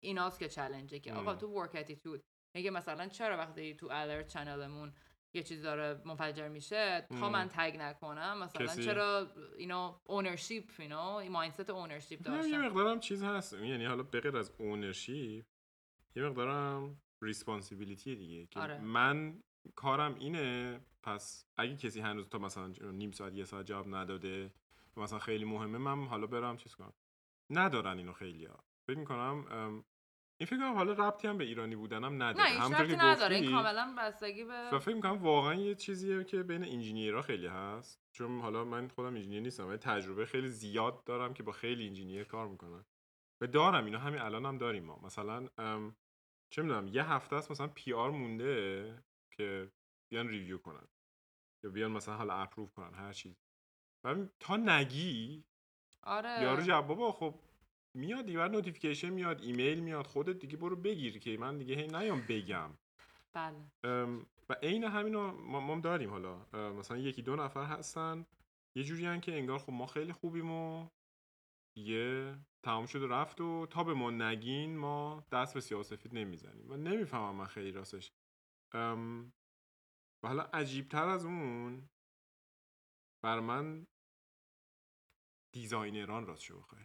ایناست 0.00 0.38
که 0.38 0.48
challenge 0.48 0.93
ه 0.93 0.98
که 0.98 1.12
آقا. 1.12 1.34
تو 1.34 1.48
work 1.48 1.70
attitude 1.74 2.24
میگه 2.54 2.70
مثلا 2.70 3.08
چرا 3.08 3.36
وقتی 3.36 3.74
تو 3.74 3.88
alert 3.90 4.28
channel 4.28 4.73
مون 4.73 4.92
یه 5.34 5.42
چیزی 5.42 5.62
داره 5.62 6.00
منفجر 6.04 6.48
میشه 6.48 7.06
تا. 7.10 7.30
من 7.30 7.48
tag 7.48 7.76
نکنم 7.78 8.38
مثلا 8.38 8.66
کسی- 8.66 8.84
چرا 8.84 9.26
اینو 9.58 9.94
ownership 10.04 10.70
اینو 10.78 10.98
این 11.00 11.32
mindset 11.32 11.70
ownership 11.70 12.28
نه، 12.28 12.34
یه 12.36 12.42
داشتم 12.42 12.66
مقدارم 12.66 13.00
چیز 13.00 13.22
هست 13.22 13.52
یعنی 13.52 13.84
حالا 13.84 14.02
بغیر 14.02 14.36
از 14.36 14.52
ownership 14.58 15.44
یه 16.16 16.22
مقدارم 16.22 17.02
responsibility 17.22 18.16
دیگه 18.16 18.46
که 18.46 18.60
آره. 18.60 18.80
من 18.80 19.42
کارم 19.74 20.14
اینه 20.14 20.80
پس 21.02 21.46
اگه 21.56 21.76
کسی 21.76 22.00
هنوز 22.00 22.28
تا 22.28 22.38
مثلا 22.38 22.72
نیم 22.92 23.12
ساعت 23.12 23.34
یه 23.34 23.44
ساعت 23.44 23.66
جواب 23.66 23.94
نداده 23.94 24.52
مثلا 24.96 25.18
خیلی 25.18 25.44
مهمه 25.44 25.78
من 25.78 26.06
حالا 26.06 26.26
برم 26.26 26.56
چیز 26.56 26.74
کنم 26.74 26.92
ندارن 27.50 27.98
اینو 27.98 28.12
خیلی 28.12 28.44
ها 28.44 28.64
فکر 28.86 28.98
می‌کنم 28.98 29.84
این 30.40 30.46
فکر 30.46 30.56
کنم 30.56 30.74
حالا 30.74 30.92
ربطی 30.92 31.28
هم 31.28 31.38
به 31.38 31.44
ایرانی 31.44 31.76
بودنم 31.76 32.22
نه 32.22 32.24
نداره. 32.24 32.50
این 32.50 32.60
همونطور 32.60 32.86
شرطی 32.86 32.96
که 32.96 33.02
نداره. 33.02 33.36
این 33.36 33.50
کاملا 33.50 33.94
بستگی 33.98 34.44
به 34.44 34.70
و 34.72 34.78
فکر 34.78 34.94
می‌کنم 34.94 35.22
واقعا 35.22 35.54
یه 35.54 35.74
چیزیه 35.74 36.24
که 36.24 36.42
بین 36.42 36.64
انجینیرها 36.64 37.22
خیلی 37.22 37.46
هست. 37.46 38.00
چون 38.12 38.40
حالا 38.40 38.64
من 38.64 38.88
خودم 38.88 39.14
انجینیر 39.14 39.40
نیستم 39.40 39.68
ولی 39.68 39.78
تجربه 39.78 40.26
خیلی 40.26 40.48
زیاد 40.48 41.04
دارم 41.04 41.34
که 41.34 41.42
با 41.42 41.52
خیلی 41.52 41.86
انجینیر 41.86 42.24
کار 42.24 42.48
می‌کنم 42.48 42.84
و 43.40 43.46
دارم 43.46 43.84
اینو 43.84 43.98
همین 43.98 44.20
الان 44.20 44.46
هم 44.46 44.58
داریم 44.58 44.84
ما. 44.84 45.00
مثلا 45.02 45.48
چه 46.50 46.62
می‌دونم 46.62 46.88
یه 46.88 47.12
هفته 47.12 47.36
است 47.36 47.50
مثلا 47.50 47.66
PR 47.66 48.10
مونده 48.10 49.02
که 49.30 49.70
بیان 50.12 50.28
review 50.28 50.58
کنن. 50.58 50.88
یا 51.64 51.70
بیان 51.70 51.90
مثلا 51.90 52.16
حالا 52.16 52.34
approve 52.34 52.68
کنن 52.68 52.94
هر 52.94 53.12
چیز 53.12 53.44
و 54.04 54.14
تا 54.40 54.56
نگی 54.56 55.44
آره. 56.02 56.42
یارو 56.42 56.62
جواب 56.62 56.86
بابا 56.86 57.12
خب 57.12 57.34
میاد 57.94 58.26
دیگه 58.26 58.48
notification 58.48 59.10
میاد 59.10 59.40
ایمیل 59.40 59.80
میاد 59.80 60.06
خودت 60.06 60.38
دیگه 60.38 60.56
برو 60.56 60.76
بگیر 60.76 61.18
که 61.18 61.38
من 61.38 61.58
دیگه 61.58 61.74
هی 61.74 61.86
نیام 61.86 62.20
بگم. 62.28 62.70
بله. 63.32 63.70
و 64.48 64.54
عین 64.62 64.84
همینو 64.84 65.32
ما, 65.32 65.80
داریم 65.80 66.10
حالا. 66.10 66.46
مثلا 66.52 66.96
یکی 66.96 67.22
دو 67.22 67.36
نفر 67.36 67.64
هستن. 67.64 68.26
یه 68.76 68.84
جوری 68.84 69.06
هن 69.06 69.20
که 69.20 69.32
انگار 69.32 69.58
خب 69.58 69.72
ما 69.72 69.86
خیلی 69.86 70.12
خوبیم 70.12 70.50
و 70.50 70.88
یه 71.76 72.38
تمام 72.64 72.86
شد 72.86 73.02
و 73.02 73.08
رفت 73.08 73.40
و 73.40 73.66
تا 73.66 73.84
به 73.84 73.94
ما 73.94 74.10
نگین 74.10 74.76
ما 74.76 75.26
دست 75.32 75.54
به 75.54 75.60
سیاه 75.60 75.80
و 75.80 75.82
سفید 75.82 76.14
نمی‌زنیم. 76.14 76.66
من 76.66 76.82
نمی‌فهمم 76.82 77.34
من 77.34 77.46
خیلی 77.46 77.72
راستش. 77.72 78.12
و 78.74 78.96
حالا 80.28 80.42
عجیب 80.42 80.88
تر 80.88 81.08
از 81.08 81.24
اون 81.24 81.88
بر 83.24 83.40
من 83.40 83.86
designer 85.54 86.18
ان 86.18 86.26
راست 86.26 86.42
شو 86.42 86.58
بخوای. 86.58 86.82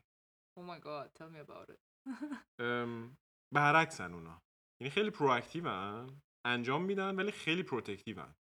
Oh 0.60 0.62
my 0.62 0.80
god 0.80 1.08
tell 1.16 1.30
me 1.30 1.40
about 1.40 1.70
it. 1.74 1.80
ام، 2.62 3.18
برعکسن 3.54 4.14
اونا. 4.14 4.42
یعنی 4.82 4.92
خیلی 4.92 5.10
proactive 5.10 6.11
ان 6.11 6.22
انجام 6.46 6.84
میدن 6.84 7.16
ولی 7.16 7.32
خیلی 7.32 7.64
protective 7.64 8.24
ان. 8.24 8.36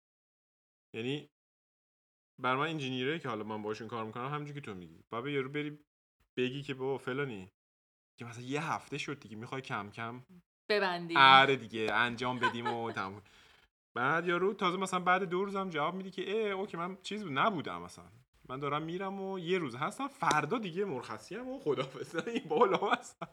یعنی 0.95 1.29
بر 2.41 2.55
من 2.55 2.67
engineer 2.67 3.13
ه 3.13 3.19
که 3.19 3.29
حالا 3.29 3.43
من 3.43 3.61
باشون 3.61 3.87
کار 3.87 4.05
می‌کنم 4.05 4.25
همونجوری 4.25 4.61
که 4.61 4.65
تو 4.65 4.73
میگی. 4.73 5.03
بابا 5.11 5.29
یارو 5.29 5.49
بری 5.49 5.79
بگی 6.37 6.63
که 6.63 6.73
بابا 6.73 6.97
فلانی. 6.97 7.51
که 8.19 8.25
مثلا 8.25 8.43
یه 8.43 8.71
هفته 8.73 8.97
شد 8.97 9.19
دیگه 9.19 9.35
می‌خوای 9.35 9.61
کم 9.61 9.91
کم 9.91 10.25
ببندی 10.69 11.17
آره 11.17 11.55
دیگه 11.55 11.93
انجام 11.93 12.39
بدیم 12.39 12.67
و 12.67 12.91
تموم. 12.91 13.21
بعد 13.95 14.27
یارو 14.27 14.53
تازه 14.53 14.77
مثلا 14.77 14.99
بعد 14.99 15.23
دو 15.23 15.45
روزم 15.45 15.69
جواب 15.69 15.95
میدی 15.95 16.11
که 16.11 16.23
اه 16.45 16.51
okay 16.51 16.77
من 16.77 16.97
چیز 17.01 17.23
بود 17.23 17.31
نبودم 17.31 17.81
مثلا. 17.81 18.11
من 18.49 18.59
دارم 18.59 18.81
میرم 18.81 19.21
و 19.21 19.39
یه 19.39 19.57
روز 19.57 19.75
هستم 19.75 20.07
فردا 20.07 20.57
دیگه 20.57 20.85
مرخصی 20.85 21.35
هم 21.35 21.47
و 21.49 21.59
خدافظ 21.59 22.15
این 22.27 22.43
بالا 22.49 22.77
هستم. 22.77 23.27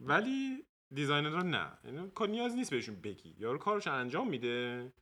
ولی 0.00 0.66
designer 0.94 1.37
ها 1.37 1.42
نه. 1.42 1.78
یعنی 1.84 2.10
کار 2.10 2.28
نیاز 2.28 2.54
نیست 2.54 2.70
بهشون 2.70 3.00
بگی. 3.00 3.34
یارو 3.38 3.58
کارش 3.58 3.86
انجام 3.86 4.28
میده. 4.28 4.92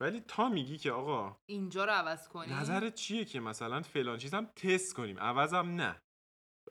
ولی 0.00 0.20
تا 0.28 0.48
میگی 0.48 0.78
که 0.78 0.92
آقا 0.92 1.36
اینجا 1.46 1.84
رو 1.84 1.90
عوض 1.92 2.28
کنی؟ 2.28 2.52
نظرت 2.52 2.94
چیه 2.94 3.24
که 3.24 3.40
مثلا 3.40 3.82
فلان 3.82 4.18
چیز 4.18 4.34
هم 4.34 4.46
تست 4.46 4.94
کنیم؟ 4.94 5.18
عوضم 5.18 5.66
نه. 5.80 6.02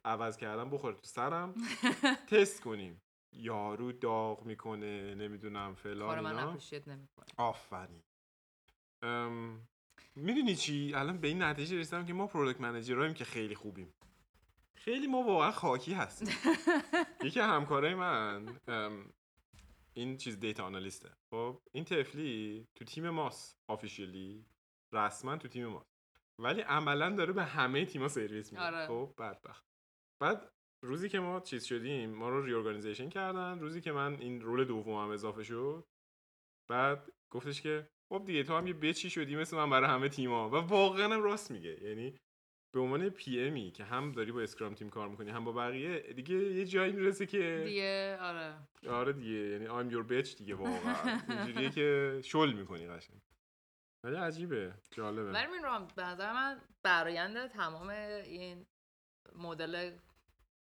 عوض 0.06 0.38
کردم 0.38 0.70
بخوره 0.70 0.96
تو 0.96 1.04
سرم. 1.04 1.54
تست 2.32 2.62
کنیم. 2.62 3.02
یارو 3.32 3.92
داغ 3.92 4.46
می‌کنه 4.46 5.16
نمی‌دونم 5.16 5.66
کار 5.66 5.74
فلان 5.76 6.20
من 6.20 6.32
اینا. 6.32 6.50
appreciate 6.50 6.88
نمی‌کنه 6.88 7.26
آفرین. 7.38 8.04
می‌دونی 10.16 10.56
چی؟ 10.56 10.94
الان 10.96 11.18
به 11.18 11.28
این 11.28 11.42
نتیجه 11.42 11.80
رسیدم 11.80 12.06
که 12.06 12.14
ما 12.14 12.28
product 12.28 12.62
manager 12.62 12.98
اییم 12.98 13.14
که 13.14 13.26
خیلی 13.26 13.56
خوبیم. 13.56 13.94
خیلی 14.76 15.08
ما 15.08 15.24
واقعا 15.24 15.52
خاکی 15.52 15.94
هستیم. 15.94 16.28
یکی 17.24 17.40
از 17.40 17.50
همکارای 17.50 17.96
من 17.96 18.60
این 19.94 20.18
چیز 20.18 20.40
data 20.40 20.64
analyst 20.64 21.04
ه 21.04 21.10
خب 21.30 21.62
این 21.72 21.84
طفلی 21.84 22.68
تو 22.76 22.86
تیم 22.86 23.10
ماست 23.10 23.58
officially 23.68 24.46
رسما 24.92 25.38
تو 25.38 25.48
تیم 25.48 25.68
ماست. 25.68 25.94
ولی 26.40 26.62
عملا 26.62 27.10
داره 27.10 27.34
به 27.34 27.44
همه 27.44 27.86
تیما 27.86 28.08
سرویس 28.08 28.54
میده. 28.54 28.66
آره. 28.66 28.88
خب 28.88 29.14
بدبخت. 29.18 29.66
بعد 30.20 30.52
روزی 30.82 31.10
که 31.10 31.20
ما 31.20 31.40
چیز 31.40 31.64
شدیم 31.64 32.10
ما 32.10 32.30
رو 32.30 32.46
reorganization 32.46 33.10
کردن. 33.10 33.60
روزی 33.60 33.82
که 33.82 33.92
من 33.92 34.14
این 34.20 34.42
role 34.42 34.66
دومم 34.66 35.10
اضافه 35.10 35.44
شد 35.44 35.88
بعد 36.68 37.12
گفتش 37.30 37.62
که 37.62 37.90
خب 38.14 38.26
دیگه 38.26 38.44
تو 38.44 38.58
هم 38.58 38.68
یه 38.68 38.74
bitch 38.74 39.04
ی 39.04 39.10
شدی 39.10 39.36
مثل 39.36 39.58
من 39.58 39.70
برای 39.70 39.90
همه 39.90 40.10
تیما 40.10 40.50
و 40.50 40.56
واقعا 40.56 41.14
هم 41.14 41.24
راست 41.24 41.52
میگه. 41.52 41.84
یعنی 41.84 42.16
به 42.74 42.80
عنوان 42.80 43.10
PM 43.10 43.42
ی 43.42 43.72
که 43.72 43.84
هم 43.84 44.12
داری 44.12 44.32
با 44.32 44.42
scrum 44.42 44.74
team 44.74 44.90
کار 44.90 45.08
می‌کنی 45.08 45.30
هم 45.30 45.44
با 45.44 45.52
بقیه 45.52 46.00
دیگه 46.00 46.36
یه 46.36 46.66
جایی 46.66 46.92
می‌رسه 46.92 47.26
که 47.26 47.64
دیگه 47.66 48.18
آره. 48.22 48.56
آره 48.90 49.14
دیگه. 49.14 49.30
یعنی 49.30 49.66
I'm 49.66 49.94
your 49.94 50.10
bitch 50.10 50.38
دیگه 50.38 50.56
واقعا. 50.56 51.20
اینجوریه 51.30 51.70
که 51.70 52.20
شل 52.24 52.54
می‌کنی 52.54 52.88
قشنگ. 52.88 53.22
ولی 54.04 54.16
عجیبه. 54.16 54.74
جالبه. 54.92 55.32
ولی 55.32 55.48
من 55.48 55.88
به 55.96 56.04
نظر 56.04 56.34
من 56.34 56.62
برایند 56.84 57.48
تمام 57.48 57.90
این 57.90 58.66
مدل 59.36 59.92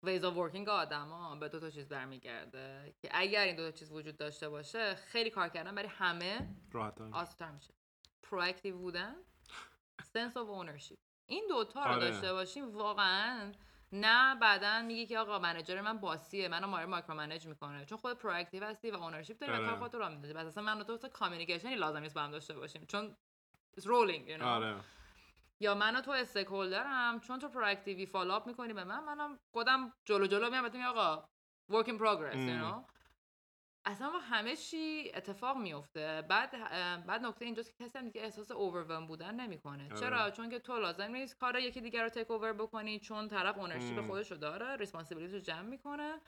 ways 0.02 0.24
of 0.24 0.36
working 0.36 0.68
آدما 0.68 1.36
به 1.36 1.48
دو 1.48 1.60
تا 1.60 1.70
چیز 1.70 1.88
برمیگرده 1.88 2.94
که 3.02 3.08
اگر 3.12 3.44
این 3.44 3.56
دو 3.56 3.70
تا 3.70 3.78
چیز 3.78 3.92
وجود 3.92 4.16
داشته 4.16 4.48
باشه 4.48 4.94
خیلی 4.94 5.30
کار 5.30 5.48
کردن 5.48 5.74
برای 5.74 5.88
همه 5.88 6.48
راحت 6.72 7.00
آسان‌تر 7.00 7.50
میشه. 7.50 7.74
proactive 8.22 8.78
بودن 8.78 9.14
sense 10.02 10.36
of 10.36 10.40
ownership. 10.40 10.96
این 11.26 11.46
دوتا 11.48 11.84
رو 11.84 11.90
آره. 11.90 12.10
داشته 12.10 12.32
باشیم 12.32 12.76
واقعا 12.76 13.52
نه 13.92 14.34
بعدا 14.34 14.82
میگی 14.82 15.06
که 15.06 15.18
آقا 15.18 15.38
manager 15.38 15.80
من 15.80 15.98
bossy 15.98 16.40
ـه 16.40 16.48
منو 16.48 16.66
ماره 16.66 16.86
micromanage 16.86 17.46
می‌کنه. 17.46 17.84
چون 17.84 17.98
خود 17.98 18.18
proactive 18.18 18.64
هستی 18.64 18.90
و 18.90 18.96
ownership 18.96 19.38
داری 19.38 19.52
و 19.52 19.56
آره. 19.56 19.66
کار 19.66 19.78
خودت 19.78 19.94
رو 19.94 20.08
میندازی. 20.08 20.34
پس 20.34 20.46
اصلا 20.46 20.62
من 20.64 20.80
و 20.80 20.84
تو 20.84 20.92
اصلا 20.92 21.10
communication 21.10 21.69
ی 21.69 21.74
لازم 21.74 21.98
نیست 21.98 22.14
با 22.14 22.20
هم 22.20 22.30
داشته 22.30 22.54
باشیم. 22.54 22.86
چون 22.86 23.16
it's 23.80 23.84
rolling 23.84 24.28
you 24.28 24.40
know 24.40 24.42
آره. 24.42 24.76
یا 25.60 25.74
من 25.74 25.96
و 25.96 26.00
تو 26.00 26.10
stakeholder 26.10 26.46
م 26.46 27.20
چون 27.20 27.38
تو 27.38 27.48
proactive 27.48 28.06
ی 28.06 28.10
follow 28.10 28.34
up 28.34 28.46
می‌کنی 28.46 28.72
به 28.72 28.84
من 28.84 29.04
منم 29.04 29.38
خودم 29.52 29.92
جلو 30.04 30.26
جلو 30.26 30.50
میام 30.50 30.64
میگم 30.64 30.82
آقا 30.82 31.28
work 31.72 31.86
in 31.86 31.98
progress 31.98 32.34
you 32.34 32.62
know 32.62 32.90
اصلا 33.84 34.08
همه 34.08 34.56
چی 34.56 35.12
اتفاق 35.14 35.56
میفته 35.56 36.24
بعد 36.28 36.50
بعد 37.06 37.26
نکته 37.26 37.44
اینجاست 37.44 37.76
که 37.78 37.84
کسی 37.84 37.98
هم 37.98 38.04
دیگه 38.04 38.22
احساس 38.22 38.50
overwhelm 38.50 39.06
بودن 39.06 39.34
نمی‌کنه 39.34 39.84
آره. 39.84 40.00
چرا 40.00 40.30
چون 40.30 40.50
که 40.50 40.58
تو 40.58 40.78
لازم 40.78 41.12
نیست 41.12 41.38
کار 41.38 41.58
یکی 41.58 41.80
دیگر 41.80 42.02
رو 42.02 42.08
take 42.08 42.30
over 42.30 42.52
بکنی 42.52 43.00
چون 43.00 43.28
طرف 43.28 43.58
ownership. 43.58 44.06
خودش 44.06 44.30
رو 44.30 44.36
داره 44.36 44.76
responsibility 44.76 45.34
رو 45.34 45.40
جمع 45.40 45.60
می‌کنه 45.62 46.20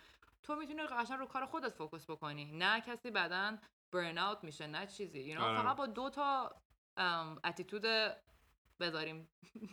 تو 0.43 0.57
می‌تونی 0.57 0.83
قشنگ 0.83 1.19
رو 1.19 1.27
کار 1.27 1.47
خودت 1.47 1.69
فوکس 1.69 2.11
بکنی 2.11 2.45
نه 2.45 2.81
کسی 2.81 3.11
بعدا 3.11 3.59
برن 3.93 4.19
اوت 4.19 4.45
میشه 4.45 4.67
نه 4.67 4.87
چیزی 4.87 5.35
you 5.35 5.39
know؟ 5.39 5.43
آره. 5.43 5.63
فقط 5.63 5.77
با 5.77 5.87
دو 5.87 6.11
تا 6.11 6.55
اتیتود 7.45 7.85
بذاریم 8.83 9.29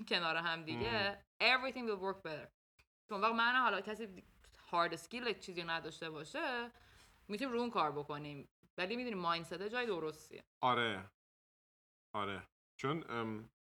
کنار 0.09 0.35
هم 0.35 0.63
دیگه 0.63 1.25
everything 1.41 1.85
will 1.89 2.01
work 2.01 2.21
better. 2.27 2.47
چون 3.09 3.21
وقت 3.21 3.33
من 3.33 3.55
حالا 3.55 3.81
کسی 3.81 4.23
هارد 4.71 4.93
اسکیل 4.93 5.33
چیزی 5.39 5.63
نداشته 5.63 6.09
باشه 6.09 6.71
می‌تونیم 7.27 7.53
رو 7.53 7.59
اون 7.59 7.69
کار 7.69 7.91
بکنیم. 7.91 8.49
ولی 8.77 8.95
می‌دونی 8.95 9.15
مایندست 9.15 9.63
جای 9.63 9.85
درستیه. 9.85 10.43
آره. 10.61 11.09
آره. 12.13 12.47
چون 12.75 13.03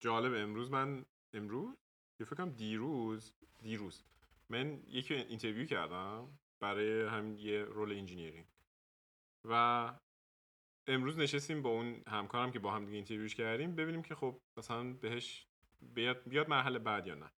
جالب 0.00 0.34
امروز 0.34 0.70
من 0.70 1.04
امروز؟ 1.32 1.76
یه 2.20 2.26
فکر 2.26 2.36
کنم 2.36 2.50
دیروز 2.50 3.34
دیروز. 3.58 4.04
من 4.48 4.82
یکی 4.88 5.14
interview 5.14 5.66
کردم 5.66 6.38
برای 6.60 7.08
همین 7.08 7.38
یه 7.38 7.64
role 7.64 7.92
engineering 7.92 8.46
و 9.44 9.92
امروز 10.86 11.18
نشستیم 11.18 11.62
با 11.62 11.70
اون 11.70 12.02
همکارم 12.06 12.52
که 12.52 12.58
با 12.58 12.72
هم 12.72 12.84
دیگه 12.84 12.96
interview 12.96 13.27
ش 13.27 13.34
کردیم 13.34 13.74
ببینیم 13.74 14.02
که 14.02 14.14
خب 14.14 14.40
مثلا 14.56 14.92
بهش 14.92 15.46
بیاد, 15.80 16.28
بیاد 16.28 16.48
مرحله 16.48 16.78
بعد 16.78 17.06
یا 17.06 17.14
نه. 17.14 17.30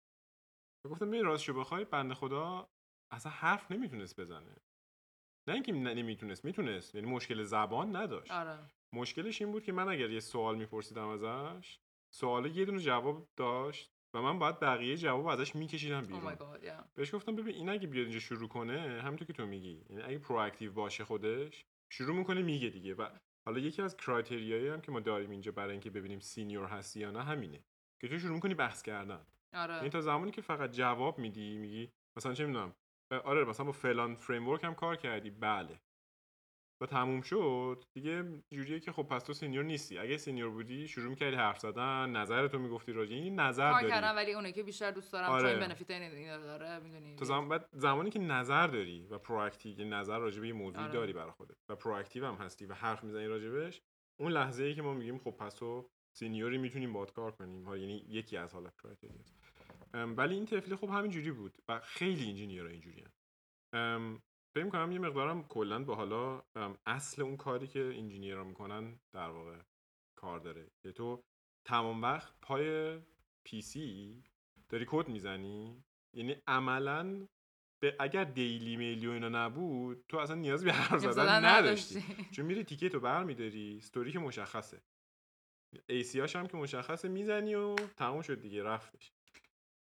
و 0.84 0.88
گفتم 0.88 1.06
ببین 1.06 1.24
راستشو 1.24 1.54
بخوای 1.54 1.84
بنده 1.84 2.14
خدا 2.14 2.68
اصلا 3.12 3.32
حرف 3.32 3.72
نمی‌تونست 3.72 4.20
بزنه. 4.20 4.56
نه 5.48 5.54
اینکه 5.54 5.72
نمی‌تونست 5.72 6.44
می‌تونست. 6.44 6.94
یعنی 6.94 7.06
مشکل 7.10 7.42
زبان 7.42 7.96
نداشت. 7.96 8.30
آره. 8.30 8.58
مشکلش 8.92 9.42
این 9.42 9.52
بود 9.52 9.64
که 9.64 9.72
من 9.72 9.88
اگر 9.88 10.10
یه 10.10 10.20
سوال 10.20 10.56
میپرسیدم 10.56 11.08
ازش 11.08 11.78
سوال 12.14 12.56
یه 12.56 12.64
دونه 12.64 12.78
جواب 12.78 13.28
داشت 13.36 13.90
و 14.14 14.22
من 14.22 14.38
باید 14.38 14.60
بقیه 14.60 14.96
جواب 14.96 15.26
ازش 15.26 15.56
میکشیدم 15.56 16.04
oh 16.04 16.06
بیرون 16.06 16.34
my 16.34 16.38
god 16.38 16.64
yeah. 16.64 16.84
بهش 16.94 17.14
گفتم 17.14 17.36
ببین 17.36 17.54
این 17.54 17.68
اگه 17.68 17.86
بیاد 17.86 18.04
اینجا 18.04 18.20
شروع 18.20 18.48
کنه 18.48 19.02
همونطور 19.02 19.26
که 19.26 19.32
تو 19.32 19.46
میگی. 19.46 19.84
یعنی 19.90 20.02
اگه 20.02 20.18
proactive 20.18 20.72
باشه 20.72 21.04
خودش 21.04 21.64
شروع 21.92 22.16
می‌کنه 22.16 22.42
میگه 22.42 22.68
دیگه 22.68 22.94
و 22.94 23.08
حالا 23.46 23.58
یکی 23.58 23.82
از 23.82 23.96
criteria 23.96 24.54
یی 24.54 24.68
هم 24.68 24.80
که 24.80 24.92
ما 24.92 25.00
داریم 25.00 25.30
اینجا 25.30 25.52
برای 25.52 25.72
اینکه 25.72 25.90
ببینیم 25.90 26.20
senior 26.20 26.66
هستی 26.66 27.00
یا 27.00 27.10
نه 27.10 27.22
همینه 27.22 27.64
که 28.00 28.08
تو 28.08 28.18
شروع 28.18 28.34
می‌کنی 28.34 28.54
بحث 28.54 28.82
کردن. 28.82 29.26
آره. 29.54 29.74
یعنی 29.74 29.88
تا 29.88 30.00
زمانی 30.00 30.30
که 30.30 30.42
فقط 30.42 30.72
جواب 30.72 31.18
میدی 31.18 31.56
میگی 31.56 31.92
مثلا 32.16 32.34
چه 32.34 32.46
می‌دونم 32.46 32.74
آره 33.24 33.44
مثلا 33.44 33.66
با 33.66 33.72
فلان 33.72 34.14
framework 34.14 34.74
کار 34.74 34.96
کردی 34.96 35.30
بله. 35.30 35.80
و 36.82 36.86
تموم 36.86 37.20
شد 37.20 37.84
دیگه 37.94 38.42
جوریه 38.52 38.80
که 38.80 38.92
خب 38.92 39.02
پس 39.02 39.22
تو 39.22 39.32
senior 39.32 39.64
نیستی. 39.64 39.98
اگه 39.98 40.16
senior 40.16 40.50
بودی 40.50 40.88
شروع 40.88 41.10
می‌کردی 41.10 41.36
حرف 41.36 41.58
زدن 41.58 42.10
نظرتو 42.10 42.58
می‌گفتی 42.58 42.92
راجع 42.92 43.14
این 43.14 43.40
نظر 43.40 43.70
کار 43.70 43.80
داری. 43.80 43.92
کردم 43.92 44.16
ولی 44.16 44.32
اونایی 44.32 44.52
که 44.52 44.62
بیشتر 44.62 44.90
دوست 44.90 45.12
دارم 45.12 45.30
آره. 45.30 45.50
چون 45.50 45.60
benefit 45.60 45.90
این 45.90 46.40
داره 46.40 46.78
می‌دونی. 46.78 47.16
تو 47.16 47.24
زم... 47.24 47.48
بعد 47.48 47.68
زمانی 47.72 48.10
که 48.10 48.18
نظر 48.18 48.66
داری 48.66 49.06
و 49.10 49.18
proactive 49.18 49.78
یه 49.78 49.84
نظر 49.84 50.18
راجع 50.18 50.40
به 50.40 50.46
یه 50.46 50.52
موضوعی 50.52 50.84
آره. 50.84 50.92
داری 50.92 51.12
برای 51.12 51.30
خودت 51.30 51.56
و 51.68 51.76
proactive 51.76 52.26
هم 52.26 52.34
هستی 52.34 52.66
و 52.66 52.74
حرف 52.74 53.04
می‌زنی 53.04 53.26
راجبش 53.26 53.80
اون 54.20 54.32
لحظه 54.32 54.64
ای 54.64 54.74
که 54.74 54.82
ما 54.82 54.94
میگیم 54.94 55.18
خب 55.18 55.30
پس 55.30 55.54
تو 55.54 55.88
senior 56.16 56.52
ی 56.52 56.58
می‌تونیم 56.58 56.92
بات 56.92 57.12
کار 57.12 57.30
کنیم. 57.30 57.64
ها 57.64 57.76
یعنی 57.76 58.04
یکی 58.08 58.36
از 58.36 58.54
حالت 58.54 58.74
ولی 59.94 60.34
این 60.34 60.46
طفلی 60.46 60.76
خب 60.76 60.88
همین 60.88 61.10
جوری 61.10 61.30
بود 61.30 61.58
و 61.68 61.80
خیلی 61.80 62.28
engineer 62.28 62.64
ها 62.64 62.68
اینجوری 62.68 63.04
فکر 64.54 64.64
می‌کنم 64.64 64.92
یه 64.92 64.98
مقدارم 64.98 65.44
کلا 65.44 65.84
با 65.84 65.94
حالا 65.94 66.42
اصل 66.86 67.22
اون 67.22 67.36
کاری 67.36 67.66
که 67.66 67.80
engineer 67.80 68.37
ها 68.37 68.44
می‌کنن 68.44 69.00
در 69.12 69.30
واقع 69.30 69.56
کار 70.18 70.38
داره. 70.38 70.70
که 70.82 70.92
تو 70.92 71.22
تمام 71.66 72.02
وقت 72.02 72.34
پای 72.42 72.98
PC 73.44 74.22
داری 74.68 74.86
کد 74.88 75.08
می‌زنی 75.08 75.84
یعنی 76.16 76.36
عملا 76.46 77.26
به 77.82 77.96
اگر 78.00 78.24
daily 78.24 78.76
میلی 78.76 79.06
و 79.06 79.10
اینا 79.10 79.28
نبود 79.28 80.04
تو 80.08 80.16
اصلا 80.16 80.36
نیاز 80.36 80.64
به 80.64 80.72
حرف 80.72 81.00
زدن 81.00 81.44
نداشتی. 81.44 82.04
چون 82.32 82.46
میری 82.46 82.64
ticket 82.64 82.94
رو 82.94 83.00
برمیداری 83.00 83.76
استوری 83.78 84.12
که 84.12 84.18
مشخصه. 84.18 84.82
AC 85.88 86.08
یاش 86.08 86.36
هم 86.36 86.46
که 86.46 86.56
مشخصه 86.56 87.08
می‌زنی 87.08 87.54
و 87.54 87.74
تموم 87.74 88.22
شد 88.22 88.40
دیگه 88.40 88.62
رفتش. 88.62 89.12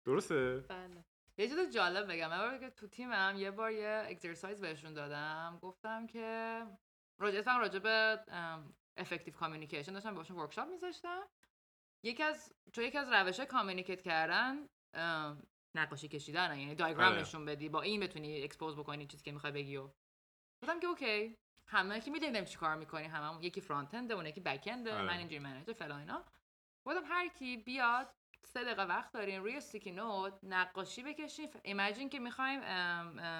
درسته؟ 0.06 0.64
بله. 0.68 1.04
یه 1.42 1.48
چیز 1.48 1.74
جالب 1.74 2.12
بگم. 2.12 2.28
من 2.28 2.60
که 2.60 2.70
تو 2.70 2.86
تیمم 2.86 3.34
یه 3.36 3.50
بار 3.50 3.72
یه 3.72 4.02
exercise 4.06 4.60
بهشون 4.60 4.94
دادم. 4.94 5.58
گفتم 5.62 6.06
که 6.06 6.66
راجع 7.20 7.58
راجع 7.58 7.78
به 7.78 8.20
effective 8.96 9.34
communication 9.34 9.92
داشتم 9.92 10.14
باشون 10.14 10.36
workshop 10.36 10.68
میذاشتم. 10.68 11.22
یکی 12.04 12.22
از 12.22 12.54
تو 12.72 12.82
یکی 12.82 12.98
از 12.98 13.12
روش 13.12 13.40
communicate 13.40 14.02
کردن 14.02 14.68
نقاشی 15.76 16.08
کشیدن 16.08 16.58
یعنی 16.58 16.74
diagram. 16.74 17.14
نشون 17.14 17.44
بدی 17.44 17.68
با 17.68 17.82
این 17.82 18.00
بتونی 18.00 18.42
expose 18.42 18.76
بکنی 18.76 19.06
چیزی 19.06 19.22
که 19.22 19.32
می‌خوای 19.32 19.52
بگی 19.52 19.76
و 19.76 19.90
گفتم 20.62 20.80
که 20.80 20.86
okay. 20.86 21.38
همه 21.66 22.00
که 22.00 22.10
می‌دونیم 22.10 22.44
چی 22.44 22.58
کار 22.58 22.76
می‌کنی. 22.76 23.04
هممون 23.04 23.42
یکی 23.42 23.60
front-end 23.60 23.94
ه 23.94 24.14
اون 24.14 24.26
یکی 24.26 24.40
back-end 24.40 24.68
ه 24.72 24.94
آره. 24.94 25.02
من 25.02 25.16
اینجوری 25.16 25.38
manager 25.38 25.72
فلان 25.72 26.00
اینا. 26.00 26.24
گفتم 26.86 27.04
هر 27.04 27.28
کی 27.28 27.56
بیاد 27.56 28.14
سه 28.44 28.64
دقیقه 28.64 28.82
وقت 28.82 29.12
دارین 29.12 29.40
روی 29.40 29.56
sticky 29.56 29.90
note 29.90 30.32
نقاشی 30.42 31.02
بکشین 31.02 31.48
imagine 31.62 32.08
که 32.08 32.18
می‌خوایم 32.18 32.60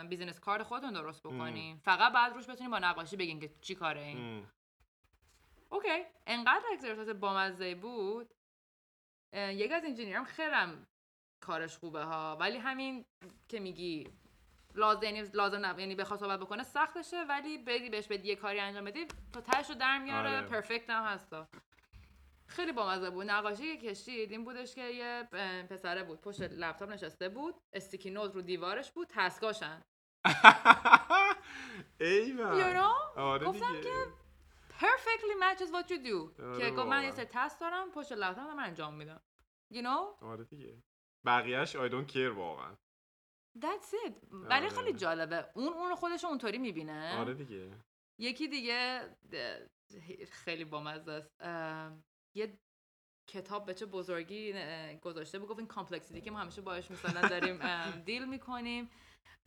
بیزینس 0.08 0.40
کارت 0.40 0.62
خودتون 0.62 0.92
درست 0.92 1.22
بکنین 1.22 1.78
فقط 1.78 2.12
بعد 2.12 2.32
روش 2.32 2.50
بتونین 2.50 2.70
با 2.70 2.78
نقاشی 2.78 3.16
بگین 3.16 3.40
که 3.40 3.50
چی 3.60 3.74
کاره 3.74 4.00
این. 4.00 4.46
okay. 5.70 6.04
انقدر 6.26 6.64
exercise 6.72 7.08
بامزه 7.08 7.74
بود. 7.74 8.34
یکی 9.32 9.74
از 9.74 9.84
engineer 9.84 10.20
م 10.20 10.24
خیرم 10.24 10.86
کارش 11.40 11.78
خوبه 11.78 12.04
ها. 12.04 12.36
ولی 12.36 12.58
همین 12.58 13.04
که 13.48 13.60
میگی 13.60 14.08
لازم 14.74 15.02
یعنی 15.02 15.22
لازم 15.22 15.66
نه 15.66 15.80
یعنی 15.80 15.94
بخواد 15.94 16.20
صحبت 16.20 16.40
بکنه 16.40 16.62
سختشه. 16.62 17.24
ولی 17.28 17.58
بدی 17.58 17.90
بهش 17.90 18.06
بدی 18.06 18.28
یه 18.28 18.36
کاری 18.36 18.60
انجام 18.60 18.84
بدی 18.84 19.06
تا 19.32 19.40
تهش 19.40 19.68
رو 19.68 19.74
در 19.74 19.98
میاره 19.98 20.36
آره. 20.36 20.46
perfect 20.46 20.90
هم 20.90 21.04
هستا 21.04 21.48
خیلی 22.46 22.72
بامزه 22.72 23.10
بود. 23.10 23.30
نقاشی 23.30 23.76
که 23.78 23.90
کشید 23.90 24.30
این 24.30 24.44
بودش 24.44 24.74
که 24.74 24.84
یه 24.84 25.28
پسره 25.70 26.02
بود. 26.02 26.20
پشت 26.20 26.40
لپتاپ 26.40 26.90
نشسته 26.90 27.28
بود. 27.28 27.54
استیکی 27.72 28.10
نوت 28.10 28.34
رو 28.34 28.42
دیوارش 28.42 28.92
بود. 28.92 29.08
تسکاشن. 29.10 29.82
know؟ 32.74 33.18
آره 33.18 33.46
گفتم. 33.46 33.80
که 33.80 33.92
perfectly 34.78 35.34
matches 35.42 35.68
what 35.68 35.88
you 35.90 36.06
do. 36.06 36.42
آره 36.42 36.58
که 36.58 36.70
گفت 36.70 36.86
من 36.86 37.04
یه. 37.04 37.10
سری 37.10 37.26
تست 37.30 37.60
دارم 37.60 37.90
پشت 37.90 38.12
لپتاپ 38.12 38.50
من 38.50 38.64
انجام 38.64 38.94
میدم. 38.94 39.22
You 39.72 39.82
know? 39.82 40.22
آره 40.22 40.44
دیگه. 40.44 40.82
بقیهش 41.26 41.76
I 41.76 41.90
don't 41.90 42.12
care 42.12 42.36
واقعا. 42.36 42.76
That's 43.58 43.92
it. 44.06 44.12
ولی 44.32 44.66
آره. 44.66 44.68
خیلی 44.68 44.92
جالبه. 44.92 45.50
اون 45.54 45.72
اون 45.72 45.94
خودش 45.94 46.24
اونطوری 46.24 46.58
می‌بینه. 46.58 47.18
آره 47.18 47.34
دیگه. 47.34 47.70
یکی 48.18 48.48
دیگه 48.48 49.00
خیلی 50.30 50.64
بامزه 50.64 51.12
است. 51.12 51.32
یه 52.36 52.58
کتاب 53.28 53.66
به 53.66 53.74
چه 53.74 53.86
بزرگی 53.86 54.54
گذاشته 55.02 55.38
بود 55.38 55.48
گفت 55.48 55.58
این 55.58 55.68
complexity 55.68 56.20
که 56.20 56.30
ما 56.30 56.38
همیشه 56.38 56.62
باش 56.62 56.90
مثلا 56.90 57.28
داریم 57.28 57.58
deal 58.06 58.28
می‌کنیم 58.28 58.90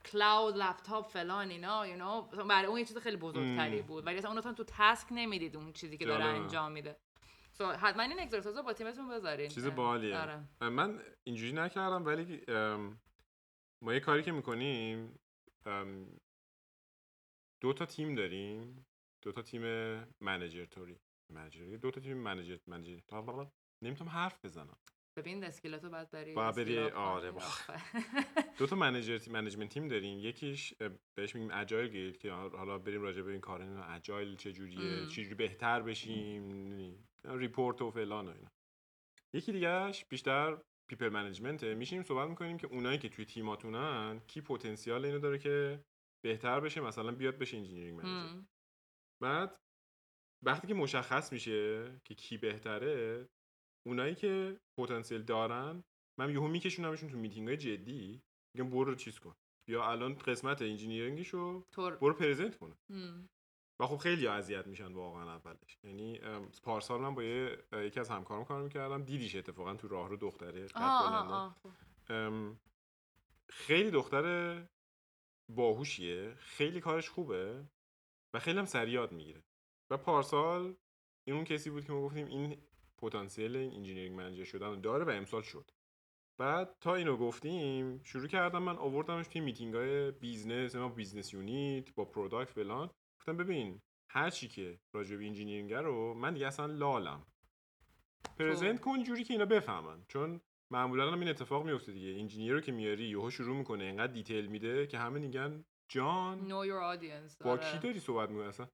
cloud 0.06 0.58
لپتاپ 0.58 1.08
فلان 1.08 1.50
اینا 1.50 1.86
you 1.88 2.00
know 2.00 2.38
برای 2.44 2.66
اون 2.66 2.80
یه 2.80 2.86
چیز 2.86 2.98
خیلی 2.98 3.18
بزرگتری. 3.18 3.82
بود 3.82 4.06
ولی 4.06 4.18
اصلا 4.18 4.32
اون 4.32 4.54
تو 4.54 4.64
task 4.68 5.08
نمی‌دید 5.12 5.56
اون 5.56 5.74
چیزی 5.74 5.98
که 5.98 6.06
داره. 6.06 6.24
انجام 6.24 6.72
میده 6.72 7.00
so, 7.58 7.62
حتما 7.62 8.04
این 8.04 8.20
exercise 8.20 8.58
رو 8.58 8.64
با 8.64 8.74
تیمتون 8.74 9.10
بذارین 9.10 9.50
چیز 9.50 9.66
اه، 9.66 9.76
باحالیه. 9.76 10.18
آره. 10.18 10.70
من 10.70 11.02
اینجوری 11.24 11.52
نکردم 11.54 12.06
ولی 12.06 12.46
ما 13.84 13.94
یه 13.94 14.00
کاری 14.00 14.24
که 14.24 14.32
می‌کنیم 14.32 15.20
دو 17.62 17.74
تا 17.74 17.86
تیم 17.86 18.16
داریم 18.16 18.86
دو 19.24 19.32
تا 19.32 19.42
تیم 19.42 19.62
manager 20.22 20.66
توری 20.66 21.00
manager. 21.32 21.78
دو 21.78 21.92
تا 21.92 22.02
تیم 22.02 22.18
manager 22.18 22.58
manager. 22.68 23.00
نمی‌تونم 23.84 24.10
حرف 24.10 24.46
بزنم. 24.46 24.78
ببین 25.18 25.44
skill 25.44 25.76
تو 25.76 25.90
بعد 25.90 26.12
بری 26.12 26.34
باید 26.34 26.56
بری- 26.56 26.80
آره،. 26.80 27.32
با- 27.32 27.42
دو 28.58 28.68
تا 28.68 28.76
manager 28.86 29.18
تیم 29.18 29.34
management 29.34 29.70
تیم 29.70 29.88
داریم. 29.88 30.20
یکیش 30.20 30.74
بهش 31.18 31.36
میگیم 31.36 31.52
agile 31.54 31.92
guild 31.92 32.18
که 32.18 32.32
حالا 32.32 32.78
بریم 32.78 33.02
راجع 33.02 33.22
به 33.22 33.32
این 33.32 33.42
کار 33.42 33.62
اینا 33.62 33.84
agile 33.84 34.36
چه 34.36 34.52
جوریه. 34.54 35.06
چجوری 35.08 35.34
بهتر 35.36 35.82
بشیم 35.82 37.06
report 37.26 37.82
و 37.82 37.92
فلان 37.92 38.28
و 38.28 38.32
اینا. 38.32 38.48
یکی 39.36 39.52
دیگهش 39.52 40.06
بیشتر 40.10 40.62
people 40.90 41.10
management 41.10 41.64
میشیم 41.64 42.04
صحبت 42.04 42.30
می‌کنیم 42.30 42.58
که 42.58 42.68
اونایی 42.68 42.98
که 42.98 43.10
توی 43.10 43.26
تیماتونن 43.26 44.20
کی 44.28 44.42
پتانسیال 44.42 45.06
اینو 45.06 45.20
داره 45.20 45.38
که 45.38 45.84
بهتر 46.26 46.60
بشه 46.60 46.82
مثلا 46.82 47.12
بیاد 47.12 47.38
بشه 47.38 47.58
engineering 47.58 48.02
manager. 48.02 48.42
بعد 49.22 49.60
وقتی 50.44 50.68
که 50.68 50.74
مشخص 50.74 51.34
میشه 51.34 51.92
که 52.04 52.16
کی 52.16 52.38
بهتره 52.38 53.28
اونایی 53.88 54.16
که 54.16 54.60
پتانسیل 54.78 55.22
دارن 55.22 55.84
من 56.20 56.30
یهو 56.30 56.48
میکشونمشون 56.48 57.10
تو 57.10 57.18
میتینگ 57.18 57.48
های 57.48 57.58
جدی 57.58 58.22
میگم 58.54 58.70
برو 58.70 58.96
چیز 58.96 59.20
کن. 59.20 59.36
یا 59.70 59.92
الان 59.92 60.16
قسمت 60.16 60.62
engineering 60.62 61.42
شو 61.42 61.64
طور 61.72 61.96
برو 61.96 62.14
present 62.14 62.58
کن. 62.58 62.78
ام. 62.90 63.30
و 63.80 63.88
خب 63.88 63.98
خیلی 63.98 64.28
اذیت 64.28 64.68
میشن 64.68 64.94
واقعا 64.94 65.36
اولش. 65.36 65.78
یعنی 65.84 66.20
پارسال 66.64 67.02
من 67.02 67.16
با 67.16 67.24
یه 67.24 67.58
یکی 67.74 68.00
از 68.00 68.10
همکارم 68.10 68.46
کار 68.46 68.64
می‌کردم. 68.64 69.04
دیدیش 69.04 69.36
اتفاقا 69.36 69.76
تو 69.76 69.88
راه 69.88 70.10
رو 70.10 70.18
دختره 70.18 70.68
خیلی 73.50 73.92
دختر 73.92 74.66
باهوشیه 75.50 76.36
خیلی 76.36 76.82
کارش 76.82 77.10
خوبه 77.10 77.66
و 78.34 78.40
خیلی 78.40 78.60
هم 78.60 78.66
سریع 78.66 78.94
یاد 78.94 79.12
می‌گیره. 79.12 79.44
و 79.90 79.98
پارسال 79.98 80.76
این 81.28 81.36
اون 81.36 81.46
کسی 81.46 81.70
بود 81.70 81.86
که 81.86 81.94
ما 81.94 82.02
گفتیم 82.02 82.28
این 82.28 82.58
پتانسیل 82.98 83.56
این 83.56 83.74
engineering 83.74 84.16
manager 84.18 84.44
شدن 84.44 84.68
رو 84.68 84.76
داره 84.76 85.06
و 85.06 85.10
امسال 85.10 85.42
شد. 85.42 85.72
بعد 86.38 86.76
تا 86.82 86.96
اینو 86.96 87.18
گفتیم 87.18 88.04
شروع 88.04 88.28
کردم 88.28 88.64
من 88.64 88.78
آوردمش 88.78 89.28
توی 89.28 89.42
میتینگ 89.42 89.74
های 89.74 90.12
business 90.12 90.76
ما 90.76 90.90
business 90.90 91.34
unit 91.34 91.94
با 91.96 92.06
product 92.06 92.52
فلان. 92.52 92.90
گفتم 93.20 93.38
ببین 93.38 93.82
هر 94.10 94.30
چی 94.30 94.48
که 94.48 94.80
راجع 94.94 95.16
به 95.16 95.26
engineering 95.26 95.74
رو 95.74 96.14
من 96.14 96.34
دیگه 96.34 96.48
اصلا 96.48 96.66
لالم. 96.66 97.26
present 98.40 98.82
کن 98.82 99.04
جوری 99.04 99.24
که 99.24 99.34
اینا 99.34 99.46
بفهمن. 99.46 100.06
چون 100.08 100.42
معمولا 100.72 101.12
هم 101.12 101.20
این 101.20 101.30
اتفاق 101.30 101.66
میفته 101.66 101.92
دیگه. 101.92 102.20
engineer 102.20 102.54
رو 102.54 102.62
که 102.62 102.72
میاری 102.72 103.10
یهو 103.10 103.30
شروع 103.30 103.58
می‌کنه 103.58 103.84
انقدر 103.84 104.14
detail 104.14 104.46
میده 104.46 104.88
که 104.88 104.98
همه 104.98 105.20
میگن 105.20 105.66
جان. 105.90 106.50
Know 106.50 106.68
your 106.68 107.00
audience 107.00 107.44
با 107.44 107.52
آره. 107.52 107.72
کی 107.72 107.80
داری 107.80 108.00
صحبت 108.00 108.30
می‌کنی 108.30 108.48
اصلا؟ 108.48 108.68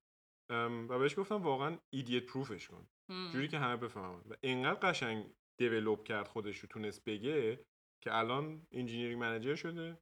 و 0.89 0.99
بهش 0.99 1.19
گفتم 1.19 1.41
واقعا 1.41 1.77
idiot-proof 1.93 2.25
ش 2.25 2.67
کن. 2.67 2.87
هم. 3.09 3.29
جوری 3.33 3.47
که 3.47 3.59
همه 3.59 3.77
بفهمن. 3.77 4.21
و 4.29 4.35
انقدر 4.43 4.89
قشنگ 4.89 5.33
develop 5.59 6.03
کرد 6.03 6.27
خودش 6.27 6.59
رو 6.59 6.67
تونست 6.69 7.03
بگه 7.05 7.65
که 8.03 8.17
الان 8.17 8.67
engineering 8.71 9.21
manager 9.21 9.55
شده. 9.55 9.97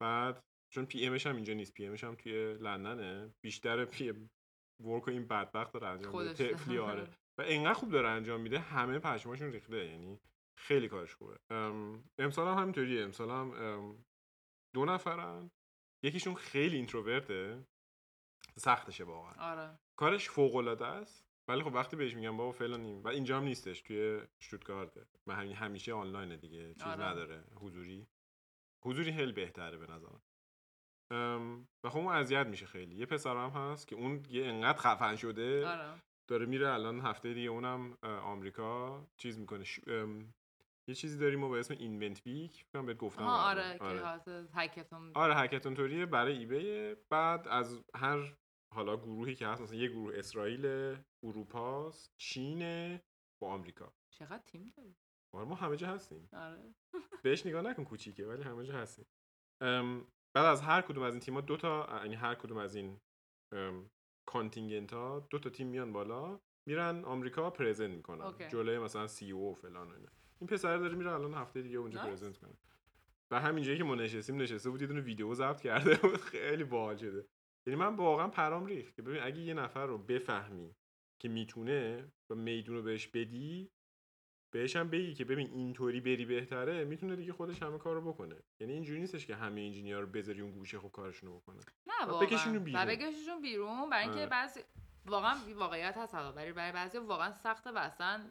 بعد 0.00 0.44
چون 0.72 0.86
PM 0.86 1.06
ش 1.06 1.26
هم 1.26 1.34
اینجا 1.34 1.54
نیست 1.54 1.74
PM 1.74 1.86
ش 1.86 2.04
هم 2.04 2.14
توی 2.14 2.54
لندنه. 2.54 3.34
بیشتر 3.44 3.84
PM 3.84 4.12
work 4.84 5.08
این 5.08 5.26
بدبخت 5.26 5.72
داره 5.72 5.86
انجام 5.86 6.22
میده. 6.22 6.34
تفلی 6.34 6.78
آره. 6.78 7.08
و 7.38 7.42
انقدر 7.46 7.74
خوب 7.74 7.90
داره 7.90 8.08
انجام 8.08 8.40
میده 8.40 8.58
همه 8.58 8.98
پشماشون 8.98 9.52
ریخته. 9.52 9.86
یعنی 9.86 10.20
خیلی 10.58 10.88
کارش 10.88 11.14
خوبه. 11.14 11.38
ام، 11.50 12.04
امسال 12.18 12.48
هم 12.48 12.58
همینطوریه. 12.58 13.04
امسال 13.04 13.30
هم 13.30 14.04
دو 14.74 14.84
نفرن. 14.84 15.50
یکیشون 16.04 16.34
خیلی 16.34 16.76
اینتروورته. 16.76 17.66
سختشه 18.56 19.04
واقعا. 19.04 19.52
آره. 19.52 19.78
کارش 20.00 20.30
فوق 20.30 20.56
العاده 20.56 20.86
است. 20.86 21.26
ولی 21.48 21.62
خب 21.62 21.74
وقتی 21.74 21.96
بهش 21.96 22.14
میگم 22.14 22.36
بابا 22.36 22.52
فلانیم 22.52 23.02
و 23.04 23.08
اینجا 23.08 23.36
هم 23.36 23.44
نیستش 23.44 23.80
توی 23.80 24.20
شتوتگارت 24.40 24.92
و 25.26 25.34
همین 25.34 25.52
همیشه 25.52 25.92
آنلاینه 25.92 26.36
دیگه. 26.36 26.74
چیز 26.74 26.82
آره. 26.82 27.04
نداره. 27.04 27.44
حضوری. 27.54 28.06
حضوری 28.84 29.12
خیلی 29.12 29.32
بهتره 29.32 29.78
به 29.78 29.86
نظرم. 29.86 30.20
و 31.84 31.90
خب 31.90 31.98
اون 31.98 32.14
اذیت 32.14 32.46
میشه 32.46 32.66
خیلی. 32.66 32.94
یه 32.94 33.06
پسرم 33.06 33.50
هست 33.50 33.88
که 33.88 33.96
اون 33.96 34.22
یه 34.28 34.44
انقدر 34.44 34.78
خفن 34.78 35.16
شده. 35.16 35.68
آره. 35.68 36.02
داره 36.28 36.46
میره 36.46 36.72
الان 36.72 37.00
هفته 37.00 37.34
دیگه 37.34 37.48
اونم 37.48 37.98
آمریکا. 38.02 39.06
چیز 39.16 39.38
می‌کنه. 39.38 39.64
ش... 39.64 39.80
ام، 39.86 40.34
یه 40.88 40.94
چیزی 40.94 41.18
داریم 41.18 41.40
ما 41.40 41.48
به 41.48 41.58
اسم 41.58 41.74
اینونت 41.78 42.26
ویک 42.26 42.64
کنم 42.72 42.86
بهت 42.86 42.96
گفتم. 42.96 43.22
آره 43.22 43.76
حالت 43.80 44.28
هکتون. 44.54 45.12
آره 45.14 45.34
هکتون 45.34 45.74
توریه 45.74 46.06
برای 46.06 46.38
ایبی 46.38 46.94
بعد 47.10 47.48
از 47.48 47.84
هر 47.94 48.36
حالا 48.74 48.96
گروهی 48.96 49.34
که 49.34 49.46
هست 49.46 49.62
مثلا 49.62 49.76
یه 49.76 49.88
گروه 49.88 50.18
اسرائیل 50.18 50.96
اروپاست 51.22 52.12
چین 52.16 52.60
با 53.42 53.48
آمریکا. 53.52 53.92
چقدر 54.10 54.42
تیم 54.46 54.72
داری؟ 54.76 54.96
آره 55.34 55.44
ما 55.44 55.54
همه 55.54 55.76
جا 55.76 55.86
هستیم. 55.86 56.28
آره. 56.32 56.74
بهش 57.22 57.46
نگاه 57.46 57.62
نکن 57.62 57.84
کوچیکه 57.84 58.26
ولی 58.26 58.42
همه 58.42 58.64
جا 58.64 58.74
هستیم. 58.74 59.06
بعد 60.34 60.46
از 60.46 60.60
هر 60.60 60.80
کدوم 60.82 61.02
از 61.02 61.14
این 61.14 61.20
تیم‌ها 61.20 61.40
دو 61.40 61.56
تا 61.56 62.00
یعنی 62.02 62.14
هر 62.14 62.34
کدوم 62.34 62.58
از 62.58 62.74
این 62.74 63.00
contingent 64.28 64.92
ها 64.92 65.26
دو 65.30 65.38
تا 65.38 65.50
تیم 65.50 65.66
میان 65.66 65.92
بالا 65.92 66.40
میرن 66.68 67.04
آمریکا 67.04 67.50
present 67.50 67.90
می‌کنن. 67.90 68.22
Okay. 68.24 68.48
جلوی 68.48 68.78
مثلا 68.78 69.06
CEO 69.06 69.52
و 69.52 69.54
فلان 69.54 69.90
و 69.90 69.94
اینا. 69.94 70.10
این 70.40 70.48
پسر 70.48 70.76
داره 70.76 70.94
میره 70.94 71.12
الان 71.12 71.34
هفته 71.34 71.62
دیگه 71.62 71.78
اونجا 71.78 71.98
nice. 71.98 72.10
present 72.10 72.38
کنه 72.38 72.58
و 73.30 73.40
همینجایی 73.40 73.78
که 73.78 73.84
ما 73.84 73.94
نشستیم 73.94 74.36
نشسته 74.36 74.70
بود 74.70 74.80
یه 74.80 74.86
دونه 74.86 75.00
ویدیو 75.00 75.34
ضبط 75.34 75.60
کرده 75.60 75.94
بود. 75.96 76.20
خیلی 76.32 76.64
باحال 76.64 76.96
شده. 76.96 77.26
یعنی 77.66 77.80
من 77.80 77.96
واقعا 77.96 78.28
پرام 78.28 78.66
ریخت 78.66 78.94
که 78.94 79.02
ببین 79.02 79.22
اگه 79.22 79.40
یه 79.40 79.54
نفر 79.54 79.86
رو 79.86 79.98
بفهمی 79.98 80.74
که 81.22 81.28
می‌تونه 81.28 82.12
و 82.30 82.34
میدون 82.34 82.76
رو 82.76 82.82
بهش 82.82 83.08
بدی 83.08 83.70
بهش 84.52 84.76
هم 84.76 84.90
بگی 84.90 85.14
که 85.14 85.24
ببین 85.24 85.50
اینطوری 85.50 86.00
بری 86.00 86.24
بهتره 86.24 86.84
می‌تونه 86.84 87.16
دیگه 87.16 87.32
خودش 87.32 87.62
همه 87.62 87.78
کار 87.78 87.94
رو 87.94 88.12
بکنه. 88.12 88.42
یعنی 88.60 88.72
اینجوری 88.72 89.00
نیستش 89.00 89.26
که 89.26 89.36
همه 89.36 89.60
engineer 89.60 89.98
رو 89.98 90.06
بذاری 90.06 90.40
اون 90.40 90.52
گوشه 90.52 90.78
خب 90.78 90.90
کارشون 90.90 91.28
رو 91.28 91.38
بکنه. 91.38 91.60
نه 91.86 92.06
واقعا. 92.06 92.26
بکشونون 92.26 92.64
بیرون. 92.64 92.82
و 92.82 92.86
بکششون 92.86 93.40
بیرون 93.42 93.90
برای 93.90 94.04
اینکه 94.04 94.20
آره. 94.20 94.26
بعضی 94.26 94.60
واقعا 95.06 95.36
واقعیت 95.56 95.96
هست 95.96 96.14
حالا 96.14 96.32
برای 96.32 96.52
برای 96.52 96.72
بعضی 96.72 96.98
واقعا 96.98 97.32
سخته 97.32 97.70
و 97.70 97.78
اصلا 97.78 98.30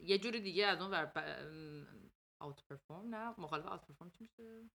یه 0.00 0.18
جوری 0.18 0.40
دیگه 0.40 0.66
از 0.66 0.80
اون 0.80 0.90
ور 0.90 1.12
اوت 2.40 2.64
پرفورم 2.64 3.14
نه؟ 3.14 3.34
مخالف 3.38 3.66
اوت 3.66 3.86
پرفورم 3.86 4.10
چی 4.10 4.24
میشه؟ 4.24 4.70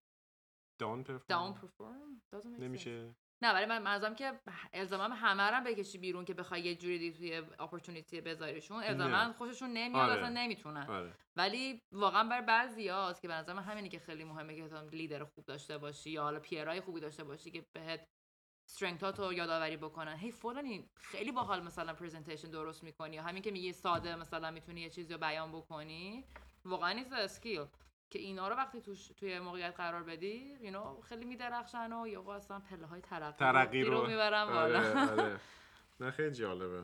دان 0.80 1.04
پرفورم 1.04 1.24
داون 1.28 1.54
پرفورم 1.54 2.22
نمیشه. 2.58 3.14
نه 3.42 3.52
ولی 3.52 3.66
من 3.66 3.82
منظورم 3.82 4.14
که 4.14 4.40
الزاما 4.72 5.14
همه 5.14 5.42
رو 5.42 5.64
بکشی 5.64 5.98
بیرون 5.98 6.24
که 6.24 6.34
بخوای 6.34 6.60
یه 6.60 6.74
جوری 6.74 6.98
دیگه 6.98 7.18
توی 7.18 7.36
اپورتونیتی 7.58 8.20
بذاریشون. 8.20 8.82
الزاما. 8.82 9.32
خوششون 9.32 9.70
نمیاد 9.72 10.10
آره. 10.10 10.20
اصلا 10.20 10.28
نمی‌تونن. 10.28 10.86
آره. 10.86 11.14
ولی 11.36 11.82
واقعا 11.92 12.24
بر 12.24 12.40
بعضی 12.40 12.88
هاست 12.88 13.22
که 13.22 13.28
به 13.28 13.34
نظر 13.34 13.52
من 13.52 13.62
همینی 13.62 13.88
که 13.88 13.98
خیلی 13.98 14.24
مهمه 14.24 14.56
که 14.56 14.68
تو 14.68 14.88
لیدر 14.88 15.24
خوب 15.24 15.44
داشته 15.44 15.78
باشی 15.78 16.10
یا 16.10 16.22
حالا 16.22 16.40
پیرای 16.40 16.80
خوبی 16.80 17.00
داشته 17.00 17.24
باشی 17.24 17.50
که 17.50 17.66
بهت 17.72 18.04
استرنگتاتو 18.68 19.32
یادآوری 19.32 19.76
بکنن. 19.76 20.16
هی 20.16 20.30
فلانی 20.30 20.90
خیلی 20.94 21.32
باحال 21.32 21.62
مثلا 21.62 21.94
پرزنتیشن 21.94 22.50
درست 22.50 22.84
می‌کنی 22.84 23.16
یا 23.16 23.22
همین 23.22 23.42
که 23.42 23.50
میگی 23.50 23.72
ساده 23.72 24.16
مثلا 24.16 24.50
می‌تونی 24.50 24.80
یه 24.80 24.90
چیزی 24.90 25.12
رو 25.12 25.18
بیان 25.18 25.52
بکنی. 25.52 26.24
واقعا 26.64 26.92
نیست 26.92 27.12
اسکیل 27.12 27.64
که 28.10 28.18
اینا 28.18 28.48
رو 28.48 28.56
وقتی 28.56 28.80
توش 28.80 29.06
توی 29.06 29.40
موقعیت 29.40 29.74
قرار 29.76 30.02
بدی 30.02 30.58
know, 30.72 31.04
خیلی 31.08 31.24
میدرخشن 31.24 31.92
و 31.92 32.06
یا 32.06 32.32
اصلا 32.34 32.60
پله 32.60 32.86
های 32.86 33.00
ترقی, 33.00 33.38
ترقی 33.38 33.82
رو 33.82 34.00
رو 34.00 34.06
می‌برن 34.06 34.44
بالا. 34.46 34.78
آره. 34.78 35.10
آره 35.10 35.40
نه 36.00 36.10
خیلی 36.10 36.34
جالبه. 36.34 36.82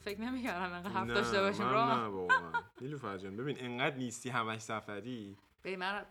فکر 0.00 0.20
نمی‌کردم 0.20 0.72
انقدر 0.72 0.90
حرف 0.90 1.08
داشته 1.08 1.40
باشیم 1.40 1.66
نه 1.66 2.06
واقعا. 2.06 2.52
نیلوفر 2.80 3.18
جان 3.18 3.36
ببین 3.36 3.56
انقدر 3.60 3.96
نیستی 3.96 4.28
همش 4.30 4.60
سفری؟ 4.60 5.36
ببین 5.64 5.78
من 5.78 6.04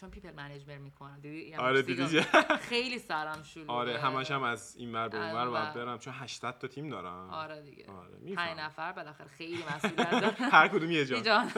چون 0.00 0.10
people 0.10 0.32
management 0.34 0.80
می‌کنم. 0.80 1.20
دیدی؟ 1.20 1.48
یه 1.48 1.58
آره 1.58 1.82
دیدی؟ 1.82 2.20
خیلی 2.70 2.98
سرم 2.98 3.42
شلوغه. 3.42 3.72
آره 3.72 3.98
همش 3.98 4.30
هم 4.30 4.42
از 4.42 4.76
این 4.76 4.92
ور 4.94 5.08
به 5.08 5.16
اون 5.18 5.34
ور. 5.34 5.48
باید 5.50 5.74
برم. 5.74 5.98
چون 5.98 6.12
80 6.16 6.58
تا 6.58 6.68
تیم 6.68 6.88
دارم. 6.88 7.30
آره 7.30 7.62
دیگه. 7.62 7.86
آره 7.90 8.34
پنج 8.34 8.58
نفر 8.58 8.92
بالاخره 8.92 9.28
خیلی 9.28 9.62
مسئولیت 9.74 10.10
داره 10.10 10.34
هر 10.56 10.68
کدوم 10.68 10.90
یه 10.90 11.04
جا 11.04 11.20
جان. 11.20 11.48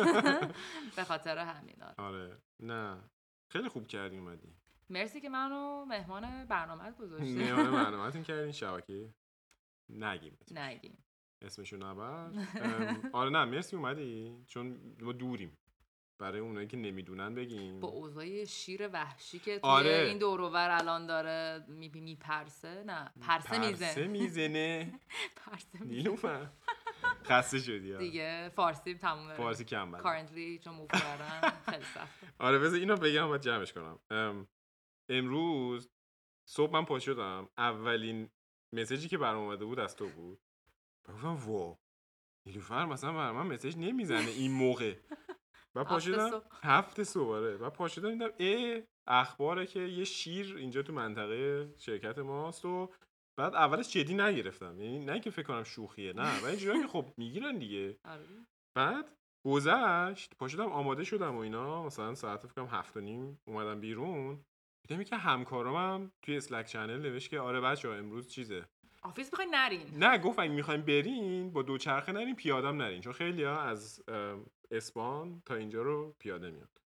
به 0.96 1.04
خاطر 1.04 1.38
همین 1.38 1.76
آره. 1.82 1.94
آره. 1.98 2.38
نه. 2.60 2.98
خیلی 3.50 3.68
خوب 3.68 3.86
کردی 3.86 4.18
اومدی. 4.18 4.48
مرسی 4.90 5.20
که 5.20 5.28
منو 5.28 5.84
مهمان 5.84 6.44
برنامه 6.44 6.92
گذاشتی. 6.92 7.32
میانه 7.34 7.70
برنامه‌تون 7.70 8.22
کردین. 8.22 8.52
شبکه 8.52 9.14
نگیم. 9.90 10.38
نگیم. 10.50 11.04
اسمشو 11.42 11.76
نبر. 11.76 12.30
آره 13.12 13.30
نه 13.30 13.44
مرسی 13.44 13.76
اومدی. 13.76 14.44
چون 14.46 14.80
ما 15.00 15.12
دوریم. 15.12 15.58
برای 16.18 16.40
اونایی 16.40 16.66
که 16.66 16.76
نمی‌دونن 16.76 17.34
بگیم. 17.34 17.80
با 17.80 17.88
اوضاع 17.88 18.44
شیر 18.44 18.88
وحشی 18.88 19.38
که 19.38 19.58
توی 19.58 19.70
آره. 19.70 20.04
این 20.08 20.18
دور 20.18 20.40
و 20.40 20.48
ور 20.48 20.70
الان 20.70 21.06
داره 21.06 21.64
می 21.68 21.88
می‌پرسه 21.88 22.84
نه. 22.86 23.12
پرسه 23.20 23.48
پرسه 23.48 24.06
میزه 24.06 24.06
می‌زنه. 24.06 25.00
پرسه 25.46 25.84
نیلوفر. 25.84 26.46
خسته 27.24 27.58
شدی 27.58 27.94
آره. 27.94 28.04
دیگه 28.04 28.48
فارسی 28.48 28.94
تمومه 28.94 29.34
فارسی 29.34 29.64
کم 29.64 29.90
بلد 29.90 30.02
کارنتلی 30.02 30.58
چون 30.58 30.74
موو 30.74 30.86
کردن 30.86 31.50
خیلی 31.70 31.84
سخته 31.84 32.26
آره 32.38 32.58
بذار 32.58 32.78
اینو 32.78 32.96
بگم 32.96 33.30
و 33.30 33.38
جمعش 33.38 33.72
کنم. 33.72 33.98
ام، 34.10 34.48
امروز 35.08 35.88
صبح 36.48 36.72
من 36.72 36.84
پا 36.84 36.98
شدم. 36.98 37.48
اولین 37.58 38.30
مسیجی 38.72 39.08
که 39.08 39.18
برام 39.18 39.44
اومده 39.44 39.64
بود 39.64 39.80
از 39.80 39.96
تو 39.96 40.08
بود. 40.08 40.40
گفتم 41.04 41.34
وا 41.34 41.78
نیلوفر 42.46 42.86
مثلا 42.86 43.12
برام 43.12 43.36
من 43.36 43.54
مسیج 43.54 43.76
نمی‌زنه 43.76 44.30
این 44.30 44.52
موقع. 44.52 44.94
و 45.76 45.84
پا 45.84 45.96
هفت 45.96 46.04
شدم 46.04 46.30
صبح. 46.30 46.44
هفت 46.62 47.02
صبح 47.02 47.28
آره. 47.34 47.56
و 47.56 47.70
پا 47.70 47.88
شدم 47.88 48.12
دیدم 48.12 48.30
اه 48.38 48.82
اخباره 49.06 49.66
که 49.66 49.80
یه 49.80 50.04
شیر 50.04 50.56
اینجا 50.56 50.82
تو 50.82 50.92
منطقه 50.92 51.74
شرکت 51.76 52.18
ماست 52.18 52.64
و 52.64 52.90
بعد 53.38 53.54
اولش 53.54 53.92
جدی 53.92 54.14
نگرفتم. 54.14 54.80
یعنی 54.80 54.98
نه 54.98 55.20
که 55.20 55.30
فکر 55.30 55.46
کنم 55.46 55.64
شوخیه 55.64 56.12
نه. 56.12 56.42
و 56.42 56.46
اینجوری 56.46 56.80
که 56.80 56.88
خب 56.88 57.06
می‌گیرن 57.16 57.58
دیگه. 57.58 57.98
آره. 58.04 58.24
بعد 58.76 59.12
گذشت 59.46 60.34
پا 60.38 60.48
شدم 60.48 60.66
آماده 60.66 61.04
شدم 61.04 61.36
و 61.36 61.38
اینا. 61.38 61.82
مثلا 61.82 62.14
ساعت 62.14 62.46
فکر 62.46 62.54
کنم 62.54 62.78
هفت 62.78 62.96
و 62.96 63.00
نیم 63.00 63.38
اومدم 63.48 63.80
بیرون. 63.80 64.44
دیدم 64.88 65.02
که 65.02 65.16
همکارم 65.16 65.74
هم 65.74 66.12
توی 66.22 66.36
Slack 66.36 66.66
channel 66.66 67.00
نوشت 67.00 67.30
که 67.30 67.40
آره 67.40 67.60
بچه 67.60 67.88
امروز 67.88 68.28
چیزه. 68.28 68.64
office 69.02 69.32
می‌خوای 69.32 69.48
نرین؟ 69.50 69.98
نه 69.98 70.18
گفت 70.18 70.38
اگه 70.38 70.52
می‌خوایم 70.52 70.82
برین 70.82 71.52
با 71.52 71.62
دوچرخه 71.62 72.12
نرین 72.12 72.36
پیادم 72.36 72.76
نرین. 72.76 73.00
چون 73.00 73.12
خیلی 73.12 73.44
ها 73.44 73.60
از 73.60 74.02
اسپاندا 74.70 75.42
تا 75.46 75.54
اینجا 75.54 75.82
رو 75.82 76.14
پیاده 76.18 76.50
میاد. 76.50 76.80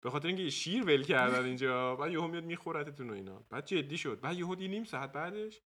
به 0.00 0.10
خاطر 0.10 0.28
اینکه 0.28 0.50
شیر 0.50 0.84
ول 0.84 1.02
کردن 1.02 1.44
اینجا 1.44 1.96
بعد 1.96 2.12
یهو 2.12 2.28
میاد 2.28 2.44
میخورتتون 2.44 3.10
و 3.10 3.12
اینا. 3.12 3.44
بعد 3.50 3.66
جدی 3.66 3.98
شد. 3.98 4.20
بعد 4.20 4.38
یهو 4.38 4.54
نیم 4.54 4.84
ساعت 4.84 5.12
بعدش 5.12 5.60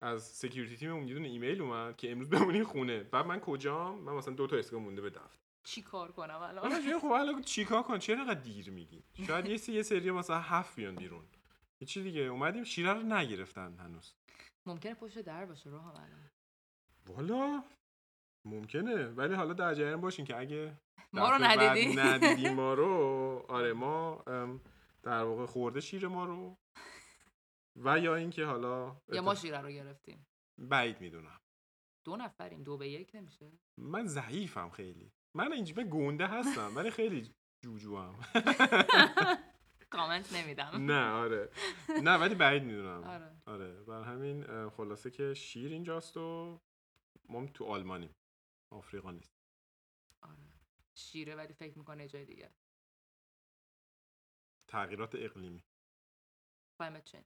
از 0.00 0.22
security 0.22 0.76
تیممون 0.76 1.08
یه 1.08 1.14
دونه 1.14 1.28
ایمیل 1.28 1.62
اومد 1.62 1.96
که 1.96 2.12
امروز 2.12 2.30
بمونین 2.30 2.64
خونه. 2.64 3.02
بعد 3.02 3.26
من 3.26 3.40
کجام؟ 3.40 3.98
من 3.98 4.12
مثلا 4.12 4.34
دو 4.34 4.46
تا 4.46 4.56
ایستگا 4.56 4.78
مونده 4.78 5.02
به 5.02 5.10
دفتر 5.10 5.44
چی 5.64 5.82
کار 5.82 6.12
کنم 6.12 6.38
الان؟ 6.42 6.98
خب 7.00 7.08
حالا 7.08 7.40
چیکار 7.54 7.82
کن؟ 7.82 7.98
چرا 7.98 8.20
انقدر 8.20 8.40
دیر 8.40 8.70
میگی؟ 8.70 9.04
شاید 9.26 9.46
یه 9.46 9.56
سری 9.56 9.82
سری 9.82 10.10
مثلا 10.10 10.40
هفت 10.40 10.76
بیان 10.76 10.94
بیرون. 10.94 11.24
چی 11.86 12.02
دیگه. 12.02 12.20
اومدیم 12.20 12.64
شیره 12.64 12.92
رو 12.92 13.02
نگرفتن 13.02 13.76
هنوز. 13.78 14.14
ممکنه 14.66 14.94
پشت 14.94 15.18
در 15.18 15.46
باشه 15.46 15.70
راه 15.70 15.86
الان. 15.86 16.30
والا؟ 17.06 17.64
ممکنه. 18.44 19.06
ولی 19.06 19.34
حالا 19.34 19.52
در 19.52 19.74
جریان 19.74 20.00
باشین 20.00 20.24
که 20.24 20.36
اگه 20.36 20.76
ما 21.12 21.30
رو 21.30 21.44
ندیدی. 21.44 21.96
ندیدی 21.96 22.48
ما 22.48 22.74
رو 22.74 22.86
آره 23.48 23.72
ما 23.72 24.22
در 25.02 25.22
واقع 25.22 25.46
خورده 25.46 25.80
شیر 25.80 26.08
ما 26.08 26.24
رو. 26.24 26.56
و 27.76 27.98
یا 27.98 28.14
اینکه 28.14 28.44
حالا 28.44 28.96
یا 29.12 29.22
ما 29.22 29.34
شیره 29.34 29.60
رو 29.60 29.68
گرفتیم. 29.68 30.26
بعید 30.58 31.00
می‌دونم. 31.00 31.40
دو 32.04 32.16
نفریم 32.16 32.62
دو 32.62 32.76
به 32.76 32.88
یک 32.88 33.10
نمیشه. 33.14 33.52
من 33.78 34.06
ضعیفم 34.06 34.70
خیلی. 34.70 35.12
من 35.36 35.52
اینجا 35.52 35.74
من 35.76 35.88
گنده 35.92 36.26
هستم 36.26 36.76
ولی 36.76 36.90
خیلی 36.90 37.30
جوجو 37.64 37.96
هم 37.98 38.14
کامنت 39.90 40.32
نمیدم. 40.32 40.70
نه 40.90 41.10
آره. 41.10 41.48
نه 42.02 42.16
ولی 42.16 42.34
بعید 42.34 42.62
می‌دونم. 42.62 43.04
آره. 43.04 43.30
آره. 43.46 43.82
بر 43.82 44.02
همین 44.02 44.68
خلاصه 44.68 45.10
که 45.10 45.34
شیر 45.34 45.72
اینجاست 45.72 46.16
و 46.16 46.58
ما 47.28 47.46
تو 47.46 47.64
آلمانیم. 47.64 48.10
آفریقا 48.74 49.10
نیست. 49.10 49.34
آره. 50.22 50.52
شیره 50.94 51.34
ولی 51.34 51.52
فکر 51.52 51.78
می‌کنه 51.78 52.08
جای 52.08 52.24
دیگه. 52.24 52.50
تغییرات 54.70 55.14
اقلیمی. 55.14 55.64
Climate 56.82 57.10
change. 57.10 57.24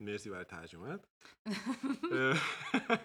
مرسی 0.00 0.30
برای 0.30 0.44
ترجمت 0.44 1.04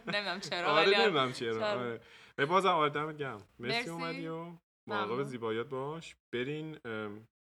نمی‌دونم 0.08 0.40
چرا 0.40 0.72
آره 0.72 0.86
ولی 0.88 0.96
نمی‌دونم 0.96 1.32
چرا؟ 1.32 1.68
آره. 1.72 2.02
و 2.38 2.46
بازم 2.46 2.68
آره 2.70 2.90
دمت 2.90 3.18
گرم 3.18 3.48
مرسی. 3.60 3.90
اومدی 3.90 4.28
و 4.28 4.58
مراقب. 4.88 5.24
زیباییات 5.24 5.68
باش. 5.68 6.16
برین 6.34 6.80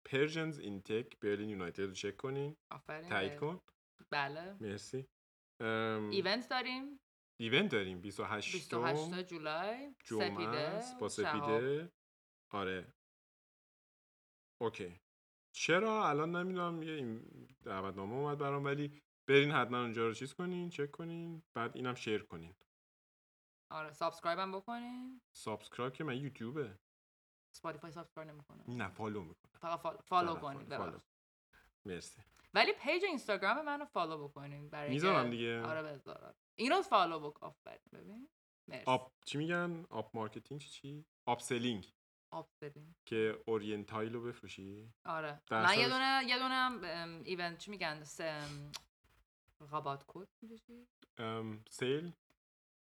Persians 0.05 0.59
in 0.59 0.81
Tech 0.81 1.19
Berlin 1.19 1.49
United 1.49 1.81
رو 1.83 1.93
چک 1.93 2.17
کنین. 2.17 2.55
تایید 2.87 3.31
به- 3.31 3.37
کن. 3.39 3.61
بله. 4.09 4.53
مرسی. 4.61 5.07
event 6.11 6.49
داریم. 6.49 6.99
event 7.43 7.71
داریم 7.71 8.01
28 8.01 8.51
28 8.51 9.23
جولای 9.27 9.95
جمعه 10.03 10.29
سپیده 10.29 10.99
با 10.99 11.09
شهاب. 11.09 11.09
سپیده. 11.09 11.91
آره. 12.49 12.93
Okay. 14.61 14.99
چرا؟ 15.55 16.09
الان 16.09 16.35
نمی‌دونم 16.35 16.83
یه 16.83 17.21
دعوتنامه 17.63 18.13
اومد 18.13 18.37
برام 18.37 18.63
ولی 18.65 19.01
برین 19.27 19.51
حتما 19.51 19.81
اونجا 19.81 20.07
رو 20.07 20.13
چیز 20.13 20.33
کنین 20.33 20.69
چک 20.69 20.91
کنین 20.91 21.43
بعد 21.53 21.75
اینم 21.75 21.95
share 21.95 22.23
کنین. 22.23 22.55
آره 23.71 23.93
subscribe 23.93 24.39
هم 24.39 24.51
بکنین. 24.51 25.21
subscribe 25.33 25.93
که 25.93 26.03
من 26.03 26.17
یوتیوبه. 26.17 26.79
اسپاتیفای 27.55 27.91
subscribe 27.91 28.29
نمی‌کنه 28.29 28.63
نه 28.67 28.89
follow 28.89 29.23
می‌کنم. 29.23 29.51
فقط 29.61 29.79
follow, 29.79 30.35
follow. 30.35 30.35
کنین. 30.35 31.01
مرسی. 31.85 32.21
ولی 32.53 32.73
page 32.73 33.05
اینستاگرام 33.05 33.65
منو 33.65 33.85
follow 33.85 34.27
بکنین 34.27 34.69
برای 34.69 34.89
می‌ذارم 34.89 35.29
دیگه. 35.29 35.61
آره 35.61 35.83
بذار. 35.83 36.33
اینو 36.55 36.81
follow 36.81 37.19
بکن 37.19 37.47
آفرین 37.47 37.79
ببین. 37.93 38.29
مرسی. 38.67 38.83
up 38.91 39.11
چی 39.25 39.37
میگن؟ 39.37 39.85
up 39.89 40.15
marketing 40.15 40.61
چی 40.61 40.69
چی؟ 40.69 41.05
up 41.25 41.41
selling 41.41 41.93
آب 42.31 42.49
بریم 42.61 42.95
که 43.05 43.43
اورینتایل 43.47 44.13
رو 44.13 44.23
بفروشی. 44.23 44.89
آره. 45.05 45.41
من 45.51 45.77
یه 45.77 45.89
سال- 45.89 45.89
دونه 45.89 46.21
یه 46.27 46.39
دونه 46.39 47.21
ایونت 47.25 47.57
چی 47.57 47.71
میگن؟ 47.71 48.03
سم 48.03 48.71
ربات 49.71 50.03
کد؟ 50.07 50.27
ام، 51.17 51.63
سیل؟ 51.69 52.13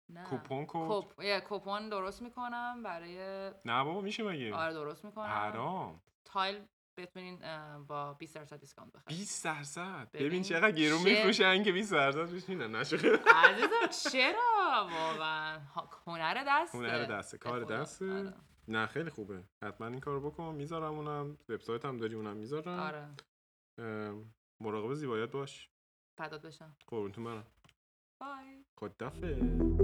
نه. 0.09 0.23
کوپون 0.23 0.65
کد 0.67 0.87
کوپ 0.87 1.21
یه 1.23 1.39
کوپون 1.41 1.89
درست 1.89 2.21
می‌کنم 2.21 2.83
برای 2.83 3.17
نه 3.65 3.83
بابا 3.83 4.01
میشه 4.01 4.23
مگه؟ 4.23 4.55
آره 4.55 4.73
درست 4.73 5.05
می‌کنم. 5.05 5.25
حرام. 5.25 6.01
تایل 6.25 6.65
بتونین 6.97 7.39
با 7.87 8.13
20 8.13 8.35
درصد 8.35 8.59
دیسکانت 8.59 8.91
بخرید 8.93 9.17
20 9.17 9.45
درصد؟ 9.45 10.09
ببین 10.13 10.27
ببین 10.27 10.43
چقدر 10.43 10.71
گرون 10.71 11.01
میفروشن 11.03 11.63
که 11.63 11.71
20 11.71 11.91
درصد 11.91 12.49
میدن 12.49 12.75
نشه 12.75 12.95
عزیزم 13.35 14.09
چرا؟ 14.11 14.87
واقعا. 14.91 15.59
هنر 16.07 16.43
دسته. 16.47 16.77
هنر 16.77 17.05
دسته، 17.05 17.37
به 17.37 17.43
کار. 17.43 17.63
دسته. 17.63 18.11
آره. 18.13 18.33
نه 18.67 18.85
خیلی 18.85 19.09
خوبه. 19.09 19.43
حتما 19.63 19.87
این 19.87 19.99
کارو 19.99 20.31
بکن 20.31 20.55
می‌ذارم 20.55 20.93
اونم. 20.93 21.37
وبسایت 21.49 21.85
هم 21.85 21.97
داری 21.97 22.15
اونم 22.15 22.37
می‌ذارم. 22.37 22.79
آره. 22.79 23.09
مراقب 24.61 24.93
زیبایت 24.93 25.31
باش. 25.31 25.69
فدات 26.17 26.41
بشم. 26.41 26.75
قربونتون 26.87 27.23
برم 27.23 27.45
بای. 28.21 28.65
خدافظ. 28.75 29.82